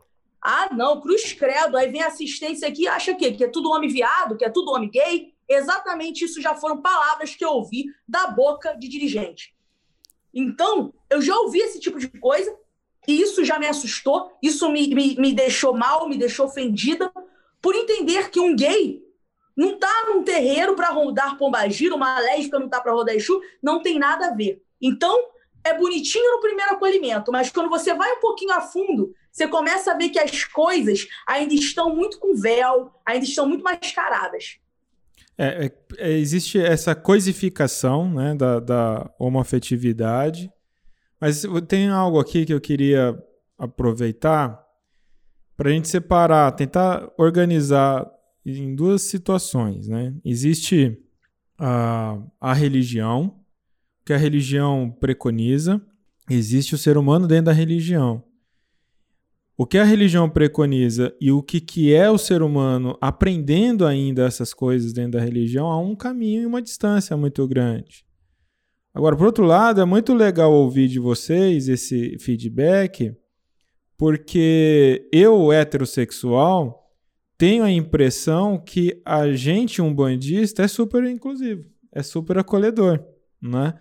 Ah, 0.42 0.68
não, 0.72 1.00
cruz 1.00 1.32
credo. 1.32 1.76
Aí 1.76 1.90
vem 1.90 2.02
assistência 2.02 2.66
aqui 2.66 2.88
acha 2.88 3.14
que, 3.14 3.32
que 3.32 3.44
é 3.44 3.48
tudo 3.48 3.70
homem 3.70 3.88
viado, 3.88 4.36
que 4.36 4.44
é 4.44 4.50
tudo 4.50 4.72
homem 4.72 4.90
gay. 4.90 5.32
Exatamente 5.48 6.24
isso 6.24 6.40
já 6.40 6.56
foram 6.56 6.82
palavras 6.82 7.34
que 7.34 7.44
eu 7.44 7.50
ouvi 7.50 7.86
da 8.08 8.26
boca 8.26 8.74
de 8.74 8.88
dirigente. 8.88 9.54
Então, 10.34 10.92
eu 11.08 11.20
já 11.22 11.36
ouvi 11.36 11.58
esse 11.60 11.78
tipo 11.78 11.98
de 11.98 12.08
coisa 12.08 12.56
e 13.06 13.20
isso 13.20 13.44
já 13.44 13.58
me 13.58 13.66
assustou, 13.66 14.32
isso 14.42 14.70
me, 14.70 14.94
me, 14.94 15.16
me 15.16 15.32
deixou 15.32 15.76
mal, 15.76 16.08
me 16.08 16.16
deixou 16.16 16.46
ofendida, 16.46 17.12
por 17.60 17.74
entender 17.74 18.30
que 18.30 18.40
um 18.40 18.56
gay 18.56 19.02
não 19.56 19.78
tá 19.78 20.06
num 20.06 20.22
terreiro 20.22 20.74
para 20.74 20.90
rodar 20.90 21.36
pombagira, 21.36 21.94
uma 21.94 22.18
lésbica 22.18 22.58
não 22.58 22.68
tá 22.68 22.80
para 22.80 22.92
rodar 22.92 23.14
Exu, 23.14 23.40
não 23.62 23.82
tem 23.82 23.98
nada 23.98 24.28
a 24.28 24.34
ver. 24.34 24.62
Então, 24.80 25.16
é 25.64 25.74
bonitinho 25.74 26.32
no 26.32 26.40
primeiro 26.40 26.72
acolhimento, 26.72 27.30
mas 27.30 27.50
quando 27.50 27.68
você 27.68 27.94
vai 27.94 28.10
um 28.12 28.20
pouquinho 28.20 28.52
a 28.52 28.60
fundo, 28.60 29.14
você 29.32 29.48
começa 29.48 29.92
a 29.92 29.96
ver 29.96 30.10
que 30.10 30.18
as 30.18 30.44
coisas 30.44 31.06
ainda 31.26 31.54
estão 31.54 31.96
muito 31.96 32.18
com 32.18 32.36
véu, 32.36 32.92
ainda 33.06 33.24
estão 33.24 33.48
muito 33.48 33.64
mascaradas. 33.64 34.58
É, 35.38 35.66
é, 35.66 35.72
é, 36.10 36.12
existe 36.12 36.60
essa 36.60 36.94
coisificação 36.94 38.12
né, 38.12 38.34
da, 38.34 38.60
da 38.60 39.10
mas 41.18 41.44
tem 41.66 41.88
algo 41.88 42.20
aqui 42.20 42.44
que 42.44 42.52
eu 42.52 42.60
queria 42.60 43.16
aproveitar 43.56 44.60
para 45.56 45.70
a 45.70 45.72
gente 45.72 45.88
separar, 45.88 46.52
tentar 46.52 47.10
organizar 47.16 48.06
em 48.44 48.74
duas 48.74 49.02
situações. 49.02 49.88
Né? 49.88 50.14
Existe 50.24 50.98
a, 51.56 52.18
a 52.40 52.52
religião, 52.52 53.40
que 54.04 54.12
a 54.12 54.16
religião 54.16 54.90
preconiza, 54.90 55.80
existe 56.28 56.74
o 56.74 56.78
ser 56.78 56.98
humano 56.98 57.26
dentro 57.26 57.46
da 57.46 57.52
religião. 57.52 58.24
O 59.56 59.66
que 59.66 59.76
a 59.76 59.84
religião 59.84 60.28
preconiza 60.30 61.14
e 61.20 61.30
o 61.30 61.42
que, 61.42 61.60
que 61.60 61.94
é 61.94 62.10
o 62.10 62.18
ser 62.18 62.42
humano 62.42 62.96
aprendendo 63.00 63.86
ainda 63.86 64.24
essas 64.24 64.54
coisas 64.54 64.92
dentro 64.92 65.12
da 65.12 65.20
religião, 65.20 65.70
há 65.70 65.78
um 65.78 65.94
caminho 65.94 66.42
e 66.42 66.46
uma 66.46 66.62
distância 66.62 67.16
muito 67.16 67.46
grande. 67.46 68.04
Agora, 68.94 69.16
por 69.16 69.26
outro 69.26 69.44
lado, 69.44 69.80
é 69.80 69.84
muito 69.84 70.14
legal 70.14 70.52
ouvir 70.52 70.88
de 70.88 70.98
vocês 70.98 71.68
esse 71.68 72.18
feedback, 72.18 73.14
porque 73.96 75.08
eu, 75.12 75.52
heterossexual, 75.52 76.90
tenho 77.38 77.64
a 77.64 77.70
impressão 77.70 78.58
que 78.58 79.00
a 79.04 79.32
gente, 79.32 79.80
um 79.80 79.94
bandista, 79.94 80.62
é 80.62 80.68
super 80.68 81.04
inclusivo, 81.04 81.64
é 81.90 82.02
super 82.02 82.38
acolhedor, 82.38 83.02
né? 83.40 83.74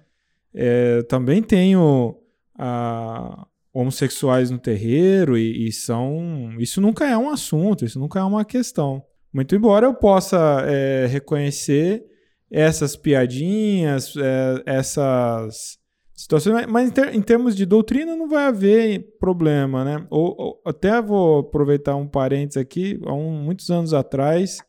É, 0.53 1.01
também 1.03 1.41
tenho 1.41 2.17
a, 2.57 3.47
homossexuais 3.73 4.49
no 4.49 4.57
terreiro 4.57 5.37
e, 5.37 5.67
e, 5.67 5.71
são. 5.71 6.55
Isso 6.59 6.81
nunca 6.81 7.07
é 7.07 7.17
um 7.17 7.29
assunto, 7.29 7.85
isso 7.85 7.99
nunca 7.99 8.19
é 8.19 8.23
uma 8.23 8.43
questão. 8.43 9.03
Muito 9.33 9.55
embora 9.55 9.85
eu 9.85 9.93
possa 9.93 10.63
é, 10.67 11.07
reconhecer 11.07 12.03
essas 12.49 12.97
piadinhas, 12.97 14.13
é, 14.17 14.63
essas 14.65 15.79
situações, 16.13 16.65
mas 16.67 16.89
em, 16.89 16.91
ter, 16.91 17.15
em, 17.15 17.21
termos 17.21 17.55
de 17.55 17.65
doutrina 17.65 18.15
não 18.15 18.27
vai 18.27 18.45
haver 18.45 19.15
problema, 19.19 19.85
né? 19.85 20.05
Ou, 20.09 20.35
ou, 20.37 20.61
até 20.65 21.01
vou 21.01 21.39
aproveitar 21.39 21.95
um 21.95 22.07
parênteses 22.07 22.57
aqui, 22.57 22.99
há 23.05 23.13
um, 23.13 23.41
muitos 23.41 23.69
anos 23.69 23.93
atrás 23.93 24.59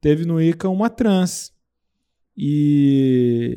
teve 0.00 0.26
no 0.26 0.40
ICA 0.40 0.68
uma 0.68 0.90
trans 0.90 1.50
e 2.36 3.56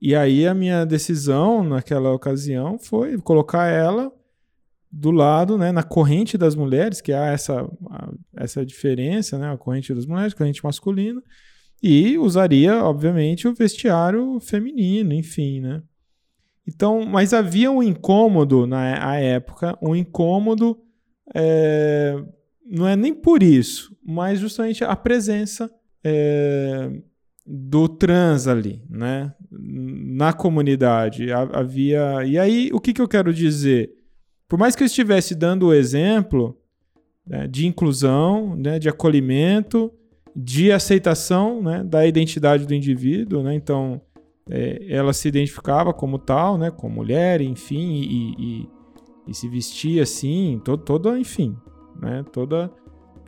e 0.00 0.14
aí 0.14 0.46
a 0.46 0.54
minha 0.54 0.84
decisão 0.84 1.64
naquela 1.64 2.12
ocasião 2.12 2.78
foi 2.78 3.18
colocar 3.18 3.66
ela 3.66 4.12
do 4.90 5.10
lado, 5.10 5.58
né, 5.58 5.70
na 5.70 5.82
corrente 5.82 6.38
das 6.38 6.54
mulheres, 6.54 7.00
que 7.00 7.12
há 7.12 7.26
essa, 7.26 7.68
essa 8.36 8.64
diferença, 8.64 9.38
né, 9.38 9.52
a 9.52 9.56
corrente 9.56 9.92
das 9.92 10.06
mulheres, 10.06 10.32
a 10.32 10.36
corrente 10.36 10.64
masculina, 10.64 11.22
e 11.82 12.16
usaria, 12.16 12.82
obviamente, 12.82 13.46
o 13.46 13.54
vestiário 13.54 14.40
feminino, 14.40 15.12
enfim, 15.12 15.60
né. 15.60 15.82
Então, 16.66 17.04
mas 17.04 17.32
havia 17.32 17.70
um 17.70 17.82
incômodo 17.82 18.66
na 18.66 19.16
época, 19.16 19.76
um 19.80 19.94
incômodo, 19.94 20.78
é, 21.34 22.14
não 22.64 22.86
é 22.86 22.94
nem 22.94 23.14
por 23.14 23.42
isso, 23.42 23.96
mas 24.04 24.38
justamente 24.38 24.84
a 24.84 24.94
presença 24.94 25.70
é, 26.04 26.90
do 27.50 27.88
trans 27.88 28.46
ali, 28.46 28.82
né? 28.90 29.32
Na 29.50 30.34
comunidade 30.34 31.32
havia. 31.32 32.22
E 32.26 32.38
aí, 32.38 32.68
o 32.74 32.80
que, 32.80 32.92
que 32.92 33.00
eu 33.00 33.08
quero 33.08 33.32
dizer? 33.32 33.90
Por 34.46 34.58
mais 34.58 34.76
que 34.76 34.82
eu 34.82 34.86
estivesse 34.86 35.34
dando 35.34 35.68
o 35.68 35.74
exemplo 35.74 36.58
né, 37.26 37.46
de 37.46 37.66
inclusão, 37.66 38.54
né, 38.54 38.78
de 38.78 38.88
acolhimento, 38.88 39.90
de 40.36 40.70
aceitação 40.70 41.62
né, 41.62 41.82
da 41.82 42.06
identidade 42.06 42.66
do 42.66 42.74
indivíduo, 42.74 43.42
né? 43.42 43.54
Então, 43.54 44.00
é, 44.50 44.86
ela 44.88 45.14
se 45.14 45.26
identificava 45.28 45.94
como 45.94 46.18
tal, 46.18 46.58
né? 46.58 46.70
Como 46.70 46.96
mulher, 46.96 47.40
enfim, 47.40 47.94
e, 47.94 48.34
e, 48.38 48.68
e 49.26 49.34
se 49.34 49.48
vestia 49.48 50.02
assim, 50.02 50.60
to, 50.62 50.76
toda, 50.76 51.18
enfim, 51.18 51.56
né? 51.98 52.24
Toda 52.30 52.70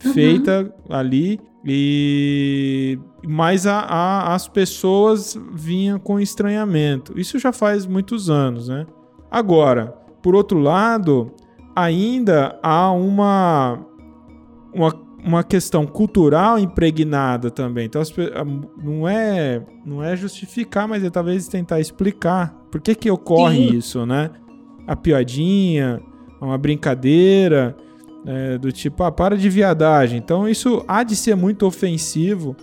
uhum. 0.05 0.13
feita 0.13 0.75
ali 0.89 1.41
e 1.65 2.99
mas 3.27 3.67
a, 3.67 3.81
a, 3.81 4.35
as 4.35 4.49
pessoas 4.49 5.39
vinham 5.53 5.99
com 5.99 6.19
estranhamento. 6.19 7.19
Isso 7.19 7.39
já 7.39 7.53
faz 7.53 7.87
muitos 7.87 8.31
anos, 8.31 8.69
né? 8.69 8.87
Agora, 9.31 9.95
por 10.23 10.35
outro 10.35 10.59
lado, 10.59 11.31
ainda 11.77 12.59
há 12.63 12.91
uma, 12.91 13.79
uma, 14.73 14.93
uma 15.23 15.45
questão 15.45 15.87
cultural 15.87 16.59
impregnada 16.59 17.51
também. 17.51 17.87
Então, 17.87 18.01
as, 18.01 18.13
não, 18.83 19.07
é, 19.07 19.63
não 19.85 20.03
é 20.03 20.17
justificar, 20.17 20.89
mas 20.89 21.05
é 21.05 21.11
talvez 21.11 21.47
tentar 21.47 21.79
explicar 21.79 22.55
por 22.71 22.81
que, 22.81 22.95
que 22.95 23.11
ocorre 23.11 23.69
Sim. 23.69 23.77
isso, 23.77 24.07
né? 24.07 24.31
A 24.87 24.97
piadinha, 24.97 26.01
uma 26.41 26.57
brincadeira 26.57 27.77
é, 28.27 28.59
do 28.59 28.71
tipo, 28.71 29.03
ah, 29.03 29.11
para 29.11 29.37
de 29.37 29.49
viadagem. 29.49 30.19
Então 30.19 30.49
isso 30.49 30.85
há 30.87 31.03
de 31.03 31.17
ser 31.17 31.35
muito 31.37 31.67
ofensivo 31.67 32.57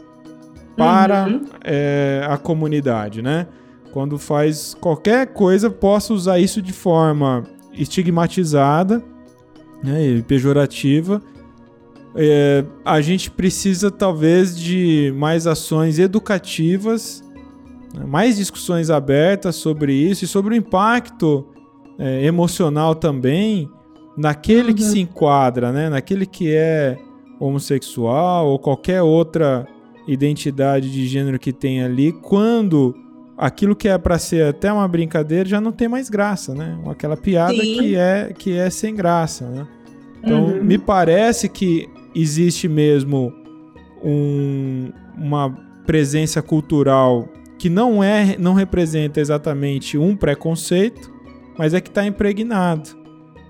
para 0.76 1.28
uhum. 1.28 1.46
é, 1.64 2.26
a 2.30 2.38
comunidade, 2.38 3.22
né? 3.22 3.48
Quando 3.92 4.20
faz 4.20 4.76
qualquer 4.76 5.28
coisa, 5.28 5.70
possa 5.70 6.14
usar 6.14 6.40
isso 6.40 6.62
de 6.62 6.72
forma 6.72 7.44
estigmatizada 7.74 9.04
né, 9.84 10.06
e 10.06 10.22
pejorativa. 10.22 11.22
É, 12.16 12.64
a 12.86 13.02
gente 13.02 13.32
precisa 13.32 13.90
talvez 13.90 14.58
de 14.58 15.14
mais 15.16 15.48
ações 15.48 16.00
educativas, 16.00 17.24
né, 17.94 18.06
mais 18.06 18.38
discussões 18.38 18.90
abertas 18.90 19.56
sobre 19.56 19.94
isso 19.94 20.26
e 20.26 20.28
sobre 20.28 20.54
o 20.54 20.58
impacto 20.58 21.48
é, 21.98 22.24
emocional 22.26 22.94
também 22.94 23.70
naquele 24.18 24.70
uhum. 24.70 24.76
que 24.76 24.84
se 24.84 25.00
enquadra, 25.00 25.72
né? 25.72 25.90
Naquele 25.90 26.26
que 26.26 26.54
é 26.54 26.98
homossexual 27.40 28.48
ou 28.48 28.58
qualquer 28.58 29.04
outra 29.04 29.68
identidade 30.08 30.92
de 30.92 31.06
gênero 31.06 31.38
que 31.38 31.54
tem 31.54 31.84
ali, 31.84 32.12
quando 32.12 32.96
aquilo 33.38 33.76
que 33.76 33.88
é 33.88 33.98
para 33.98 34.18
ser 34.18 34.46
até 34.46 34.74
uma 34.74 34.88
brincadeira 34.88 35.48
já 35.48 35.62
não 35.62 35.72
tem 35.72 35.88
mais 35.88 36.10
graça, 36.10 36.56
né? 36.56 36.80
Aquela 36.88 37.16
piada 37.16 37.54
que 37.54 37.96
é 37.96 38.34
que 38.36 38.58
é 38.58 38.70
sem 38.70 38.96
graça, 38.96 39.48
né? 39.48 39.68
Então, 40.24 40.46
uhum. 40.46 40.64
me 40.64 40.78
parece 40.78 41.48
que 41.48 41.88
existe 42.16 42.68
mesmo 42.68 43.32
um, 44.04 44.92
uma 45.16 45.52
presença 45.86 46.42
cultural 46.42 47.30
que 47.60 47.70
não 47.70 48.04
é 48.04 48.36
não 48.38 48.54
representa 48.54 49.20
exatamente 49.20 49.98
um 49.98 50.16
preconceito, 50.16 51.12
mas 51.58 51.74
é 51.74 51.82
que 51.82 51.90
está 51.90 52.06
impregnado. 52.06 52.97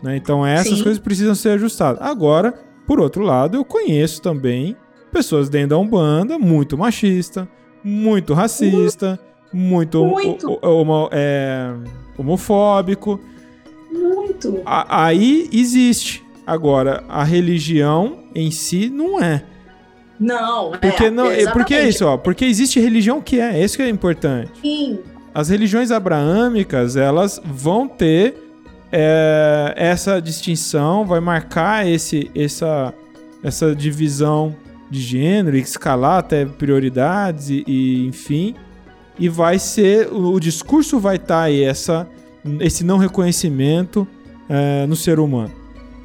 Né? 0.01 0.17
Então 0.17 0.45
essas 0.45 0.77
Sim. 0.77 0.83
coisas 0.83 0.99
precisam 0.99 1.35
ser 1.35 1.49
ajustadas. 1.49 2.01
Agora, 2.01 2.53
por 2.85 2.99
outro 2.99 3.23
lado, 3.23 3.57
eu 3.57 3.65
conheço 3.65 4.21
também 4.21 4.75
pessoas 5.11 5.49
dentro 5.49 5.69
da 5.69 5.77
Umbanda 5.77 6.37
muito 6.37 6.77
machista, 6.77 7.47
muito 7.83 8.33
racista, 8.33 9.19
muito, 9.51 10.05
muito. 10.05 10.59
Homo, 10.61 11.09
é, 11.11 11.73
homofóbico. 12.17 13.19
Muito. 13.91 14.61
A, 14.65 15.05
aí 15.05 15.49
existe. 15.51 16.23
Agora, 16.45 17.03
a 17.09 17.23
religião 17.23 18.19
em 18.33 18.51
si 18.51 18.89
não 18.89 19.21
é. 19.21 19.43
Não, 20.19 20.71
porque 20.71 21.05
é, 21.05 21.11
não, 21.11 21.25
exatamente. 21.27 21.53
porque 21.53 21.73
é 21.75 21.87
isso, 21.87 22.05
ó, 22.05 22.17
porque 22.17 22.45
existe 22.45 22.79
religião 22.79 23.21
que 23.21 23.39
é, 23.39 23.61
esse 23.61 23.77
que 23.77 23.83
é 23.83 23.89
importante. 23.89 24.51
Sim. 24.61 24.99
As 25.33 25.49
religiões 25.49 25.91
abraâmicas, 25.91 26.95
elas 26.95 27.39
vão 27.45 27.87
ter 27.87 28.46
é, 28.91 29.73
essa 29.75 30.21
distinção, 30.21 31.05
vai 31.05 31.19
marcar 31.19 31.87
esse, 31.87 32.31
essa, 32.35 32.93
essa 33.43 33.75
divisão 33.75 34.55
de 34.89 35.01
gênero, 35.01 35.57
escalar 35.57 36.19
até 36.19 36.45
prioridades 36.45 37.49
e, 37.49 37.63
e 37.67 38.05
enfim, 38.07 38.55
e 39.19 39.27
vai 39.27 39.59
ser 39.59 40.07
o, 40.07 40.33
o 40.33 40.39
discurso 40.39 40.99
vai 40.99 41.17
estar 41.17 41.35
tá 41.35 41.41
aí 41.43 41.63
essa 41.63 42.07
esse 42.61 42.83
não 42.83 42.97
reconhecimento 42.97 44.07
é, 44.47 44.85
no 44.85 44.95
ser 44.95 45.19
humano. 45.19 45.51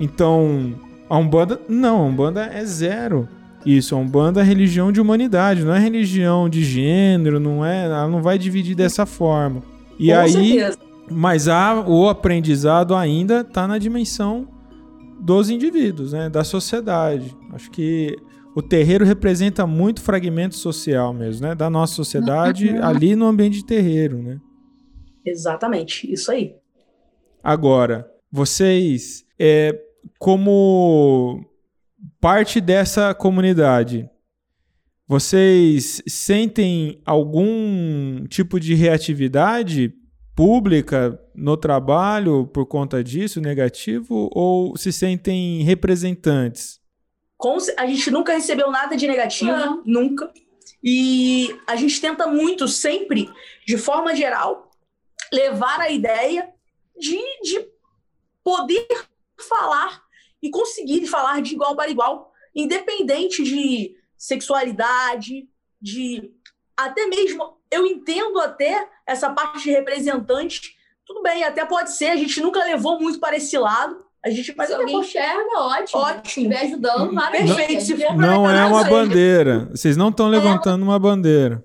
Então, 0.00 0.74
a 1.08 1.16
Umbanda, 1.16 1.60
não, 1.68 2.02
a 2.02 2.04
Umbanda 2.04 2.42
é 2.52 2.64
zero. 2.64 3.28
Isso, 3.64 3.94
a 3.94 3.98
Umbanda 3.98 4.40
é 4.40 4.44
religião 4.44 4.90
de 4.90 5.00
humanidade, 5.00 5.64
não 5.64 5.72
é 5.72 5.78
religião 5.78 6.48
de 6.48 6.64
gênero, 6.64 7.38
não 7.38 7.64
é, 7.64 7.84
ela 7.84 8.08
não 8.08 8.20
vai 8.20 8.36
dividir 8.38 8.74
dessa 8.74 9.06
forma. 9.06 9.62
E 9.98 10.08
Com 10.08 10.14
aí, 10.18 10.32
certeza. 10.32 10.78
Mas 11.10 11.48
há, 11.48 11.84
o 11.86 12.08
aprendizado 12.08 12.94
ainda 12.94 13.40
está 13.40 13.66
na 13.66 13.78
dimensão 13.78 14.48
dos 15.20 15.50
indivíduos, 15.50 16.12
né? 16.12 16.28
da 16.28 16.42
sociedade. 16.42 17.36
Acho 17.52 17.70
que 17.70 18.16
o 18.54 18.62
terreiro 18.62 19.04
representa 19.04 19.66
muito 19.66 20.00
fragmento 20.00 20.54
social 20.54 21.12
mesmo, 21.14 21.46
né? 21.46 21.54
Da 21.54 21.70
nossa 21.70 21.94
sociedade 21.94 22.68
uhum. 22.68 22.84
ali 22.84 23.16
no 23.16 23.26
ambiente 23.26 23.58
de 23.58 23.66
terreiro, 23.66 24.22
né? 24.22 24.38
Exatamente, 25.24 26.10
isso 26.12 26.30
aí. 26.30 26.54
Agora, 27.42 28.10
vocês, 28.30 29.24
é, 29.38 29.78
como 30.18 31.44
parte 32.20 32.60
dessa 32.60 33.14
comunidade, 33.14 34.08
vocês 35.06 36.02
sentem 36.06 37.00
algum 37.04 38.24
tipo 38.26 38.58
de 38.58 38.74
reatividade 38.74 39.94
pública 40.34 41.18
no 41.34 41.56
trabalho 41.56 42.46
por 42.46 42.66
conta 42.66 43.02
disso, 43.02 43.40
negativo, 43.40 44.30
ou 44.32 44.76
se 44.76 44.92
sentem 44.92 45.62
representantes? 45.62 46.80
A 47.76 47.86
gente 47.86 48.10
nunca 48.10 48.32
recebeu 48.32 48.70
nada 48.70 48.96
de 48.96 49.06
negativo, 49.06 49.50
Não. 49.50 49.82
nunca. 49.84 50.32
E 50.82 51.56
a 51.66 51.76
gente 51.76 52.00
tenta 52.00 52.26
muito, 52.26 52.66
sempre, 52.68 53.28
de 53.66 53.76
forma 53.76 54.14
geral, 54.14 54.70
levar 55.32 55.80
a 55.80 55.90
ideia 55.90 56.48
de, 56.98 57.18
de 57.42 57.66
poder 58.44 58.86
falar 59.36 60.02
e 60.42 60.50
conseguir 60.50 61.06
falar 61.06 61.40
de 61.40 61.54
igual 61.54 61.76
para 61.76 61.90
igual, 61.90 62.32
independente 62.54 63.42
de 63.42 63.96
sexualidade, 64.16 65.48
de 65.80 66.32
até 66.76 67.06
mesmo 67.06 67.58
eu 67.72 67.86
entendo 67.86 68.38
até 68.38 68.86
essa 69.06 69.30
parte 69.30 69.64
de 69.64 69.70
representante. 69.70 70.76
Tudo 71.04 71.22
bem, 71.22 71.42
até 71.42 71.64
pode 71.64 71.92
ser, 71.92 72.08
a 72.08 72.16
gente 72.16 72.40
nunca 72.40 72.62
levou 72.62 73.00
muito 73.00 73.18
para 73.18 73.36
esse 73.36 73.56
lado. 73.58 74.04
A 74.24 74.30
gente, 74.30 74.54
Se 74.54 74.72
alguém 74.72 75.00
enxerga, 75.00 75.58
ótimo. 75.58 76.00
Ótimo. 76.00 76.22
Se 76.24 76.40
estiver 76.40 76.60
ajudando, 76.60 77.12
maravilha. 77.12 77.54
Perfeito. 77.56 77.82
Se 77.82 77.96
for 77.96 78.16
não 78.16 78.48
é 78.48 78.64
uma 78.64 78.84
bandeira. 78.84 79.68
Vocês 79.72 79.96
não 79.96 80.10
estão 80.10 80.28
levantando 80.28 80.82
é. 80.82 80.84
uma 80.84 80.98
bandeira. 80.98 81.64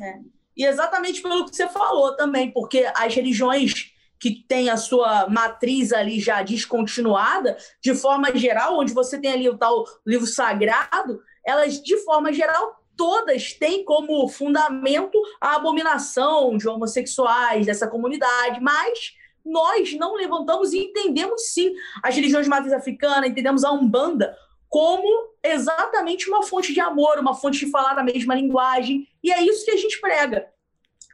É. 0.00 0.18
E 0.56 0.64
exatamente 0.64 1.20
pelo 1.20 1.46
que 1.46 1.56
você 1.56 1.66
falou 1.66 2.14
também, 2.14 2.52
porque 2.52 2.88
as 2.94 3.12
religiões 3.14 3.90
que 4.20 4.30
têm 4.30 4.70
a 4.70 4.76
sua 4.76 5.28
matriz 5.28 5.92
ali 5.92 6.20
já 6.20 6.42
descontinuada, 6.42 7.56
de 7.82 7.92
forma 7.94 8.32
geral, 8.36 8.78
onde 8.78 8.92
você 8.92 9.18
tem 9.18 9.32
ali 9.32 9.48
o 9.48 9.58
tal 9.58 9.84
livro 10.06 10.26
sagrado, 10.26 11.20
elas, 11.44 11.82
de 11.82 11.96
forma 12.04 12.32
geral, 12.32 12.81
todas 12.96 13.52
têm 13.52 13.84
como 13.84 14.28
fundamento 14.28 15.20
a 15.40 15.56
abominação 15.56 16.56
de 16.56 16.68
homossexuais 16.68 17.66
dessa 17.66 17.88
comunidade, 17.88 18.60
mas 18.60 19.14
nós 19.44 19.92
não 19.94 20.14
levantamos 20.14 20.72
e 20.72 20.78
entendemos 20.78 21.48
sim 21.48 21.74
as 22.02 22.14
religiões 22.14 22.46
de 22.46 22.50
matriz 22.50 22.72
africana, 22.72 23.26
entendemos 23.26 23.64
a 23.64 23.72
Umbanda 23.72 24.36
como 24.68 25.32
exatamente 25.42 26.30
uma 26.30 26.42
fonte 26.42 26.72
de 26.72 26.80
amor, 26.80 27.18
uma 27.18 27.34
fonte 27.34 27.58
de 27.58 27.70
falar 27.70 27.98
a 27.98 28.02
mesma 28.02 28.34
linguagem, 28.34 29.06
e 29.22 29.30
é 29.30 29.42
isso 29.42 29.66
que 29.66 29.70
a 29.70 29.76
gente 29.76 30.00
prega. 30.00 30.48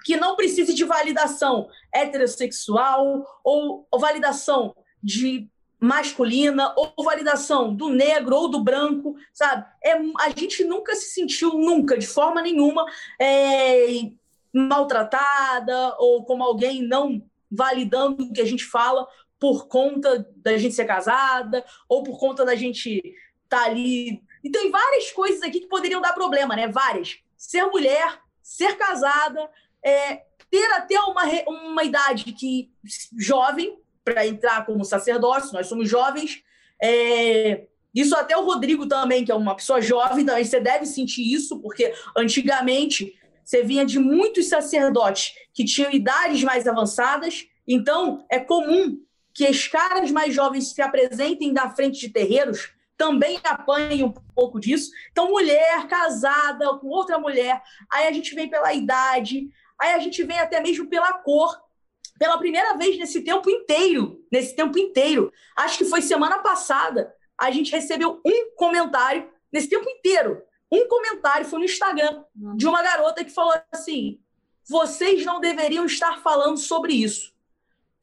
Que 0.04 0.16
não 0.16 0.36
precise 0.36 0.72
de 0.72 0.84
validação 0.84 1.68
heterossexual 1.92 3.26
ou, 3.42 3.86
ou 3.90 3.98
validação 3.98 4.76
de 5.02 5.50
masculina 5.80 6.74
ou 6.76 7.04
validação 7.04 7.74
do 7.74 7.88
negro 7.88 8.34
ou 8.34 8.48
do 8.48 8.62
branco, 8.62 9.16
sabe? 9.32 9.64
É, 9.82 9.92
a 9.92 10.30
gente 10.36 10.64
nunca 10.64 10.94
se 10.94 11.12
sentiu, 11.12 11.54
nunca, 11.54 11.96
de 11.96 12.06
forma 12.06 12.42
nenhuma, 12.42 12.84
é, 13.20 14.10
maltratada 14.52 15.94
ou 15.98 16.24
como 16.24 16.42
alguém 16.42 16.82
não 16.82 17.22
validando 17.50 18.24
o 18.24 18.32
que 18.32 18.40
a 18.40 18.44
gente 18.44 18.64
fala 18.64 19.06
por 19.38 19.68
conta 19.68 20.28
da 20.36 20.58
gente 20.58 20.74
ser 20.74 20.84
casada 20.84 21.64
ou 21.88 22.02
por 22.02 22.18
conta 22.18 22.44
da 22.44 22.54
gente 22.54 22.98
estar 23.44 23.62
tá 23.62 23.64
ali. 23.64 24.22
E 24.42 24.50
tem 24.50 24.70
várias 24.70 25.10
coisas 25.12 25.42
aqui 25.42 25.60
que 25.60 25.68
poderiam 25.68 26.00
dar 26.00 26.12
problema, 26.12 26.56
né? 26.56 26.68
Várias. 26.68 27.18
Ser 27.36 27.64
mulher, 27.66 28.20
ser 28.42 28.76
casada, 28.76 29.48
é, 29.82 30.24
ter 30.50 30.66
até 30.72 30.98
uma, 31.00 31.22
uma 31.46 31.84
idade 31.84 32.32
que 32.32 32.70
jovem, 33.16 33.78
para 34.12 34.26
entrar 34.26 34.64
como 34.64 34.84
sacerdócio, 34.84 35.52
nós 35.52 35.66
somos 35.66 35.88
jovens. 35.88 36.42
É, 36.82 37.66
isso 37.94 38.14
até 38.16 38.36
o 38.36 38.44
Rodrigo 38.44 38.86
também, 38.86 39.24
que 39.24 39.32
é 39.32 39.34
uma 39.34 39.54
pessoa 39.54 39.80
jovem, 39.80 40.24
também 40.24 40.44
você 40.44 40.60
deve 40.60 40.86
sentir 40.86 41.22
isso, 41.22 41.60
porque 41.60 41.92
antigamente 42.16 43.18
você 43.44 43.62
vinha 43.62 43.84
de 43.84 43.98
muitos 43.98 44.48
sacerdotes 44.48 45.34
que 45.54 45.64
tinham 45.64 45.90
idades 45.90 46.44
mais 46.44 46.66
avançadas, 46.68 47.46
então 47.66 48.24
é 48.30 48.38
comum 48.38 49.00
que 49.32 49.46
as 49.46 49.66
caras 49.66 50.10
mais 50.10 50.34
jovens 50.34 50.72
se 50.72 50.82
apresentem 50.82 51.52
na 51.52 51.70
frente 51.70 52.00
de 52.00 52.10
terreiros, 52.10 52.72
também 52.96 53.38
apanhem 53.44 54.02
um 54.02 54.12
pouco 54.12 54.58
disso. 54.58 54.90
Então, 55.12 55.30
mulher 55.30 55.86
casada 55.86 56.76
com 56.78 56.88
outra 56.88 57.18
mulher, 57.18 57.62
aí 57.90 58.08
a 58.08 58.12
gente 58.12 58.34
vem 58.34 58.50
pela 58.50 58.74
idade, 58.74 59.48
aí 59.80 59.92
a 59.94 59.98
gente 59.98 60.22
vem 60.24 60.38
até 60.38 60.60
mesmo 60.60 60.88
pela 60.88 61.12
cor 61.12 61.56
pela 62.18 62.38
primeira 62.38 62.76
vez 62.76 62.98
nesse 62.98 63.22
tempo 63.22 63.48
inteiro, 63.48 64.24
nesse 64.30 64.54
tempo 64.56 64.78
inteiro, 64.78 65.32
acho 65.56 65.78
que 65.78 65.84
foi 65.84 66.02
semana 66.02 66.40
passada, 66.40 67.14
a 67.38 67.50
gente 67.50 67.70
recebeu 67.70 68.20
um 68.24 68.54
comentário 68.56 69.30
nesse 69.52 69.68
tempo 69.68 69.88
inteiro. 69.88 70.42
Um 70.70 70.86
comentário 70.88 71.46
foi 71.46 71.60
no 71.60 71.64
Instagram 71.64 72.24
de 72.34 72.66
uma 72.66 72.82
garota 72.82 73.24
que 73.24 73.30
falou 73.30 73.54
assim: 73.72 74.20
vocês 74.68 75.24
não 75.24 75.40
deveriam 75.40 75.86
estar 75.86 76.20
falando 76.20 76.58
sobre 76.58 76.92
isso. 76.92 77.32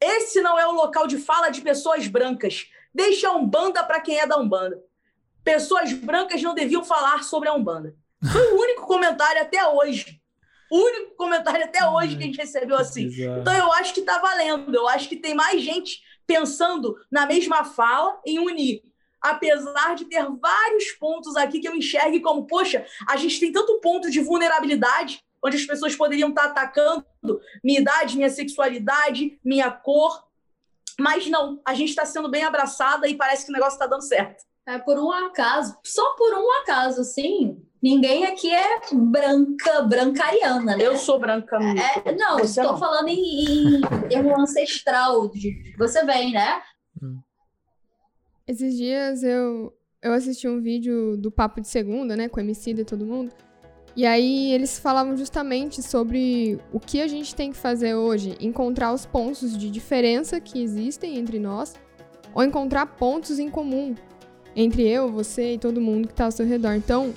Esse 0.01 0.41
não 0.41 0.57
é 0.57 0.65
o 0.67 0.71
local 0.71 1.05
de 1.07 1.17
fala 1.17 1.49
de 1.49 1.61
pessoas 1.61 2.07
brancas. 2.07 2.67
Deixa 2.93 3.27
a 3.27 3.35
Umbanda 3.35 3.83
para 3.83 3.99
quem 3.99 4.17
é 4.17 4.25
da 4.25 4.37
Umbanda. 4.37 4.81
Pessoas 5.43 5.93
brancas 5.93 6.41
não 6.41 6.55
deviam 6.55 6.83
falar 6.83 7.23
sobre 7.23 7.49
a 7.49 7.53
Umbanda. 7.53 7.95
Foi 8.31 8.53
o 8.53 8.61
único 8.61 8.87
comentário 8.87 9.41
até 9.41 9.67
hoje 9.67 10.19
único 10.71 11.15
comentário 11.15 11.63
até 11.63 11.87
hoje 11.87 12.15
que 12.15 12.23
a 12.23 12.25
gente 12.25 12.37
recebeu 12.37 12.77
assim. 12.77 13.05
Exato. 13.05 13.41
Então 13.41 13.53
eu 13.53 13.71
acho 13.73 13.93
que 13.93 13.99
está 13.99 14.19
valendo. 14.19 14.75
Eu 14.75 14.87
acho 14.87 15.07
que 15.07 15.15
tem 15.15 15.35
mais 15.35 15.61
gente 15.61 16.01
pensando 16.25 16.95
na 17.11 17.25
mesma 17.25 17.63
fala 17.63 18.19
em 18.25 18.39
unir. 18.39 18.83
Apesar 19.21 19.95
de 19.95 20.05
ter 20.05 20.23
vários 20.39 20.91
pontos 20.91 21.35
aqui 21.35 21.59
que 21.59 21.67
eu 21.67 21.75
enxergue 21.75 22.19
como, 22.19 22.45
poxa, 22.45 22.85
a 23.09 23.17
gente 23.17 23.39
tem 23.39 23.51
tanto 23.51 23.79
ponto 23.79 24.09
de 24.11 24.19
vulnerabilidade, 24.19 25.23
onde 25.43 25.57
as 25.57 25.65
pessoas 25.65 25.95
poderiam 25.95 26.29
estar 26.29 26.43
tá 26.43 26.49
atacando 26.49 27.05
minha 27.63 27.79
idade, 27.79 28.17
minha 28.17 28.29
sexualidade, 28.29 29.39
minha 29.43 29.71
cor. 29.71 30.25
Mas 30.99 31.27
não, 31.27 31.59
a 31.65 31.73
gente 31.73 31.89
está 31.89 32.05
sendo 32.05 32.29
bem 32.29 32.43
abraçada 32.43 33.07
e 33.07 33.15
parece 33.15 33.45
que 33.45 33.51
o 33.51 33.53
negócio 33.53 33.73
está 33.73 33.87
dando 33.87 34.03
certo. 34.03 34.43
É 34.67 34.79
por 34.79 34.97
um 34.97 35.11
acaso, 35.11 35.77
só 35.83 36.15
por 36.15 36.33
um 36.33 36.51
acaso, 36.61 37.03
sim. 37.03 37.64
Ninguém 37.81 38.25
aqui 38.25 38.49
é 38.53 38.79
branca, 38.93 39.81
brancariana, 39.83 40.75
né? 40.75 40.87
Eu 40.87 40.97
sou 40.97 41.19
branca. 41.19 41.57
É, 41.57 42.15
não, 42.15 42.39
você 42.39 42.61
estou 42.61 42.73
não. 42.73 42.77
falando 42.77 43.09
em, 43.09 43.77
em 43.77 43.81
termo 44.09 44.39
ancestral, 44.39 45.29
de 45.29 45.75
você 45.77 46.03
vem, 46.03 46.31
né? 46.31 46.61
Esses 48.47 48.75
dias 48.75 49.23
eu, 49.23 49.73
eu 50.01 50.13
assisti 50.13 50.47
um 50.47 50.61
vídeo 50.61 51.17
do 51.17 51.31
Papo 51.31 51.61
de 51.61 51.67
Segunda, 51.67 52.15
né, 52.15 52.29
com 52.29 52.39
o 52.39 52.43
MC 52.43 52.71
e 52.71 52.85
todo 52.85 53.05
mundo. 53.05 53.31
E 53.95 54.05
aí 54.05 54.51
eles 54.51 54.77
falavam 54.77 55.15
justamente 55.15 55.81
sobre 55.81 56.59
o 56.71 56.79
que 56.79 57.01
a 57.01 57.07
gente 57.07 57.33
tem 57.33 57.51
que 57.51 57.57
fazer 57.57 57.95
hoje, 57.95 58.35
encontrar 58.41 58.93
os 58.93 59.05
pontos 59.05 59.57
de 59.57 59.71
diferença 59.71 60.39
que 60.39 60.61
existem 60.61 61.17
entre 61.17 61.39
nós, 61.39 61.73
ou 62.33 62.43
encontrar 62.43 62.85
pontos 62.85 63.39
em 63.39 63.49
comum 63.49 63.95
entre 64.55 64.87
eu, 64.87 65.09
você 65.09 65.53
e 65.53 65.57
todo 65.57 65.79
mundo 65.81 66.07
que 66.07 66.13
está 66.13 66.25
ao 66.25 66.31
seu 66.31 66.45
redor. 66.45 66.73
Então, 66.73 67.13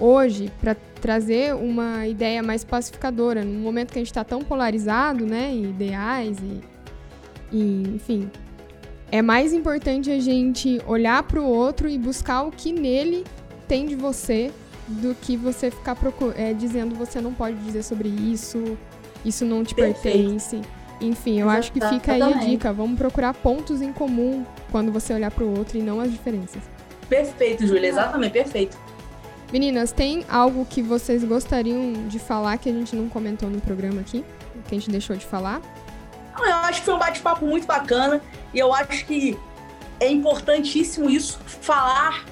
hoje 0.00 0.50
para 0.60 0.74
trazer 1.00 1.54
uma 1.54 2.06
ideia 2.06 2.42
mais 2.42 2.64
pacificadora, 2.64 3.44
num 3.44 3.60
momento 3.60 3.92
que 3.92 3.98
a 3.98 4.00
gente 4.00 4.10
está 4.10 4.24
tão 4.24 4.40
polarizado, 4.40 5.24
né, 5.24 5.50
em 5.52 5.70
ideais 5.70 6.36
e, 6.38 6.60
e, 7.56 7.82
enfim, 7.94 8.30
é 9.10 9.22
mais 9.22 9.52
importante 9.52 10.10
a 10.10 10.20
gente 10.20 10.80
olhar 10.86 11.22
para 11.22 11.40
o 11.40 11.44
outro 11.44 11.88
e 11.88 11.98
buscar 11.98 12.42
o 12.42 12.50
que 12.50 12.72
nele 12.72 13.24
tem 13.66 13.86
de 13.86 13.94
você 13.94 14.50
do 14.86 15.14
que 15.14 15.36
você 15.36 15.70
ficar 15.70 15.96
é, 16.36 16.52
dizendo 16.54 16.94
você 16.94 17.20
não 17.20 17.34
pode 17.34 17.56
dizer 17.58 17.82
sobre 17.82 18.08
isso, 18.08 18.78
isso 19.24 19.44
não 19.44 19.62
te 19.62 19.74
Perfeito. 19.74 20.02
pertence. 20.02 20.60
Enfim, 21.00 21.40
eu 21.40 21.48
acho 21.48 21.70
que 21.70 21.80
fica 21.80 22.12
aí 22.12 22.22
a 22.22 22.32
dica. 22.38 22.72
Vamos 22.72 22.98
procurar 22.98 23.32
pontos 23.34 23.80
em 23.80 23.92
comum 23.92 24.44
quando 24.70 24.90
você 24.90 25.14
olhar 25.14 25.30
para 25.30 25.44
o 25.44 25.56
outro 25.56 25.78
e 25.78 25.82
não 25.82 26.00
as 26.00 26.10
diferenças. 26.10 26.62
Perfeito, 27.08 27.66
Júlia. 27.66 27.88
Exatamente, 27.88 28.32
perfeito. 28.32 28.76
Meninas, 29.50 29.92
tem 29.92 30.26
algo 30.28 30.66
que 30.66 30.82
vocês 30.82 31.24
gostariam 31.24 32.06
de 32.06 32.18
falar 32.18 32.58
que 32.58 32.68
a 32.68 32.72
gente 32.72 32.94
não 32.94 33.08
comentou 33.08 33.48
no 33.48 33.60
programa 33.62 34.02
aqui? 34.02 34.22
Que 34.68 34.74
a 34.74 34.78
gente 34.78 34.90
deixou 34.90 35.16
de 35.16 35.24
falar? 35.24 35.62
Eu 36.38 36.54
acho 36.54 36.80
que 36.80 36.84
foi 36.84 36.94
um 36.94 36.98
bate-papo 36.98 37.46
muito 37.46 37.66
bacana 37.66 38.20
e 38.52 38.58
eu 38.58 38.74
acho 38.74 39.06
que 39.06 39.38
é 39.98 40.10
importantíssimo 40.10 41.08
isso, 41.08 41.38
falar, 41.46 42.26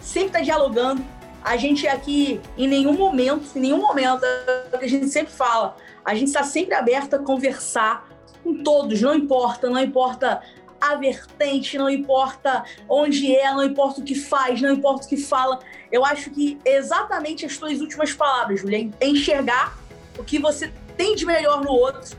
sempre 0.00 0.28
estar 0.28 0.38
tá 0.38 0.44
dialogando. 0.44 1.04
A 1.42 1.56
gente 1.56 1.88
aqui, 1.88 2.40
em 2.56 2.68
nenhum 2.68 2.92
momento, 2.92 3.50
em 3.56 3.60
nenhum 3.60 3.78
momento, 3.78 4.24
é 4.24 4.70
o 4.72 4.78
que 4.78 4.84
a 4.84 4.88
gente 4.88 5.08
sempre 5.08 5.32
fala, 5.32 5.76
a 6.04 6.14
gente 6.14 6.28
está 6.28 6.44
sempre 6.44 6.74
aberto 6.74 7.14
a 7.14 7.18
conversar 7.18 8.08
com 8.44 8.62
todos, 8.62 9.00
não 9.00 9.14
importa, 9.14 9.68
não 9.68 9.80
importa 9.80 10.40
a 10.80 10.94
vertente, 10.96 11.76
não 11.76 11.90
importa 11.90 12.64
onde 12.88 13.34
é, 13.34 13.52
não 13.52 13.64
importa 13.64 14.00
o 14.00 14.04
que 14.04 14.14
faz, 14.14 14.60
não 14.60 14.72
importa 14.72 15.06
o 15.06 15.08
que 15.08 15.16
fala. 15.16 15.60
Eu 15.92 16.04
acho 16.04 16.30
que 16.30 16.58
exatamente 16.64 17.44
as 17.44 17.56
tuas 17.56 17.80
últimas 17.80 18.12
palavras, 18.12 18.60
Julia, 18.60 18.88
é 19.00 19.06
enxergar 19.06 19.78
o 20.18 20.24
que 20.24 20.38
você 20.38 20.72
tem 20.96 21.14
de 21.14 21.26
melhor 21.26 21.62
no 21.62 21.70
outro 21.70 22.16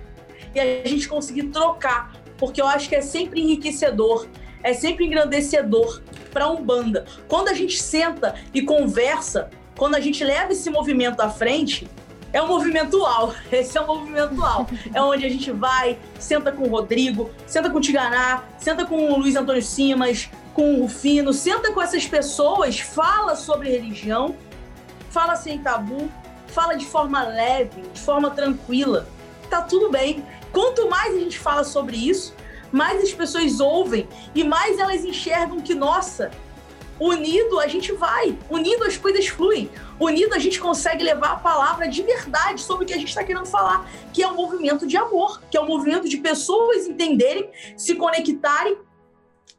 e 0.53 0.59
a 0.59 0.87
gente 0.87 1.07
conseguir 1.07 1.43
trocar, 1.43 2.13
porque 2.37 2.61
eu 2.61 2.67
acho 2.67 2.89
que 2.89 2.95
é 2.95 3.01
sempre 3.01 3.41
enriquecedor, 3.41 4.27
é 4.63 4.73
sempre 4.73 5.05
engrandecedor 5.05 6.01
para 6.31 6.49
um 6.49 6.63
banda. 6.63 7.05
Quando 7.27 7.49
a 7.49 7.53
gente 7.53 7.81
senta 7.81 8.35
e 8.53 8.61
conversa, 8.61 9.49
quando 9.77 9.95
a 9.95 9.99
gente 9.99 10.23
leva 10.23 10.51
esse 10.51 10.69
movimento 10.69 11.21
à 11.21 11.29
frente, 11.29 11.87
é 12.33 12.41
um 12.41 12.47
movimento 12.47 12.97
UAU. 12.97 13.33
Esse 13.51 13.77
é 13.77 13.81
um 13.81 13.87
movimento 13.87 14.35
UAU. 14.35 14.67
É 14.93 15.01
onde 15.01 15.25
a 15.25 15.29
gente 15.29 15.51
vai, 15.51 15.97
senta 16.19 16.51
com 16.51 16.63
o 16.63 16.69
Rodrigo, 16.69 17.29
senta 17.45 17.69
com 17.69 17.77
o 17.77 17.81
Tiganá, 17.81 18.43
senta 18.57 18.85
com 18.85 19.11
o 19.11 19.19
Luiz 19.19 19.35
Antônio 19.35 19.61
Simas, 19.61 20.29
com 20.53 20.75
o 20.75 20.81
Rufino, 20.81 21.33
senta 21.33 21.71
com 21.71 21.81
essas 21.81 22.05
pessoas, 22.05 22.79
fala 22.79 23.35
sobre 23.35 23.69
religião, 23.69 24.35
fala 25.09 25.35
sem 25.35 25.59
tabu, 25.59 26.11
fala 26.47 26.75
de 26.75 26.85
forma 26.85 27.23
leve, 27.23 27.81
de 27.93 27.99
forma 27.99 28.29
tranquila. 28.31 29.07
Tá 29.49 29.61
tudo 29.61 29.89
bem. 29.89 30.25
Quanto 30.51 30.89
mais 30.89 31.15
a 31.15 31.19
gente 31.19 31.39
fala 31.39 31.63
sobre 31.63 31.95
isso, 31.95 32.33
mais 32.71 33.01
as 33.03 33.13
pessoas 33.13 33.59
ouvem 33.59 34.07
e 34.33 34.43
mais 34.43 34.79
elas 34.79 35.03
enxergam 35.03 35.59
que, 35.61 35.73
nossa, 35.73 36.31
unido 37.01 37.59
a 37.59 37.67
gente 37.67 37.91
vai, 37.93 38.37
unido 38.47 38.83
as 38.83 38.95
coisas 38.95 39.27
fluem. 39.27 39.71
Unido, 39.99 40.35
a 40.35 40.39
gente 40.39 40.59
consegue 40.59 41.03
levar 41.03 41.31
a 41.31 41.35
palavra 41.37 41.87
de 41.87 42.03
verdade 42.03 42.61
sobre 42.61 42.83
o 42.83 42.87
que 42.87 42.93
a 42.93 42.97
gente 42.97 43.09
está 43.09 43.23
querendo 43.23 43.47
falar, 43.47 43.89
que 44.13 44.21
é 44.21 44.27
um 44.27 44.35
movimento 44.35 44.85
de 44.85 44.95
amor, 44.95 45.41
que 45.49 45.57
é 45.57 45.61
um 45.61 45.65
movimento 45.65 46.07
de 46.07 46.17
pessoas 46.17 46.85
entenderem, 46.85 47.49
se 47.75 47.95
conectarem 47.95 48.77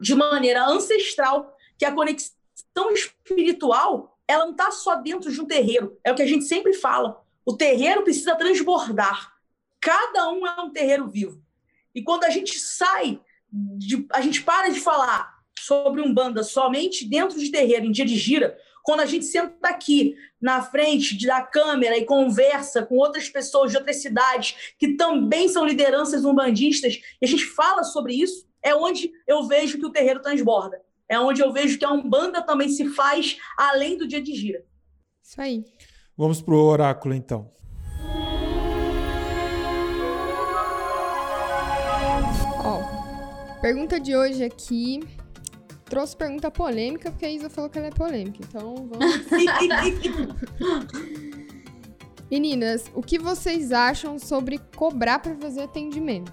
de 0.00 0.14
maneira 0.14 0.64
ancestral, 0.64 1.56
que 1.76 1.84
a 1.84 1.92
conexão 1.92 2.92
espiritual 2.92 4.16
ela 4.28 4.44
não 4.44 4.52
está 4.52 4.70
só 4.70 4.94
dentro 4.94 5.30
de 5.32 5.40
um 5.40 5.44
terreiro. 5.44 5.98
É 6.04 6.12
o 6.12 6.14
que 6.14 6.22
a 6.22 6.26
gente 6.26 6.44
sempre 6.44 6.72
fala. 6.72 7.20
O 7.44 7.56
terreiro 7.56 8.02
precisa 8.02 8.36
transbordar. 8.36 9.32
Cada 9.80 10.30
um 10.30 10.46
é 10.46 10.60
um 10.60 10.70
terreiro 10.70 11.08
vivo. 11.08 11.42
E 11.92 12.02
quando 12.02 12.22
a 12.22 12.30
gente 12.30 12.58
sai, 12.60 13.20
de, 13.50 14.06
a 14.12 14.20
gente 14.20 14.42
para 14.42 14.70
de 14.70 14.78
falar 14.80 15.41
sobre 15.62 16.00
Umbanda 16.00 16.42
somente 16.42 17.08
dentro 17.08 17.38
de 17.38 17.50
terreiro, 17.50 17.86
em 17.86 17.92
dia 17.92 18.04
de 18.04 18.16
gira, 18.16 18.58
quando 18.82 19.00
a 19.00 19.06
gente 19.06 19.24
senta 19.24 19.68
aqui 19.68 20.16
na 20.40 20.60
frente 20.60 21.24
da 21.24 21.40
câmera 21.40 21.96
e 21.96 22.04
conversa 22.04 22.84
com 22.84 22.96
outras 22.96 23.28
pessoas 23.28 23.70
de 23.70 23.76
outras 23.76 24.02
cidades 24.02 24.74
que 24.78 24.96
também 24.96 25.48
são 25.48 25.64
lideranças 25.64 26.24
umbandistas, 26.24 27.00
e 27.20 27.24
a 27.24 27.28
gente 27.28 27.44
fala 27.44 27.84
sobre 27.84 28.14
isso, 28.14 28.44
é 28.62 28.74
onde 28.74 29.12
eu 29.26 29.46
vejo 29.46 29.78
que 29.78 29.86
o 29.86 29.92
terreiro 29.92 30.20
transborda. 30.20 30.80
É 31.08 31.18
onde 31.18 31.42
eu 31.42 31.52
vejo 31.52 31.78
que 31.78 31.84
a 31.84 31.92
Umbanda 31.92 32.42
também 32.42 32.68
se 32.68 32.88
faz 32.88 33.36
além 33.56 33.98
do 33.98 34.06
dia 34.08 34.20
de 34.20 34.34
gira. 34.34 34.64
Isso 35.22 35.40
aí. 35.40 35.64
Vamos 36.16 36.40
pro 36.40 36.56
oráculo 36.56 37.14
então. 37.14 37.50
Ó, 42.64 43.60
pergunta 43.60 44.00
de 44.00 44.16
hoje 44.16 44.44
aqui. 44.44 45.00
Trouxe 45.92 46.16
pergunta 46.16 46.50
polêmica, 46.50 47.10
porque 47.10 47.26
a 47.26 47.30
Isa 47.30 47.50
falou 47.50 47.68
que 47.68 47.76
ela 47.76 47.88
é 47.88 47.90
polêmica. 47.90 48.38
Então 48.48 48.88
vamos. 48.88 49.14
Meninas, 52.30 52.90
o 52.94 53.02
que 53.02 53.18
vocês 53.18 53.72
acham 53.72 54.18
sobre 54.18 54.58
cobrar 54.74 55.18
para 55.18 55.34
fazer 55.36 55.64
atendimento? 55.64 56.32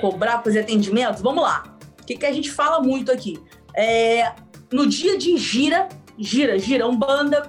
Cobrar 0.00 0.38
para 0.38 0.44
fazer 0.44 0.60
atendimento? 0.60 1.22
Vamos 1.22 1.42
lá. 1.42 1.76
O 2.00 2.06
que, 2.06 2.16
que 2.16 2.24
a 2.24 2.32
gente 2.32 2.50
fala 2.50 2.80
muito 2.80 3.12
aqui? 3.12 3.38
É, 3.76 4.32
no 4.72 4.86
dia 4.86 5.18
de 5.18 5.36
gira, 5.36 5.86
gira, 6.16 6.58
gira, 6.58 6.88
Umbanda, 6.88 7.42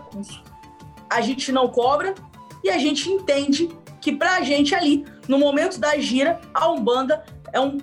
a 1.09 1.21
gente 1.21 1.53
não 1.53 1.69
cobra 1.69 2.13
e 2.61 2.69
a 2.69 2.77
gente 2.77 3.09
entende 3.09 3.69
que 4.01 4.11
pra 4.11 4.41
gente 4.41 4.75
ali, 4.75 5.05
no 5.25 5.39
momento 5.39 5.79
da 5.79 5.97
gira, 5.97 6.41
a 6.53 6.69
Umbanda 6.69 7.23
é, 7.53 7.61
um, 7.61 7.77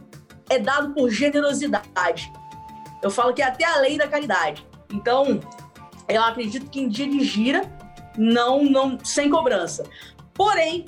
é 0.50 0.58
dado 0.58 0.92
por 0.92 1.08
generosidade. 1.08 2.30
Eu 3.02 3.10
falo 3.10 3.32
que 3.32 3.42
é 3.42 3.46
até 3.46 3.64
a 3.64 3.78
lei 3.78 3.96
da 3.96 4.08
caridade. 4.08 4.66
Então, 4.92 5.40
eu 6.08 6.22
acredito 6.22 6.70
que 6.70 6.80
em 6.80 6.88
dia 6.88 7.08
de 7.08 7.22
gira, 7.24 7.62
não, 8.16 8.64
não 8.64 8.98
sem 9.04 9.30
cobrança. 9.30 9.84
Porém, 10.34 10.86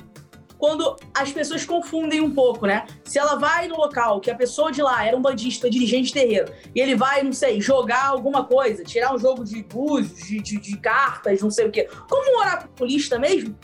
quando 0.61 0.95
as 1.15 1.33
pessoas 1.33 1.65
confundem 1.65 2.21
um 2.21 2.31
pouco, 2.31 2.67
né? 2.67 2.87
Se 3.03 3.19
ela 3.19 3.37
vai 3.37 3.67
no 3.67 3.77
local 3.77 4.21
que 4.21 4.31
a 4.31 4.35
pessoa 4.35 4.71
de 4.71 4.83
lá 4.83 5.05
era 5.05 5.17
um 5.17 5.23
bandista, 5.23 5.71
dirigente 5.71 6.13
terreiro, 6.13 6.53
e 6.75 6.81
ele 6.81 6.95
vai, 6.95 7.23
não 7.23 7.33
sei, 7.33 7.61
jogar 7.61 8.07
alguma 8.07 8.45
coisa, 8.45 8.85
tirar 8.85 9.15
um 9.15 9.19
jogo 9.19 9.43
de 9.43 9.63
búzios, 9.63 10.29
de, 10.29 10.41
de, 10.41 10.61
de, 10.61 10.77
cartas, 10.77 11.41
não 11.41 11.51
sei 11.51 11.67
o 11.67 11.71
quê, 11.71 11.89
como 12.09 12.37
um 12.37 12.41
oraculista 12.41 13.19
mesmo, 13.19 13.57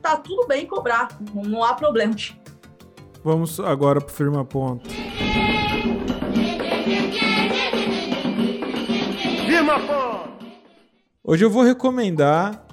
tá 0.00 0.16
tudo 0.16 0.46
bem 0.46 0.64
cobrar, 0.64 1.08
não, 1.34 1.42
não 1.42 1.64
há 1.64 1.74
problemas. 1.74 2.34
Vamos 3.24 3.58
agora 3.58 4.00
pro 4.00 4.14
firma 4.14 4.44
ponto. 4.44 4.88
Firma 9.54 9.78
ponto! 9.78 10.46
Hoje 11.22 11.44
eu 11.44 11.48
vou 11.48 11.62
recomendar 11.62 12.66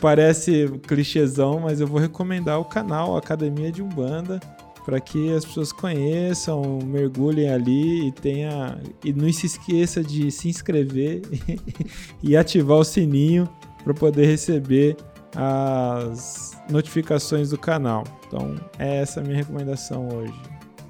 Parece 0.00 0.66
clichêzão, 0.88 1.60
mas 1.60 1.78
eu 1.78 1.86
vou 1.86 2.00
recomendar 2.00 2.58
o 2.58 2.64
canal 2.64 3.18
Academia 3.18 3.70
de 3.70 3.82
Umbanda 3.82 4.40
para 4.82 4.98
que 4.98 5.30
as 5.30 5.44
pessoas 5.44 5.72
conheçam, 5.72 6.78
mergulhem 6.82 7.50
ali 7.50 8.08
e 8.08 8.12
tenha 8.12 8.80
e 9.04 9.12
não 9.12 9.30
se 9.30 9.44
esqueça 9.44 10.02
de 10.02 10.30
se 10.30 10.48
inscrever 10.48 11.20
e 12.22 12.34
ativar 12.34 12.78
o 12.78 12.84
sininho 12.84 13.46
para 13.84 13.92
poder 13.92 14.24
receber 14.24 14.96
as 15.36 16.52
notificações 16.70 17.50
do 17.50 17.58
canal. 17.58 18.04
Então, 18.26 18.56
é 18.78 19.02
essa 19.02 19.20
a 19.20 19.22
minha 19.22 19.36
recomendação 19.36 20.08
hoje. 20.08 20.40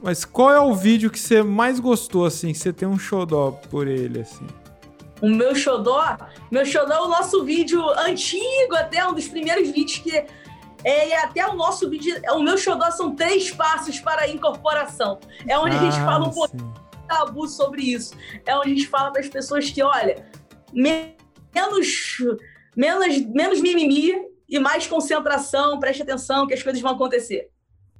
Mas 0.00 0.24
qual 0.24 0.52
é 0.52 0.60
o 0.60 0.72
vídeo 0.72 1.10
que 1.10 1.18
você 1.18 1.42
mais 1.42 1.80
gostou 1.80 2.24
assim, 2.26 2.52
que 2.52 2.58
você 2.58 2.72
tem 2.72 2.86
um 2.86 2.98
xodó 2.98 3.50
por 3.50 3.88
ele 3.88 4.20
assim? 4.20 4.46
O 5.22 5.28
meu 5.28 5.54
xodó, 5.54 6.18
meu 6.50 6.66
xodó 6.66 6.94
é 6.94 7.00
o 7.00 7.08
nosso 7.08 7.44
vídeo 7.44 7.80
antigo, 7.90 8.74
até 8.74 9.06
um 9.06 9.14
dos 9.14 9.28
primeiros 9.28 9.70
vídeos 9.70 9.98
que 9.98 10.26
é, 10.84 11.16
até 11.18 11.46
o 11.46 11.54
nosso 11.54 11.88
vídeo, 11.88 12.20
o 12.34 12.42
meu 12.42 12.58
xodó 12.58 12.90
são 12.90 13.14
três 13.14 13.52
passos 13.52 14.00
para 14.00 14.22
a 14.22 14.28
incorporação. 14.28 15.20
É 15.46 15.56
onde 15.56 15.76
ah, 15.76 15.80
a 15.80 15.84
gente 15.84 16.00
ah, 16.00 16.04
fala 16.04 16.28
um 16.28 16.32
pouquinho 16.32 16.74
tabu 17.06 17.46
sobre 17.46 17.82
isso. 17.82 18.14
É 18.44 18.56
onde 18.56 18.72
a 18.72 18.74
gente 18.74 18.88
fala 18.88 19.12
para 19.12 19.20
as 19.20 19.28
pessoas 19.28 19.70
que, 19.70 19.82
olha, 19.82 20.26
menos, 20.72 22.16
menos, 22.76 23.26
menos 23.26 23.60
mimimi 23.60 24.12
e 24.48 24.58
mais 24.58 24.86
concentração, 24.86 25.78
preste 25.78 26.02
atenção 26.02 26.46
que 26.46 26.54
as 26.54 26.62
coisas 26.62 26.80
vão 26.80 26.92
acontecer. 26.92 27.48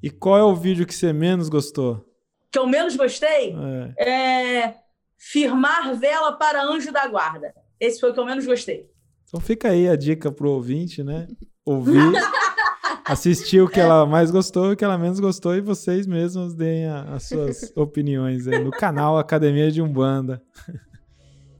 E 0.03 0.11
qual 0.11 0.37
é 0.37 0.43
o 0.43 0.55
vídeo 0.55 0.87
que 0.87 0.95
você 0.95 1.13
menos 1.13 1.49
gostou? 1.49 2.05
Que 2.51 2.59
eu 2.59 2.67
menos 2.67 2.97
gostei? 2.97 3.55
É, 3.97 4.65
é 4.65 4.82
firmar 5.23 5.95
vela 5.97 6.33
para 6.33 6.65
anjo 6.65 6.91
da 6.91 7.07
guarda. 7.07 7.55
Esse 7.79 8.01
foi 8.01 8.11
o 8.11 8.15
que 8.15 8.19
eu 8.19 8.27
menos 8.27 8.45
gostei. 8.45 8.91
Então 9.29 9.41
fica 9.41 9.69
aí 9.69 9.89
a 9.89 9.95
dica 9.95 10.33
pro 10.33 10.51
ouvinte, 10.51 11.03
né? 11.05 11.29
Ouvir, 11.65 11.95
assistir 13.07 13.61
o 13.61 13.69
que 13.69 13.79
ela 13.79 14.05
mais 14.05 14.33
gostou 14.33 14.71
e 14.71 14.75
o 14.75 14.77
que 14.77 14.85
ela 14.85 14.99
menos 14.99 15.21
gostou 15.21 15.55
e 15.55 15.61
vocês 15.61 16.09
mesmos 16.09 16.55
deem 16.55 16.87
a, 16.87 17.15
as 17.15 17.29
suas 17.29 17.73
opiniões 17.77 18.49
aí 18.49 18.63
no 18.63 18.73
canal 18.73 19.17
Academia 19.17 19.71
de 19.71 19.81
Umbanda. 19.81 20.43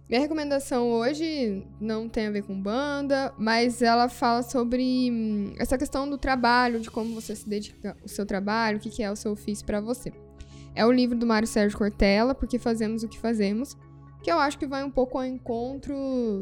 Minha 0.09 0.21
recomendação 0.21 0.91
hoje 0.91 1.65
não 1.81 2.09
tem 2.09 2.27
a 2.27 2.31
ver 2.31 2.43
com 2.43 2.61
banda, 2.61 3.33
mas 3.39 3.81
ela 3.81 4.09
fala 4.09 4.43
sobre 4.43 5.09
hum, 5.11 5.55
essa 5.57 5.79
questão 5.79 6.11
do 6.11 6.19
trabalho, 6.19 6.81
de 6.81 6.91
como 6.91 7.15
você 7.15 7.35
se 7.35 7.49
dedica 7.49 7.97
ao 8.03 8.09
seu 8.09 8.27
trabalho, 8.27 8.77
o 8.77 8.81
que, 8.81 8.91
que 8.91 9.03
é 9.03 9.11
o 9.11 9.17
seu 9.17 9.33
ofício 9.33 9.65
para 9.65 9.81
você. 9.81 10.13
É 10.75 10.87
o 10.87 10.93
livro 10.93 11.17
do 11.19 11.27
Mário 11.27 11.47
Sérgio 11.47 11.77
Cortella, 11.77 12.35
Porque 12.35 12.59
Fazemos 12.59 13.03
o 13.03 13.09
que 13.09 13.19
Fazemos, 13.19 13.77
que 14.23 14.31
eu 14.31 14.39
acho 14.39 14.59
que 14.59 14.67
vai 14.67 14.85
um 14.85 14.91
pouco 14.91 15.19
ao 15.19 15.25
encontro 15.25 15.95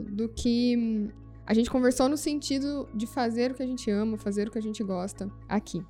do 0.09 0.29
que 0.29 0.77
hum, 0.77 1.09
a 1.47 1.55
gente 1.55 1.71
conversou 1.71 2.09
no 2.09 2.17
sentido 2.17 2.89
de 2.95 3.07
fazer 3.07 3.51
o 3.51 3.55
que 3.55 3.63
a 3.63 3.67
gente 3.67 3.91
ama, 3.91 4.17
fazer 4.17 4.49
o 4.49 4.51
que 4.51 4.59
a 4.59 4.63
gente 4.63 4.83
gosta 4.85 5.31
aqui. 5.49 5.85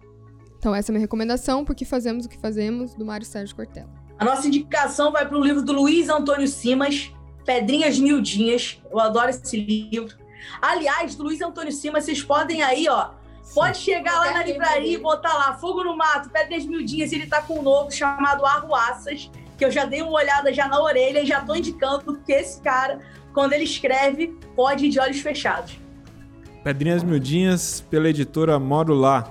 Então, 0.59 0.74
essa 0.74 0.91
é 0.91 0.93
a 0.93 0.95
minha 0.95 1.01
recomendação, 1.01 1.64
Porque 1.64 1.84
Fazemos 1.84 2.26
o 2.26 2.28
que 2.28 2.38
Fazemos, 2.38 2.95
do 2.95 3.05
Mário 3.05 3.26
Sérgio 3.26 3.57
Cortella. 3.57 3.91
A 4.18 4.24
nossa 4.24 4.47
indicação 4.47 5.11
vai 5.11 5.26
para 5.26 5.36
o 5.36 5.43
livro 5.43 5.62
do 5.62 5.72
Luiz 5.72 6.09
Antônio 6.09 6.47
Simas, 6.47 7.11
Pedrinhas 7.45 7.99
Miudinhas. 7.99 8.80
Eu 8.91 9.01
adoro 9.01 9.30
esse 9.30 9.57
livro. 9.59 10.14
Aliás, 10.61 11.14
do 11.14 11.24
Luiz 11.24 11.41
Antônio 11.41 11.72
Simas, 11.72 12.05
vocês 12.05 12.22
podem 12.22 12.62
aí, 12.62 12.86
ó, 12.88 13.12
Pode 13.55 13.78
chegar 13.78 14.18
lá 14.18 14.32
na 14.32 14.44
livraria 14.44 14.94
e 14.94 14.98
botar 14.98 15.34
lá 15.34 15.55
Fogo 15.55 15.82
no 15.82 15.96
Mato, 15.96 16.30
Pedras 16.30 16.64
Miudinhas, 16.64 17.12
ele 17.12 17.26
tá 17.26 17.42
com 17.42 17.59
um 17.59 17.62
novo 17.62 17.90
chamado 17.90 18.46
Arruaças, 18.46 19.30
que 19.59 19.64
eu 19.64 19.70
já 19.70 19.84
dei 19.84 20.03
uma 20.03 20.12
olhada 20.12 20.53
já 20.53 20.68
na 20.68 20.80
orelha 20.80 21.22
e 21.22 21.26
já 21.26 21.40
tô 21.40 21.55
indicando 21.55 22.18
que 22.24 22.32
esse 22.32 22.61
cara, 22.61 23.01
quando 23.34 23.53
ele 23.53 23.64
escreve, 23.64 24.28
pode 24.55 24.86
ir 24.86 24.90
de 24.90 25.01
olhos 25.01 25.20
fechados. 25.20 25.78
Pedrinhas 26.62 27.03
Miudinhas, 27.03 27.84
pela 27.90 28.09
editora 28.09 28.59
Moro 28.59 28.94
Lá. 28.94 29.28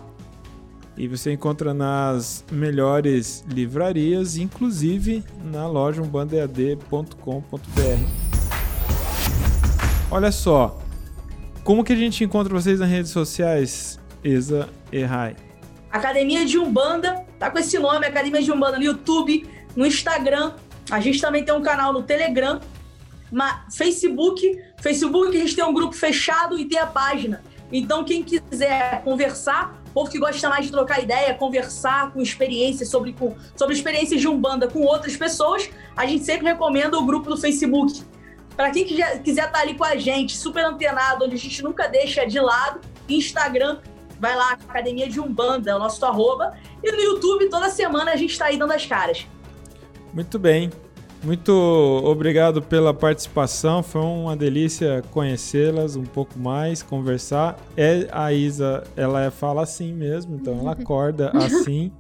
E 0.98 1.08
você 1.08 1.32
encontra 1.32 1.74
nas 1.74 2.44
melhores 2.52 3.46
livrarias, 3.48 4.36
inclusive 4.36 5.24
na 5.46 5.66
loja 5.66 6.02
umbandead.com.br. 6.02 8.30
Olha 10.12 10.32
só, 10.32 10.78
como 11.64 11.84
que 11.84 11.94
a 11.94 11.96
gente 11.96 12.24
encontra 12.24 12.54
vocês 12.54 12.80
nas 12.80 12.90
redes 12.90 13.12
sociais? 13.12 13.99
Isa 14.24 14.70
Errai. 14.92 15.36
Academia 15.92 16.46
de 16.46 16.58
Umbanda, 16.58 17.26
tá 17.40 17.50
com 17.50 17.58
esse 17.58 17.80
nome, 17.80 18.06
Academia 18.06 18.42
de 18.42 18.52
Umbanda, 18.52 18.78
no 18.78 18.84
YouTube, 18.84 19.48
no 19.76 19.86
Instagram. 19.86 20.54
A 20.92 21.00
gente 21.00 21.20
também 21.20 21.44
tem 21.44 21.54
um 21.54 21.62
canal 21.62 21.92
no 21.92 22.04
Telegram, 22.04 22.60
uma, 23.32 23.66
Facebook. 23.72 24.60
Facebook 24.82 25.36
a 25.36 25.40
gente 25.40 25.56
tem 25.56 25.64
um 25.64 25.74
grupo 25.74 25.96
fechado 25.96 26.58
e 26.58 26.66
tem 26.66 26.80
a 26.80 26.88
página. 26.88 27.44
Então, 27.72 28.04
quem 28.04 28.24
quiser 28.24 29.04
conversar, 29.04 29.80
povo 29.94 30.10
que 30.10 30.18
gosta 30.18 30.50
mais 30.50 30.66
de 30.66 30.72
trocar 30.72 31.02
ideia, 31.02 31.34
conversar 31.36 32.12
com 32.12 32.22
experiências 32.22 32.90
sobre, 32.90 33.14
com, 33.14 33.36
sobre 33.56 33.76
experiências 33.76 34.20
de 34.20 34.28
Umbanda 34.28 34.68
com 34.68 34.82
outras 34.82 35.16
pessoas, 35.16 35.70
a 35.96 36.06
gente 36.06 36.24
sempre 36.24 36.48
recomenda 36.48 36.98
o 36.98 37.06
grupo 37.06 37.30
do 37.30 37.38
Facebook. 37.38 38.04
Para 38.56 38.72
quem 38.72 38.86
quiser 38.86 39.22
estar 39.24 39.50
tá 39.50 39.60
ali 39.60 39.76
com 39.76 39.86
a 39.86 39.96
gente, 39.96 40.36
super 40.36 40.66
antenado, 40.66 41.26
onde 41.26 41.36
a 41.36 41.38
gente 41.38 41.64
nunca 41.64 41.88
deixa 41.88 42.26
de 42.26 42.40
lado, 42.40 42.82
Instagram, 43.08 43.80
vai 44.20 44.36
lá, 44.36 44.54
Academia 44.54 45.08
de 45.08 45.20
Umbanda, 45.20 45.72
é 45.72 45.76
o 45.76 45.80
nosso 45.80 46.06
arroba. 46.06 46.54
E 46.84 46.92
no 46.92 47.00
YouTube, 47.00 47.50
toda 47.50 47.70
semana 47.70 48.12
a 48.12 48.16
gente 48.16 48.32
está 48.32 48.46
aí 48.46 48.58
dando 48.58 48.74
as 48.74 48.86
caras. 48.86 49.26
Muito 50.14 50.38
bem. 50.38 50.70
Muito 51.24 51.52
obrigado 52.06 52.62
pela 52.62 52.94
participação. 52.94 53.84
Foi 53.84 54.02
uma 54.02 54.36
delícia 54.36 55.04
conhecê-las 55.12 55.96
um 55.96 56.04
pouco 56.04 56.40
mais, 56.40 56.82
conversar. 56.82 57.58
É 57.76 58.08
a 58.12 58.32
Isa, 58.32 58.84
ela 58.96 59.30
fala 59.30 59.64
assim 59.64 59.94
mesmo, 59.94 60.36
então 60.36 60.60
ela 60.60 60.72
acorda 60.72 61.32
assim 61.36 61.92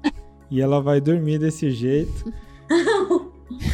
e 0.49 0.61
ela 0.61 0.82
vai 0.82 1.01
dormir 1.01 1.38
desse 1.38 1.70
jeito. 1.70 2.34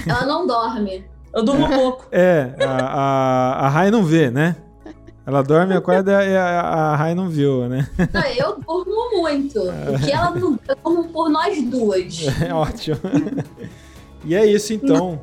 ela 0.08 0.26
não 0.26 0.48
dorme. 0.48 1.06
Eu 1.32 1.44
durmo 1.44 1.66
um 1.66 1.70
pouco. 1.70 2.08
É, 2.12 2.56
a, 2.62 2.86
a, 2.86 3.66
a 3.66 3.70
Rai 3.70 3.92
não 3.92 4.04
vê, 4.04 4.32
né? 4.32 4.56
Ela 5.26 5.42
dorme, 5.42 5.74
acorda 5.74 6.24
e 6.24 6.38
a, 6.38 6.62
a 6.62 6.96
Rai 6.96 7.16
não 7.16 7.28
viu, 7.28 7.68
né? 7.68 7.90
Não, 8.14 8.22
eu 8.22 8.60
durmo 8.60 9.22
muito. 9.22 9.60
Porque 9.90 10.12
ela 10.12 10.30
não 10.30 10.60
eu 10.68 10.76
durmo 10.84 11.10
por 11.10 11.30
nós 11.30 11.62
duas. 11.64 12.28
É 12.46 12.54
ótimo. 12.54 13.00
E 14.24 14.36
é 14.36 14.46
isso 14.46 14.74
então. 14.74 15.20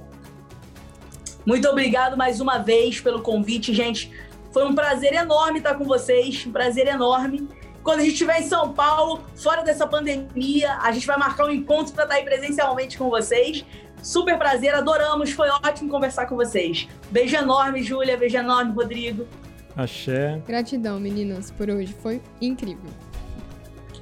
Muito 1.46 1.68
obrigado 1.68 2.16
mais 2.16 2.40
uma 2.40 2.58
vez 2.58 3.00
pelo 3.00 3.22
convite, 3.22 3.72
gente. 3.72 4.12
Foi 4.52 4.64
um 4.66 4.74
prazer 4.74 5.12
enorme 5.12 5.58
estar 5.58 5.74
com 5.74 5.84
vocês, 5.84 6.44
um 6.46 6.52
prazer 6.52 6.86
enorme. 6.88 7.48
Quando 7.82 8.00
a 8.00 8.02
gente 8.02 8.12
estiver 8.12 8.40
em 8.40 8.46
São 8.46 8.72
Paulo, 8.72 9.20
fora 9.36 9.62
dessa 9.62 9.86
pandemia, 9.86 10.78
a 10.80 10.92
gente 10.92 11.06
vai 11.06 11.16
marcar 11.16 11.46
um 11.46 11.50
encontro 11.50 11.92
para 11.92 12.04
estar 12.04 12.16
aí 12.16 12.24
presencialmente 12.24 12.98
com 12.98 13.08
vocês. 13.08 13.64
Super 14.02 14.36
prazer, 14.36 14.74
adoramos, 14.74 15.30
foi 15.30 15.48
ótimo 15.48 15.88
conversar 15.88 16.26
com 16.26 16.36
vocês. 16.36 16.88
Beijo 17.10 17.36
enorme, 17.36 17.82
Júlia, 17.82 18.16
beijo 18.16 18.36
enorme, 18.36 18.72
Rodrigo. 18.72 19.26
Axé. 19.76 20.42
Gratidão, 20.46 21.00
meninas, 21.00 21.50
por 21.50 21.70
hoje. 21.70 21.94
Foi 22.02 22.20
incrível. 22.40 22.90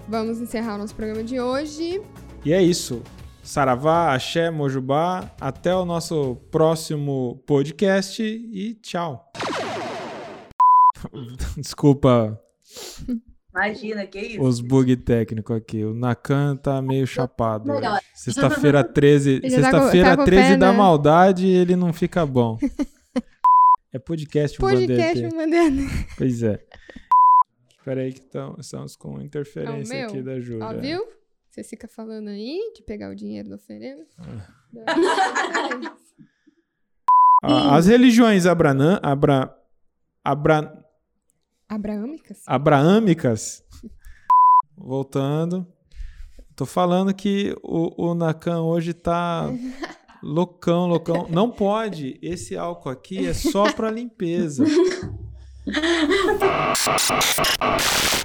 Vamos 0.08 0.40
encerrar 0.40 0.74
o 0.74 0.78
nosso 0.78 0.94
programa 0.94 1.22
de 1.22 1.40
hoje. 1.40 2.02
E 2.44 2.52
é 2.52 2.62
isso. 2.62 3.02
Saravá, 3.42 4.14
Axé, 4.14 4.50
Mojubá. 4.50 5.30
Até 5.40 5.74
o 5.74 5.84
nosso 5.84 6.36
próximo 6.50 7.40
podcast 7.46 8.22
e 8.22 8.74
tchau. 8.82 9.30
Desculpa 11.56 12.40
Imagina, 13.54 14.06
que 14.06 14.18
isso. 14.18 14.42
os 14.42 14.60
bug 14.60 14.96
técnicos 14.96 15.56
aqui. 15.56 15.84
O 15.84 15.92
Nakan 15.92 16.56
tá 16.56 16.80
meio 16.80 17.06
chapado. 17.06 17.70
Sexta-feira 18.14 18.84
13, 18.84 19.40
Ele 19.42 19.50
tá 19.50 19.62
sexta-feira 19.62 20.10
tá 20.10 20.16
com 20.16 20.22
o 20.22 20.24
13 20.24 20.48
pé, 20.50 20.56
da 20.56 20.70
né? 20.70 20.78
maldade, 20.78 21.46
ele 21.46 21.74
não 21.74 21.92
fica 21.92 22.24
bom. 22.24 22.58
É 23.92 23.98
podcast, 23.98 24.56
Podcast 24.58 25.22
mandando. 25.34 25.82
Pois 26.16 26.42
é. 26.42 26.62
Espera 27.76 28.02
aí 28.02 28.12
que 28.12 28.20
tão- 28.20 28.56
estamos 28.58 28.94
com 28.94 29.20
interferência 29.20 29.94
É 29.94 30.02
aqui 30.04 30.22
da 30.22 30.38
Júlia. 30.38 30.66
Ó, 30.66 30.74
viu? 30.74 31.04
Você 31.50 31.64
fica 31.64 31.88
falando 31.88 32.28
aí 32.28 32.72
de 32.76 32.82
pegar 32.82 33.10
o 33.10 33.14
dinheiro 33.16 33.48
do 33.48 33.54
oferenda. 33.56 34.04
Ah, 37.42 37.74
As 37.76 37.86
religiões 37.86 38.44
abranã, 38.44 39.00
abra, 39.02 39.56
abra, 40.22 40.84
Abraâmicas? 41.66 42.42
abraâmicas, 42.46 43.64
voltando, 44.76 45.66
tô 46.54 46.66
falando 46.66 47.14
que 47.14 47.56
o, 47.62 48.10
o 48.10 48.14
Nakan 48.14 48.60
hoje 48.60 48.92
tá 48.92 49.46
loucão, 50.22 50.86
loucão. 50.86 51.26
Não 51.28 51.50
pode, 51.50 52.18
esse 52.22 52.56
álcool 52.56 52.90
aqui 52.90 53.26
é 53.26 53.34
só 53.34 53.72
para 53.72 53.90
limpeza. 53.90 54.64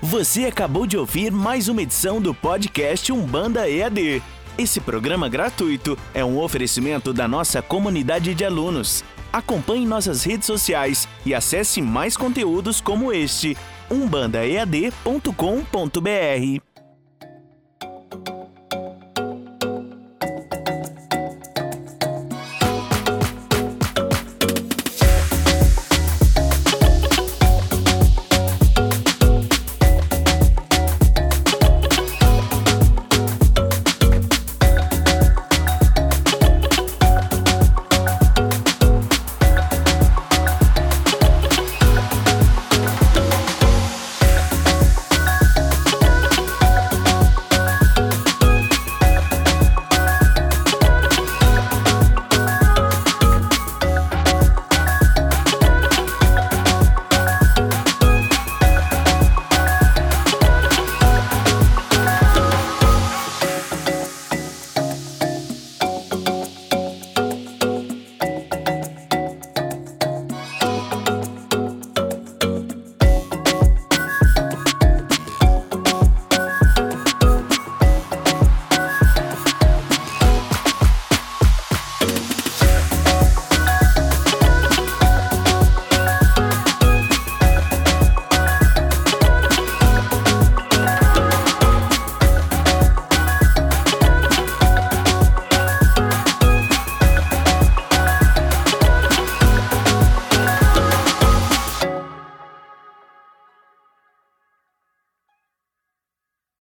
Você 0.02 0.46
acabou 0.46 0.88
de 0.88 0.98
ouvir 0.98 1.32
mais 1.32 1.68
uma 1.68 1.82
edição 1.82 2.22
do 2.22 2.34
podcast 2.34 3.12
Umbanda 3.12 3.70
EAD. 3.70 4.22
Esse 4.58 4.80
programa 4.80 5.28
gratuito 5.28 5.98
é 6.14 6.24
um 6.24 6.40
oferecimento 6.40 7.12
da 7.12 7.28
nossa 7.28 7.62
comunidade 7.62 8.34
de 8.34 8.46
alunos. 8.46 9.04
Acompanhe 9.34 9.86
nossas 9.86 10.24
redes 10.24 10.46
sociais 10.46 11.10
e 11.26 11.34
acesse 11.34 11.82
mais 11.82 12.16
conteúdos 12.16 12.80
como 12.80 13.12
este 13.12 13.58
umbandaead.com.br. 13.92 16.65